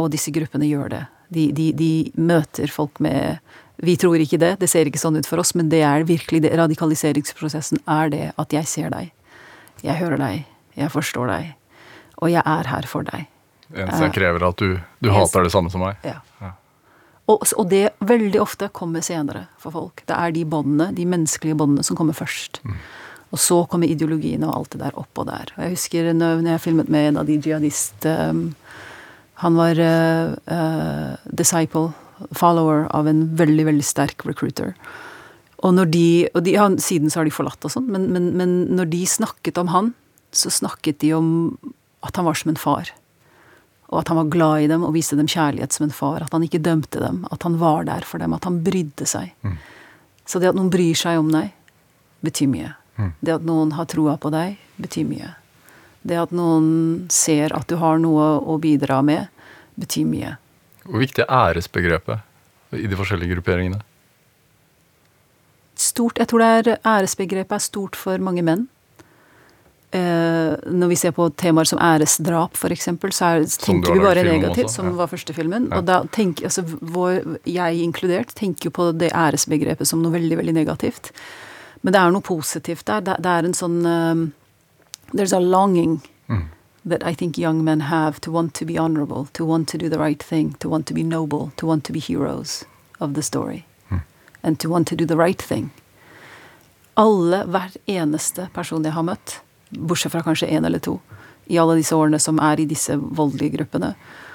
Og 0.00 0.10
disse 0.12 0.34
gruppene 0.34 0.66
gjør 0.68 0.90
det. 0.92 1.04
De, 1.34 1.48
de, 1.56 1.68
de 1.74 1.92
møter 2.20 2.70
folk 2.70 3.00
med 3.02 3.38
Vi 3.82 3.96
tror 3.98 4.20
ikke 4.22 4.38
det, 4.38 4.52
det 4.60 4.68
ser 4.70 4.86
ikke 4.86 5.00
sånn 5.00 5.16
ut 5.18 5.26
for 5.26 5.42
oss, 5.42 5.54
men 5.58 5.70
det 5.72 5.80
er 5.82 6.04
virkelig 6.06 6.44
det, 6.44 6.52
radikaliseringsprosessen 6.58 7.80
er 7.90 8.10
det 8.12 8.24
at 8.38 8.54
jeg 8.54 8.70
ser 8.70 8.92
deg. 8.94 9.10
Jeg 9.82 9.98
hører 9.98 10.20
deg, 10.20 10.44
jeg 10.78 10.92
forstår 10.94 11.32
deg, 11.32 11.48
og 12.22 12.30
jeg 12.30 12.44
er 12.46 12.70
her 12.70 12.86
for 12.86 13.06
deg. 13.08 13.26
Det 13.66 13.82
Eneste 13.82 14.06
jeg 14.06 14.14
krever, 14.14 14.44
er 14.44 14.52
at 14.52 14.62
du, 14.62 14.78
du 15.02 15.10
hater 15.10 15.48
det 15.48 15.50
samme 15.52 15.72
som 15.74 15.82
meg. 15.82 15.98
Ja. 16.06 16.20
Og, 17.24 17.46
og 17.56 17.68
det 17.70 17.86
veldig 18.04 18.40
ofte 18.42 18.68
kommer 18.76 19.04
senere 19.04 19.46
for 19.60 19.72
folk. 19.72 20.02
Det 20.08 20.16
er 20.16 20.34
de 20.34 20.44
båndene, 20.44 20.90
de 20.96 21.06
menneskelige 21.08 21.56
båndene, 21.56 21.84
som 21.86 21.96
kommer 21.96 22.16
først. 22.16 22.60
Og 23.32 23.40
så 23.40 23.62
kommer 23.70 23.90
ideologien 23.90 24.44
og 24.44 24.52
alt 24.54 24.74
det 24.74 24.82
der 24.82 24.98
oppå 25.00 25.24
der. 25.26 25.54
Og 25.56 25.62
jeg 25.64 25.74
husker 25.74 26.10
når 26.12 26.42
når 26.44 26.50
jeg 26.52 26.64
filmet 26.66 26.92
med 26.92 27.08
en 27.08 27.20
av 27.22 27.26
de 27.26 27.38
jihadist 27.40 28.06
um, 28.06 28.54
Han 29.42 29.56
var 29.58 29.80
uh, 29.80 30.36
uh, 30.46 31.16
disciple, 31.26 31.90
follower, 32.30 32.86
av 32.94 33.08
en 33.10 33.24
veldig, 33.36 33.64
veldig 33.66 33.84
sterk 33.84 34.22
recruiter. 34.28 34.76
Og 35.64 35.74
når 35.74 35.90
de, 35.90 36.08
og 36.34 36.44
de 36.44 36.54
ja, 36.54 36.68
Siden 36.78 37.10
så 37.10 37.20
har 37.20 37.26
de 37.26 37.34
forlatt 37.34 37.64
og 37.64 37.72
sånn, 37.72 37.88
men, 37.90 38.06
men, 38.12 38.30
men 38.38 38.52
når 38.76 38.92
de 38.92 39.02
snakket 39.08 39.58
om 39.58 39.72
han, 39.72 39.94
så 40.30 40.52
snakket 40.52 41.00
de 41.02 41.14
om 41.16 41.28
at 42.04 42.14
han 42.20 42.28
var 42.28 42.38
som 42.38 42.52
en 42.52 42.60
far. 42.60 42.92
Og 43.94 44.00
at 44.00 44.10
han 44.10 44.18
var 44.18 44.30
glad 44.34 44.64
i 44.64 44.70
dem 44.72 44.82
og 44.82 44.96
viste 44.96 45.14
dem 45.14 45.28
kjærlighet 45.30 45.76
som 45.76 45.86
en 45.86 45.94
far. 45.94 46.24
At 46.24 46.34
han 46.34 46.42
ikke 46.42 46.58
dømte 46.58 46.98
dem, 46.98 47.22
at 47.30 47.46
han 47.46 47.60
var 47.60 47.86
der 47.86 48.02
for 48.02 48.18
dem, 48.18 48.34
at 48.34 48.44
han 48.48 48.58
brydde 48.66 49.06
seg. 49.06 49.30
Så 50.26 50.40
det 50.42 50.50
at 50.50 50.58
noen 50.58 50.72
bryr 50.72 50.98
seg 50.98 51.20
om 51.20 51.30
deg, 51.30 51.52
betyr 52.26 52.50
mye. 52.50 52.74
Det 53.22 53.36
at 53.36 53.46
noen 53.46 53.74
har 53.78 53.86
troa 53.90 54.16
på 54.18 54.32
deg, 54.34 54.58
betyr 54.82 55.06
mye. 55.06 55.30
Det 56.02 56.18
at 56.20 56.34
noen 56.34 57.06
ser 57.12 57.54
at 57.56 57.70
du 57.70 57.78
har 57.80 58.02
noe 58.02 58.34
å 58.42 58.58
bidra 58.60 58.98
med, 59.06 59.30
betyr 59.80 60.10
mye. 60.10 60.36
Hvor 60.84 61.00
viktig 61.00 61.24
er 61.24 61.32
æresbegrepet 61.32 62.76
i 62.76 62.88
de 62.90 62.98
forskjellige 62.98 63.38
grupperingene? 63.38 63.80
Stort, 65.80 66.18
jeg 66.18 66.30
tror 66.30 66.42
det 66.42 66.50
er 66.50 66.82
æresbegrepet 66.86 67.56
er 67.56 67.62
stort 67.62 67.96
for 67.98 68.18
mange 68.22 68.44
menn. 68.46 68.66
Eh, 69.94 70.54
når 70.74 70.90
vi 70.90 70.96
ser 70.98 71.12
på 71.14 71.28
temaer 71.38 71.68
som 71.70 71.78
æresdrap, 71.78 72.56
f.eks., 72.58 72.88
så 73.14 73.28
er, 73.28 73.44
tenker 73.62 73.94
vi 73.94 74.02
bare 74.02 74.24
negativt, 74.26 74.72
som 74.72 74.88
ja. 74.90 74.94
var 74.98 75.12
første 75.12 75.36
filmen. 75.36 75.68
Ja. 75.70 75.78
Og 75.78 75.90
da 75.90 76.00
tenker 76.14 76.48
altså, 76.48 76.64
vår, 76.66 77.36
jeg 77.46 77.82
inkludert 77.84 78.34
tenker 78.34 78.70
jo 78.70 78.74
på 78.74 78.88
det 78.98 79.12
æresbegrepet 79.14 79.86
som 79.86 80.02
noe 80.02 80.16
veldig, 80.16 80.40
veldig 80.40 80.56
negativt. 80.56 81.12
Men 81.82 81.94
det 81.94 82.00
er 82.00 82.16
noe 82.16 82.24
positivt 82.26 82.86
der. 82.90 83.04
Det, 83.06 83.20
det 83.22 83.36
er 83.36 83.46
en 83.46 83.54
sånn 83.56 83.78
um, 83.84 84.26
There's 85.14 85.36
a 85.36 85.38
longing 85.38 86.00
Mm. 86.26 86.48
that 86.84 87.02
I 87.06 87.14
think 87.14 87.38
young 87.38 87.64
men 87.64 87.80
have 87.80 88.18
to 88.20 88.30
want 88.30 88.54
to 88.54 88.64
be 88.64 88.78
honorable, 88.78 89.26
to 89.32 89.44
want 89.44 89.68
to 89.68 89.78
do 89.78 89.88
the 89.88 89.98
right 89.98 90.22
thing, 90.22 90.54
to 90.54 90.68
want 90.68 90.86
to 90.86 90.94
be 90.94 91.02
noble, 91.02 91.52
to 91.56 91.66
want 91.66 91.84
to 91.84 91.92
be 91.92 92.00
heroes 92.00 92.64
of 92.98 93.14
the 93.14 93.22
story. 93.22 93.66
And 94.42 94.60
to 94.60 94.68
want 94.68 94.88
to 94.88 94.96
do 94.96 95.06
the 95.06 95.16
right 95.16 95.42
thing. 95.42 95.70
Alle, 96.96 97.44
hver 97.44 97.70
eneste 97.86 98.48
person 98.52 98.84
jeg 98.84 98.92
har 98.92 99.02
møtt, 99.02 99.38
bortsett 99.78 100.12
fra 100.12 100.22
kanskje 100.22 100.50
én 100.50 100.66
eller 100.66 100.82
to, 100.82 100.98
i 101.46 101.58
alle 101.60 101.76
disse 101.78 101.96
årene 101.96 102.20
som 102.20 102.38
er 102.40 102.60
i 102.60 102.68
disse 102.68 102.96
voldelige 102.96 103.58
gruppene, 103.58 103.94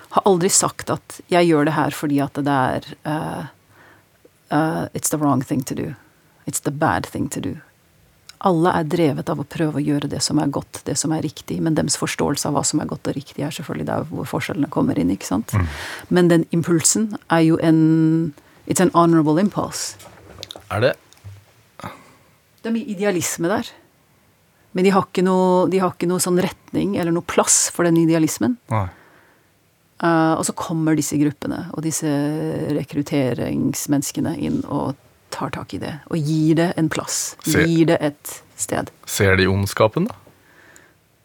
har 0.09 0.25
aldri 0.25 0.49
sagt 0.49 0.89
at 0.89 1.21
'jeg 1.29 1.47
gjør 1.47 1.65
det 1.65 1.73
her 1.73 1.91
fordi 1.91 2.19
at 2.19 2.33
det 2.33 2.47
er 2.47 2.81
uh, 3.05 3.45
uh, 4.51 4.85
It's 4.93 5.09
the 5.09 5.17
wrong 5.17 5.41
thing 5.41 5.63
to 5.63 5.75
do. 5.75 5.95
It's 6.47 6.61
the 6.61 6.71
bad 6.71 7.05
thing 7.05 7.29
to 7.29 7.39
do. 7.39 7.55
Alle 8.39 8.71
er 8.71 8.83
drevet 8.87 9.29
av 9.29 9.41
å 9.41 9.43
prøve 9.43 9.81
å 9.81 9.83
gjøre 9.83 10.07
det 10.09 10.21
som 10.23 10.39
er 10.39 10.47
godt, 10.47 10.81
det 10.85 10.95
som 10.97 11.11
er 11.11 11.21
riktig, 11.21 11.61
men 11.61 11.75
deres 11.75 11.97
forståelse 11.99 12.47
av 12.47 12.55
hva 12.55 12.63
som 12.63 12.79
er 12.79 12.87
godt 12.87 13.09
og 13.11 13.17
riktig, 13.17 13.43
er 13.43 13.51
selvfølgelig 13.51 13.85
der 13.89 14.05
hvor 14.09 14.29
forskjellene 14.31 14.69
kommer 14.71 14.97
inn, 14.97 15.11
ikke 15.11 15.27
sant? 15.27 15.51
Men 16.09 16.29
den 16.31 16.45
impulsen 16.55 17.17
er 17.29 17.39
jo 17.39 17.59
en 17.61 18.33
It's 18.69 18.79
an 18.79 18.91
honorable 18.93 19.41
impulse. 19.41 19.97
Er 20.69 20.79
det 20.79 20.93
Det 22.61 22.69
er 22.69 22.75
mye 22.75 22.85
idealisme 22.85 23.49
der. 23.49 23.69
Men 24.73 24.85
de 24.85 24.91
har, 24.93 25.07
ikke 25.09 25.23
noe, 25.25 25.67
de 25.71 25.79
har 25.81 25.91
ikke 25.95 26.07
noe 26.09 26.21
sånn 26.21 26.37
retning 26.43 26.95
eller 27.01 27.11
noe 27.15 27.25
plass 27.25 27.69
for 27.73 27.87
den 27.87 27.97
idealismen. 27.97 28.57
Eh, 28.69 30.33
og 30.37 30.43
så 30.45 30.53
kommer 30.55 30.95
disse 30.95 31.17
gruppene 31.19 31.65
og 31.73 31.81
disse 31.83 32.07
rekrutteringsmenneskene 32.77 34.35
inn 34.39 34.61
og 34.69 34.95
tar 35.33 35.51
tak 35.53 35.73
i 35.73 35.81
det. 35.81 35.95
Og 36.09 36.17
gir 36.21 36.55
det 36.59 36.69
en 36.79 36.89
plass. 36.89 37.35
Se- 37.45 37.65
Gir 37.65 37.85
det 37.91 37.97
et 38.01 38.35
sted. 38.59 38.89
Ser 39.05 39.35
de 39.37 39.47
ondskapen, 39.49 40.07
da? 40.09 40.15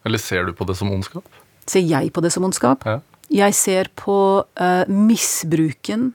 Eller 0.05 0.19
ser 0.21 0.45
du 0.45 0.53
på 0.53 0.67
det 0.69 0.77
som 0.77 0.91
ondskap? 0.93 1.25
Ser 1.67 1.81
jeg 1.81 2.13
på 2.13 2.21
det 2.25 2.33
som 2.35 2.45
ondskap? 2.45 2.85
Ja. 2.85 2.99
Jeg 3.33 3.55
ser 3.57 3.89
på 3.97 4.45
uh, 4.61 4.85
misbruken 4.89 6.11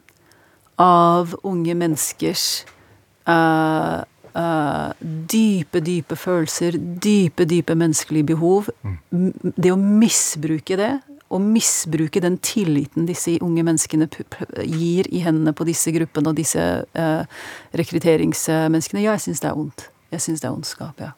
av 0.80 1.34
unge 1.44 1.74
menneskers 1.76 2.44
eh, 3.28 4.04
eh, 4.38 5.06
dype, 5.34 5.82
dype 5.86 6.18
følelser, 6.20 6.78
dype, 6.78 7.46
dype 7.50 7.76
menneskelige 7.76 8.32
behov. 8.34 8.70
Mm. 8.84 9.32
Det 9.56 9.72
å 9.74 9.80
misbruke 9.80 10.78
det, 10.80 10.94
og 11.30 11.44
misbruke 11.46 12.22
den 12.24 12.40
tilliten 12.42 13.06
disse 13.06 13.36
unge 13.46 13.62
menneskene 13.66 14.08
gir 14.66 15.10
i 15.14 15.22
hendene 15.22 15.54
på 15.54 15.68
disse 15.68 15.94
gruppene 15.94 16.32
og 16.32 16.40
disse 16.40 16.64
uh, 16.98 17.44
rekrutteringsmenneskene, 17.78 19.04
ja, 19.04 19.14
jeg 19.14 19.28
syns 19.28 19.44
det 19.44 19.52
er 19.52 19.60
ondt. 19.62 19.86
Jeg 20.10 20.26
syns 20.26 20.42
det 20.42 20.50
er 20.50 20.56
ondskap, 20.58 21.04
ja. 21.06 21.12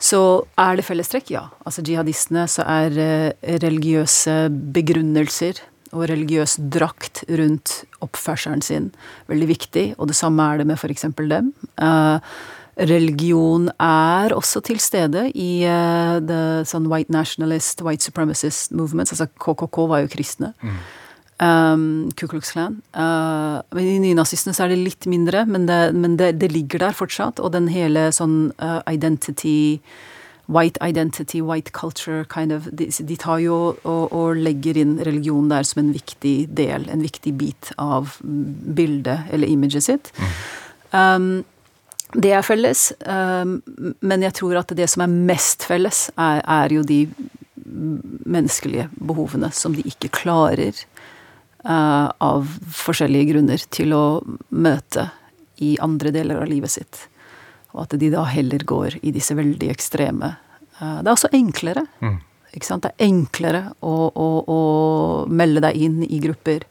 Så 0.02 0.20
er 0.58 0.76
det 0.76 0.84
fellestrekk? 0.84 1.30
Ja. 1.30 1.46
Altså 1.62 1.84
jihadistene 1.86 2.48
så 2.50 2.64
er 2.66 2.96
eh, 2.98 3.58
religiøse 3.62 4.48
begrunnelser 4.74 5.60
og 5.92 6.08
religiøs 6.10 6.56
drakt 6.72 7.22
rundt 7.30 7.82
oppførselen 8.02 8.64
sin 8.64 8.90
veldig 9.30 9.48
viktig, 9.52 9.86
og 10.00 10.10
det 10.10 10.18
samme 10.18 10.44
er 10.48 10.62
det 10.62 10.66
med 10.72 10.80
f.eks. 10.80 11.06
dem. 11.20 11.52
Eh, 11.78 12.34
religion 12.76 13.68
er 13.80 14.32
også 14.32 14.62
til 14.64 14.80
stede 14.80 15.26
i 15.36 15.64
uh, 15.68 16.18
the, 16.24 16.62
sånn 16.68 16.88
white 16.90 17.12
nationalist, 17.12 17.82
white 17.84 18.04
supremacist 18.04 18.72
movements. 18.72 19.12
Altså 19.12 19.28
KKK 19.28 19.78
var 19.90 20.04
jo 20.04 20.12
kristne. 20.12 20.52
Um, 21.42 22.12
Ku 22.16 22.28
Klux 22.30 22.52
Klan. 22.54 22.78
Uh, 22.94 23.60
men 23.74 23.88
I 23.88 23.98
nynazistene 24.04 24.54
så 24.54 24.64
er 24.64 24.72
det 24.72 24.80
litt 24.82 25.08
mindre, 25.10 25.44
men, 25.48 25.66
det, 25.66 25.80
men 25.98 26.16
det, 26.20 26.36
det 26.40 26.52
ligger 26.54 26.86
der 26.86 26.96
fortsatt. 26.96 27.42
Og 27.42 27.52
den 27.56 27.68
hele 27.72 28.10
sånn 28.14 28.52
uh, 28.62 28.80
identity 28.86 29.82
White 30.52 30.80
identity, 30.82 31.40
white 31.40 31.70
culture 31.72 32.24
kind 32.28 32.52
of 32.52 32.66
De, 32.74 32.88
de 32.90 33.16
tar 33.16 33.38
jo 33.38 33.76
og, 33.86 34.12
og 34.12 34.36
legger 34.36 34.76
inn 34.76 34.96
religion 35.06 35.46
der 35.48 35.62
som 35.64 35.84
en 35.84 35.92
viktig 35.94 36.50
del, 36.50 36.88
en 36.90 37.04
viktig 37.04 37.32
bit 37.38 37.70
av 37.80 38.18
bildet 38.20 39.30
eller 39.32 39.48
imaget 39.48 39.86
sitt. 39.86 40.10
Um, 40.90 41.44
det 42.12 42.32
er 42.36 42.44
felles, 42.44 42.90
um, 43.06 43.60
men 44.04 44.24
jeg 44.26 44.36
tror 44.36 44.58
at 44.60 44.74
det 44.76 44.88
som 44.90 45.04
er 45.04 45.14
mest 45.32 45.64
felles, 45.68 46.06
er, 46.20 46.42
er 46.44 46.74
jo 46.74 46.82
de 46.84 47.06
menneskelige 48.24 48.88
behovene 49.00 49.50
som 49.54 49.74
de 49.76 49.84
ikke 49.88 50.10
klarer 50.12 50.74
eh, 51.64 52.08
av 52.10 52.48
forskjellige 52.74 53.30
grunner 53.32 53.64
til 53.72 53.94
å 53.96 54.04
møte 54.50 55.08
i 55.62 55.76
andre 55.82 56.12
deler 56.14 56.42
av 56.42 56.50
livet 56.50 56.74
sitt. 56.74 57.06
Og 57.72 57.86
at 57.86 57.96
de 58.00 58.10
da 58.12 58.24
heller 58.28 58.64
går 58.68 58.98
i 59.02 59.14
disse 59.14 59.36
veldig 59.38 59.70
ekstreme 59.72 60.34
eh, 60.34 60.98
Det 61.00 61.06
er 61.06 61.14
også 61.14 61.32
enklere. 61.32 61.86
Ikke 62.52 62.68
sant? 62.68 62.84
Det 62.84 62.92
er 62.92 63.08
enklere 63.08 63.62
å, 63.80 63.94
å, 64.12 64.28
å 64.44 64.58
melde 65.32 65.64
deg 65.64 65.86
inn 65.86 66.02
i 66.04 66.20
grupper 66.20 66.66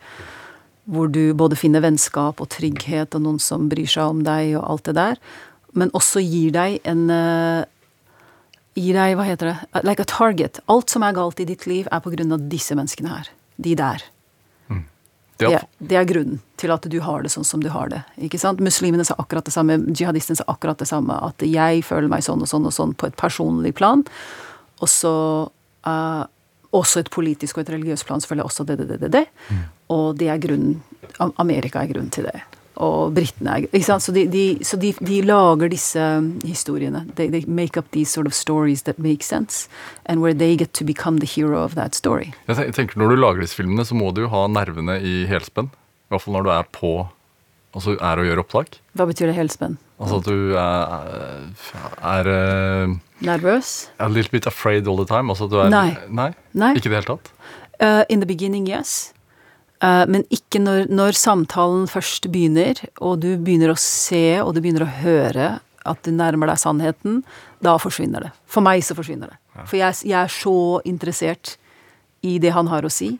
hvor 0.90 1.12
du 1.14 1.34
både 1.38 1.58
finner 1.60 1.84
vennskap 1.84 2.42
og 2.42 2.50
trygghet 2.54 3.16
og 3.18 3.26
noen 3.26 3.42
som 3.42 3.70
bryr 3.72 3.90
seg 3.90 4.16
om 4.16 4.24
deg 4.26 4.56
og 4.58 4.66
alt 4.66 4.90
det 4.90 4.96
der, 4.98 5.22
men 5.78 5.94
også 5.98 6.24
gir 6.24 6.56
deg 6.56 6.82
en 6.88 7.06
eh, 7.14 7.70
Gir 8.72 8.96
deg, 8.96 9.18
hva 9.20 9.26
heter 9.28 9.50
det, 9.50 9.82
like 9.84 10.00
a 10.00 10.08
target. 10.08 10.62
Alt 10.72 10.94
som 10.94 11.04
er 11.04 11.12
galt 11.12 11.42
i 11.44 11.46
ditt 11.50 11.66
liv, 11.68 11.90
er 11.92 12.00
på 12.00 12.14
grunn 12.14 12.32
av 12.32 12.46
disse 12.48 12.72
menneskene 12.72 13.10
her. 13.12 13.28
De 13.60 13.74
der. 13.76 14.06
Det 15.42 15.48
Det, 15.50 15.56
er, 15.58 15.66
det 15.90 15.98
er 15.98 16.06
grunnen 16.06 16.40
til 16.62 16.72
at 16.72 16.86
du 16.86 17.00
har 17.02 17.24
det 17.26 17.32
sånn 17.34 17.48
som 17.48 17.64
du 17.64 17.70
har 17.74 17.90
det. 17.90 18.04
ikke 18.22 18.40
sant? 18.40 18.62
Muslimene 18.62 19.06
sa 19.08 19.16
akkurat 19.18 19.48
det 19.48 19.54
samme, 19.56 19.80
jihadistene 19.90 20.38
sa 20.38 20.46
akkurat 20.48 20.78
det 20.78 20.88
samme. 20.88 21.18
At 21.18 21.42
jeg 21.42 21.82
føler 21.88 22.12
meg 22.12 22.24
sånn 22.26 22.44
og 22.46 22.50
sånn 22.52 22.68
og 22.70 22.76
sånn 22.76 22.94
på 22.94 23.10
et 23.10 23.18
personlig 23.18 23.74
plan. 23.76 24.04
Og 24.80 24.90
så 24.92 25.14
uh, 25.88 26.24
også 26.72 27.02
et 27.02 27.10
politisk 27.12 27.58
og 27.58 27.66
et 27.66 27.74
religiøst 27.74 28.06
plan, 28.06 28.22
selvfølgelig 28.22 28.46
også 28.46 28.68
det, 28.70 28.78
det, 28.78 28.88
det, 28.92 29.00
det. 29.02 29.12
det. 29.18 29.26
Og 29.92 30.16
det 30.20 30.32
er 30.32 30.42
grunnen 30.42 30.80
Amerika 31.42 31.82
er 31.82 31.92
grunnen 31.92 32.12
til 32.14 32.26
det. 32.30 32.40
Og 32.82 33.12
britene 33.14 33.58
er 33.58 33.66
ikke 33.68 33.86
sant? 33.86 34.04
Så 34.06 34.14
de, 34.16 34.24
de, 34.32 34.44
så 34.66 34.78
de, 34.80 34.94
de 35.06 35.20
lager 35.28 35.70
disse 35.70 36.02
historiene. 36.48 37.04
They, 37.18 37.30
they 37.30 37.44
make 37.46 37.78
up 37.78 37.92
these 37.92 38.10
sort 38.10 38.28
of 38.28 38.34
stories 38.34 38.84
that 38.88 38.98
make 38.98 39.24
sense. 39.28 39.68
And 40.06 40.22
where 40.24 40.34
they 40.34 40.56
get 40.58 40.74
to 40.80 40.86
become 40.88 41.20
the 41.20 41.30
hero 41.30 41.62
of 41.62 41.76
that 41.76 41.96
story. 41.96 42.34
jeg 42.48 42.74
tenker 42.74 42.98
Når 42.98 43.10
du 43.10 43.16
lager 43.20 43.42
disse 43.42 43.56
filmene, 43.60 43.86
så 43.86 43.96
må 43.96 44.12
du 44.16 44.24
jo 44.26 44.32
ha 44.32 44.48
nervene 44.48 44.98
i 45.02 45.26
helspenn. 45.30 45.70
I 45.70 46.16
hvert 46.16 46.26
fall 46.26 46.40
når 46.40 46.48
du 46.48 46.54
er 46.58 46.72
på 46.72 46.94
Altså 47.72 47.94
er 48.04 48.20
og 48.20 48.26
gjør 48.28 48.42
opptak. 48.42 48.74
Hva 49.00 49.06
betyr 49.08 49.30
det 49.30 49.38
helspenn? 49.38 49.78
Altså 50.02 50.18
at 50.20 50.26
du 50.28 50.58
er, 50.60 51.46
er 52.04 52.28
eh, 52.28 52.96
Nervøs? 53.24 53.88
a 53.98 54.10
little 54.10 54.32
bit 54.32 54.48
afraid 54.50 54.88
all 54.88 54.98
the 55.00 55.06
time. 55.08 55.32
Altså 55.32 55.48
at 55.48 55.54
du 55.54 55.60
er 55.62 55.70
Nei. 55.72 55.96
Nei? 56.10 56.34
Nei. 56.52 56.74
Ikke 56.76 56.90
i 56.90 56.92
det 56.92 57.00
hele 57.00 57.14
tatt? 57.14 57.32
Uh, 57.80 58.04
in 58.10 58.20
the 58.20 58.28
beginning, 58.28 58.68
yes. 58.68 59.14
Uh, 59.82 60.06
men 60.12 60.26
ikke 60.34 60.62
når, 60.62 60.92
når 60.94 61.18
samtalen 61.18 61.88
først 61.90 62.30
begynner, 62.34 62.78
og 63.02 63.24
du 63.24 63.34
begynner 63.42 63.74
å 63.74 63.80
se 63.82 64.38
og 64.44 64.54
du 64.54 64.62
begynner 64.62 64.86
å 64.86 64.94
høre 65.02 65.50
at 65.90 66.04
du 66.06 66.12
nærmer 66.14 66.52
deg 66.52 66.62
sannheten, 66.62 67.24
da 67.66 67.74
forsvinner 67.82 68.28
det. 68.28 68.32
For 68.46 68.62
meg 68.66 68.84
så 68.86 68.94
forsvinner 68.98 69.34
det. 69.34 69.40
For 69.66 69.80
jeg, 69.80 69.98
jeg 70.06 70.18
er 70.20 70.32
så 70.32 70.56
interessert 70.88 71.56
i 72.22 72.38
det 72.42 72.54
han 72.54 72.70
har 72.70 72.86
å 72.86 72.94
si, 72.94 73.16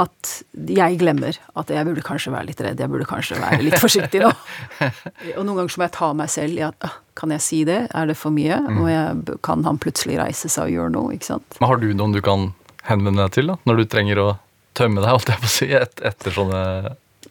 at 0.00 0.30
jeg 0.54 0.96
glemmer 1.00 1.36
at 1.60 1.70
jeg 1.72 1.84
burde 1.84 2.04
kanskje 2.04 2.32
være 2.32 2.48
litt 2.48 2.60
redd, 2.64 2.80
jeg 2.80 2.92
burde 2.92 3.08
kanskje 3.08 3.40
være 3.40 3.60
litt 3.66 3.80
forsiktig 3.80 4.22
nå. 4.22 4.30
og 5.36 5.42
noen 5.44 5.58
ganger 5.58 5.72
så 5.74 5.80
må 5.80 5.86
jeg 5.86 5.96
ta 5.96 6.10
meg 6.16 6.32
selv 6.32 6.60
i 6.60 6.64
at 6.64 6.86
«Ah, 6.86 6.94
kan 7.20 7.34
jeg 7.34 7.44
si 7.44 7.58
det, 7.68 7.82
er 7.92 8.08
det 8.08 8.16
for 8.16 8.32
mye? 8.32 8.56
Og 8.78 8.86
jeg, 8.88 9.40
kan 9.44 9.64
han 9.66 9.80
plutselig 9.82 10.16
reise 10.20 10.48
seg 10.48 10.70
og 10.70 10.76
gjøre 10.76 10.94
noe, 10.94 11.16
ikke 11.16 11.32
sant? 11.34 11.58
Men 11.60 11.72
har 11.72 11.82
du 11.82 11.90
noen 11.92 12.16
du 12.16 12.22
kan 12.24 12.48
henvende 12.88 13.26
deg 13.26 13.34
til 13.36 13.52
da, 13.52 13.58
når 13.68 13.82
du 13.82 13.90
trenger 13.92 14.22
å 14.22 14.28
tømme 14.78 15.02
deg, 15.02 15.12
holdt 15.12 15.32
jeg 15.32 15.42
på 15.42 15.48
å 15.48 15.54
si, 15.54 15.70
et, 15.76 16.02
etter 16.10 16.34
sånne 16.34 16.64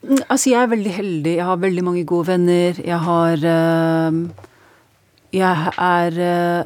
Mm, 0.04 0.22
Altså, 0.30 0.50
jeg 0.54 0.62
er 0.62 0.72
veldig 0.72 0.94
heldig. 0.94 1.36
Jeg 1.36 1.46
har 1.46 1.60
veldig 1.60 1.84
mange 1.84 2.06
gode 2.06 2.28
venner. 2.28 2.80
Jeg 2.86 3.00
har 3.00 3.44
eh, 3.44 4.20
Jeg 5.34 5.74
er 5.78 6.20
eh, 6.20 6.64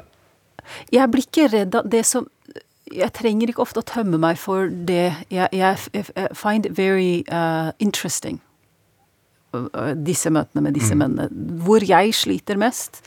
Jeg 0.91 1.11
blir 1.11 1.25
ikke 1.25 1.49
redd 1.51 1.75
av 1.75 1.89
det 1.89 2.05
som 2.05 2.27
Jeg 2.93 3.11
trenger 3.13 3.49
ikke 3.49 3.63
ofte 3.63 3.81
å 3.81 3.87
tømme 3.87 4.19
meg 4.21 4.37
for 4.37 4.69
det. 4.69 5.25
Jeg, 5.33 5.49
jeg, 5.51 6.05
find 6.37 6.67
very 6.77 7.23
uh, 7.31 7.71
interesting, 7.79 8.37
disse 9.97 10.29
møtene 10.29 10.61
med 10.61 10.75
disse 10.77 10.93
mennene. 10.93 11.25
Hvor 11.65 11.81
jeg 11.81 12.13
sliter 12.13 12.59
mest, 12.59 13.01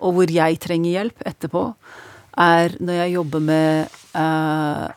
og 0.00 0.16
hvor 0.16 0.32
jeg 0.32 0.56
trenger 0.62 0.94
hjelp 0.94 1.26
etterpå. 1.26 1.66
er 2.38 2.78
når 2.80 3.02
jeg 3.02 3.12
jobber 3.12 3.44
med 3.44 3.98
uh, 4.16 4.88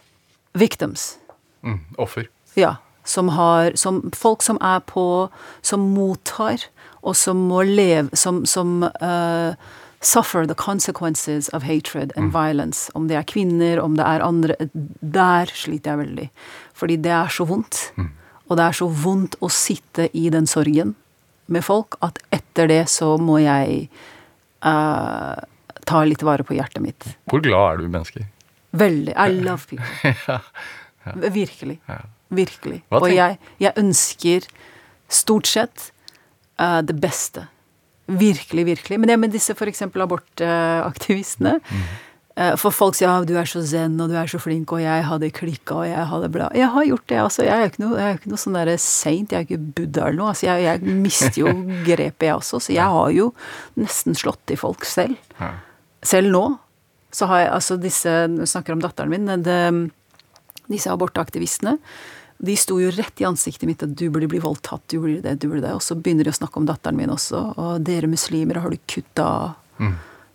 victims. 0.55 1.18
Mm, 1.63 1.79
offer. 1.97 2.29
Ja. 2.55 2.75
Som 3.03 3.29
har 3.29 3.71
som 3.75 4.11
Folk 4.13 4.43
som 4.45 4.57
er 4.61 4.79
på 4.85 5.29
Som 5.61 5.79
mottar, 5.95 6.61
og 7.01 7.15
som 7.15 7.37
må 7.49 7.63
leve 7.63 8.15
Som, 8.15 8.45
som 8.45 8.83
uh, 8.83 9.55
suffer 10.01 10.45
the 10.45 10.55
consequences 10.55 11.49
of 11.49 11.63
hatred 11.63 12.11
and 12.15 12.31
violence. 12.31 12.91
Om 12.95 13.07
det 13.07 13.17
er 13.17 13.23
kvinner, 13.23 13.79
om 13.79 13.97
det 13.97 14.05
er 14.05 14.23
andre 14.23 14.55
Der 15.01 15.51
sliter 15.51 15.91
jeg 15.91 15.99
veldig. 15.99 16.29
Fordi 16.73 16.95
det 16.95 17.11
er 17.11 17.27
så 17.27 17.45
vondt. 17.45 17.91
Og 18.47 18.57
det 18.57 18.65
er 18.65 18.77
så 18.77 18.87
vondt 18.87 19.35
å 19.41 19.49
sitte 19.51 20.09
i 20.13 20.29
den 20.29 20.47
sorgen 20.47 20.95
med 21.49 21.65
folk 21.65 21.97
at 22.05 22.19
etter 22.33 22.69
det 22.69 22.83
så 22.93 23.15
må 23.21 23.39
jeg 23.41 23.87
uh, 24.65 25.37
ta 25.89 26.03
litt 26.05 26.23
vare 26.25 26.45
på 26.45 26.57
hjertet 26.57 26.83
mitt. 26.83 27.07
Hvor 27.29 27.41
glad 27.43 27.65
er 27.65 27.79
du 27.79 27.87
i 27.87 27.93
mennesker? 27.93 28.27
Veldig. 28.77 29.15
I 29.17 29.41
love 29.41 29.65
people. 29.69 30.39
Virkelig. 31.15 31.79
Virkelig. 32.29 32.83
Og 32.93 33.09
jeg, 33.13 33.39
jeg 33.59 33.73
ønsker 33.81 34.45
stort 35.09 35.49
sett 35.49 35.89
uh, 36.61 36.81
det 36.85 36.99
beste. 37.01 37.47
Virkelig, 38.09 38.65
virkelig. 38.65 38.99
Men 38.99 39.09
det 39.09 39.17
med 39.21 39.33
disse 39.33 39.53
f.eks. 39.53 39.83
abortaktivistene 39.85 41.59
eh, 42.33 42.55
For 42.57 42.73
folk 42.73 42.97
sier 42.97 43.05
ja, 43.05 43.25
du 43.25 43.35
er 43.37 43.49
så 43.49 43.61
zen, 43.61 43.99
og 44.01 44.09
du 44.09 44.15
er 44.17 44.29
så 44.31 44.39
flink, 44.41 44.71
og 44.73 44.81
jeg 44.81 45.03
hadde 45.05 45.29
klikka, 45.35 45.83
og 45.83 45.89
jeg 45.89 46.07
hadde 46.09 46.31
bla. 46.33 46.47
Jeg 46.57 46.71
har 46.73 46.87
gjort 46.87 47.05
det, 47.11 47.19
altså. 47.21 47.45
Jeg 47.45 47.53
er 47.53 47.61
jo 47.61 47.69
ikke 47.69 47.83
noe, 47.83 48.07
ikke 48.15 48.31
noe 48.31 48.41
sånn 48.41 48.57
derre 48.57 48.77
saint, 48.81 49.29
jeg 49.29 49.37
er 49.37 49.45
ikke 49.45 49.75
Buddha 49.77 50.07
eller 50.07 50.17
noe. 50.23 50.31
Altså, 50.33 50.47
jeg, 50.49 50.65
jeg 50.65 50.97
mister 51.03 51.37
jo 51.43 51.53
grepet, 51.89 52.25
jeg 52.31 52.39
også. 52.39 52.63
Så 52.65 52.73
jeg 52.73 52.97
har 52.97 53.13
jo 53.13 53.29
nesten 53.77 54.17
slått 54.17 54.55
i 54.55 54.57
folk 54.57 54.89
selv. 54.89 55.19
Selv 56.05 56.33
nå 56.33 56.43
så 57.13 57.25
har 57.25 57.39
jeg 57.41 57.53
altså 57.55 57.75
disse 57.81 58.11
Når 58.29 58.45
vi 58.45 58.51
snakker 58.51 58.75
om 58.75 58.81
datteren 58.83 59.09
min, 59.09 59.29
det, 59.41 59.61
disse 60.69 60.91
abortaktivistene 60.93 61.77
de 62.39 62.55
sto 62.55 62.77
jo 62.79 62.91
rett 62.95 63.21
i 63.21 63.25
ansiktet 63.27 63.67
mitt 63.67 63.81
at 63.83 63.95
du 63.99 64.05
burde 64.09 64.29
bli 64.31 64.39
voldtatt, 64.39 64.85
du 64.87 65.01
burde 65.03 65.19
det, 65.25 65.41
du 65.41 65.49
burde 65.49 65.65
det. 65.65 65.73
Og 65.75 65.83
så 65.83 65.97
begynner 65.99 66.23
de 66.23 66.31
å 66.31 66.37
snakke 66.37 66.61
om 66.61 66.69
datteren 66.69 66.95
min 66.95 67.11
også. 67.11 67.41
Og 67.59 67.81
dere 67.83 68.07
muslimer, 68.07 68.61
har 68.63 68.71
du 68.71 68.79
kutta 68.87 69.27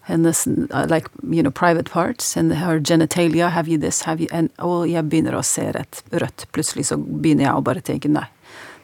hennes 0.05 0.47
uh, 0.47 0.85
like, 0.85 1.09
you 1.22 1.43
know, 1.43 1.51
private 1.51 1.91
parts 1.91 2.37
and 2.37 2.53
her 2.53 2.78
genitalia, 2.78 3.49
have 3.49 3.68
you 3.68 3.78
this, 3.78 4.03
have 4.03 4.20
you 4.20 4.28
and, 4.32 4.51
Og 4.61 4.85
jeg 4.89 5.09
begynner 5.09 5.39
å 5.39 5.43
se 5.43 5.70
rett, 5.72 6.03
rødt. 6.12 6.45
Plutselig 6.53 6.91
så 6.91 6.99
begynner 7.01 7.49
jeg 7.49 7.55
å 7.57 7.64
bare 7.64 7.80
tenke 7.80 8.12
nei. 8.12 8.26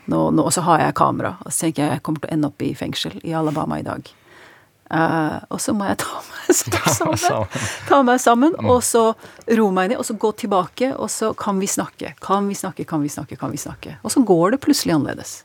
Nå, 0.08 0.30
nå, 0.32 0.42
og 0.42 0.54
så 0.56 0.64
har 0.64 0.80
jeg 0.80 0.96
kamera, 0.96 1.36
og 1.44 1.52
så 1.52 1.66
tenker 1.66 1.84
jeg 1.84 1.98
jeg 1.98 2.02
kommer 2.06 2.24
til 2.24 2.30
å 2.30 2.34
ende 2.38 2.48
opp 2.48 2.64
i 2.64 2.72
fengsel 2.74 3.20
i 3.20 3.36
Alabama 3.36 3.78
i 3.78 3.84
dag. 3.84 4.08
Eh, 4.90 5.36
og 5.54 5.60
så 5.62 5.70
må 5.76 5.86
jeg 5.86 6.00
ta 6.02 6.18
meg 6.18 6.56
sammen. 6.56 7.20
sammen. 7.24 7.66
Ta 7.86 8.00
meg 8.06 8.22
sammen, 8.22 8.56
og 8.64 8.80
så 8.82 9.04
roe 9.60 9.74
meg 9.74 9.92
ned, 9.92 10.00
og 10.02 10.06
så 10.08 10.16
gå 10.18 10.32
tilbake, 10.42 10.90
og 10.96 11.10
så 11.12 11.30
kan 11.38 11.60
vi 11.62 11.68
snakke. 11.70 12.16
Kan 12.22 12.50
vi 12.50 12.58
snakke, 12.58 12.86
kan 12.88 13.04
vi 13.04 13.12
snakke, 13.12 13.38
kan 13.38 13.54
vi 13.54 13.60
snakke. 13.62 13.98
Og 14.02 14.10
så 14.14 14.24
går 14.26 14.56
det 14.56 14.62
plutselig 14.66 14.96
annerledes. 14.96 15.40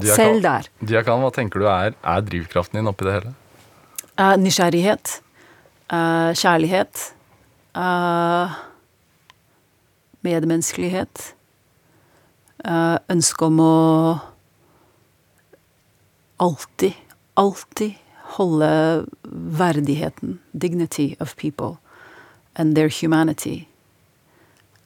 Diakan- 0.00 0.16
Selv 0.16 0.42
der. 0.46 0.70
Diakan, 0.80 1.20
hva 1.20 1.32
tenker 1.34 1.60
du 1.60 1.68
er, 1.68 1.92
er 1.92 2.24
drivkraften 2.24 2.80
din 2.80 2.88
oppi 2.88 3.04
det 3.04 3.18
hele? 3.18 3.34
Uh, 4.16 4.36
nysgjerrighet. 4.40 5.20
Uh, 5.90 6.32
kjærlighet. 6.38 7.12
medmenneskelighet. 10.24 11.34
Uh, 12.64 12.96
ønske 13.12 13.44
om 13.46 13.60
å 13.64 13.74
alltid, 16.40 16.96
alltid 17.40 17.96
holde 18.36 19.06
verdigheten, 19.60 20.38
dignity 20.52 21.16
of 21.20 21.36
people, 21.36 21.78
and 22.54 22.76
their 22.76 22.88
humanity 22.88 23.66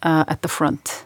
uh, 0.04 0.24
at 0.28 0.42
the 0.42 0.48
front. 0.48 1.04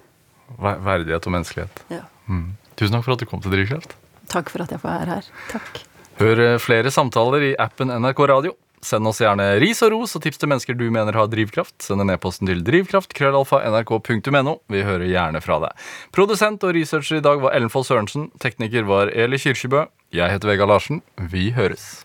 Verdighet 0.58 1.26
og 1.26 1.34
menneskelighet. 1.34 1.82
Ja. 1.92 2.04
Mm. 2.28 2.54
Tusen 2.78 2.94
takk 2.94 3.04
for 3.06 3.16
at 3.16 3.22
du 3.22 3.28
kom 3.28 3.42
til 3.42 3.54
Drivkraft. 3.54 3.94
Takk 4.28 4.50
for 4.52 4.64
at 4.64 4.72
jeg 4.72 4.82
får 4.82 4.94
være 4.94 5.18
her. 5.18 5.28
Takk. 5.52 5.84
Hør 6.18 6.40
eh, 6.42 6.56
flere 6.60 6.90
samtaler 6.92 7.50
i 7.50 7.52
appen 7.60 7.92
NRK 7.94 8.24
Radio. 8.30 8.56
Send 8.84 9.08
oss 9.10 9.18
gjerne 9.22 9.46
ris 9.58 9.80
og 9.82 9.90
ros 9.94 10.14
og 10.14 10.22
tips 10.22 10.38
til 10.38 10.50
mennesker 10.50 10.76
du 10.78 10.84
mener 10.94 11.16
har 11.18 11.30
drivkraft. 11.30 11.76
Send 11.82 12.02
en 12.04 12.12
e-posten 12.14 12.46
til 12.46 12.62
drivkraft, 12.62 13.14
krøllalfa, 13.14 13.58
Vi 14.68 14.82
hører 14.82 15.06
gjerne 15.06 15.40
fra 15.40 15.58
deg. 15.58 15.72
Produsent 16.12 16.62
og 16.62 16.74
researcher 16.74 17.18
i 17.18 17.24
dag 17.24 17.40
var 17.42 17.54
Ellen 17.54 17.70
Foss 17.70 17.88
Sørensen. 17.88 18.30
Tekniker 18.38 18.84
var 18.86 19.08
Eli 19.08 19.38
Kyrkjebø. 19.38 19.86
Jeg 20.12 20.30
heter 20.30 20.48
Vegard 20.48 20.68
Larsen. 20.68 21.02
Vi 21.18 21.50
høres. 21.50 22.04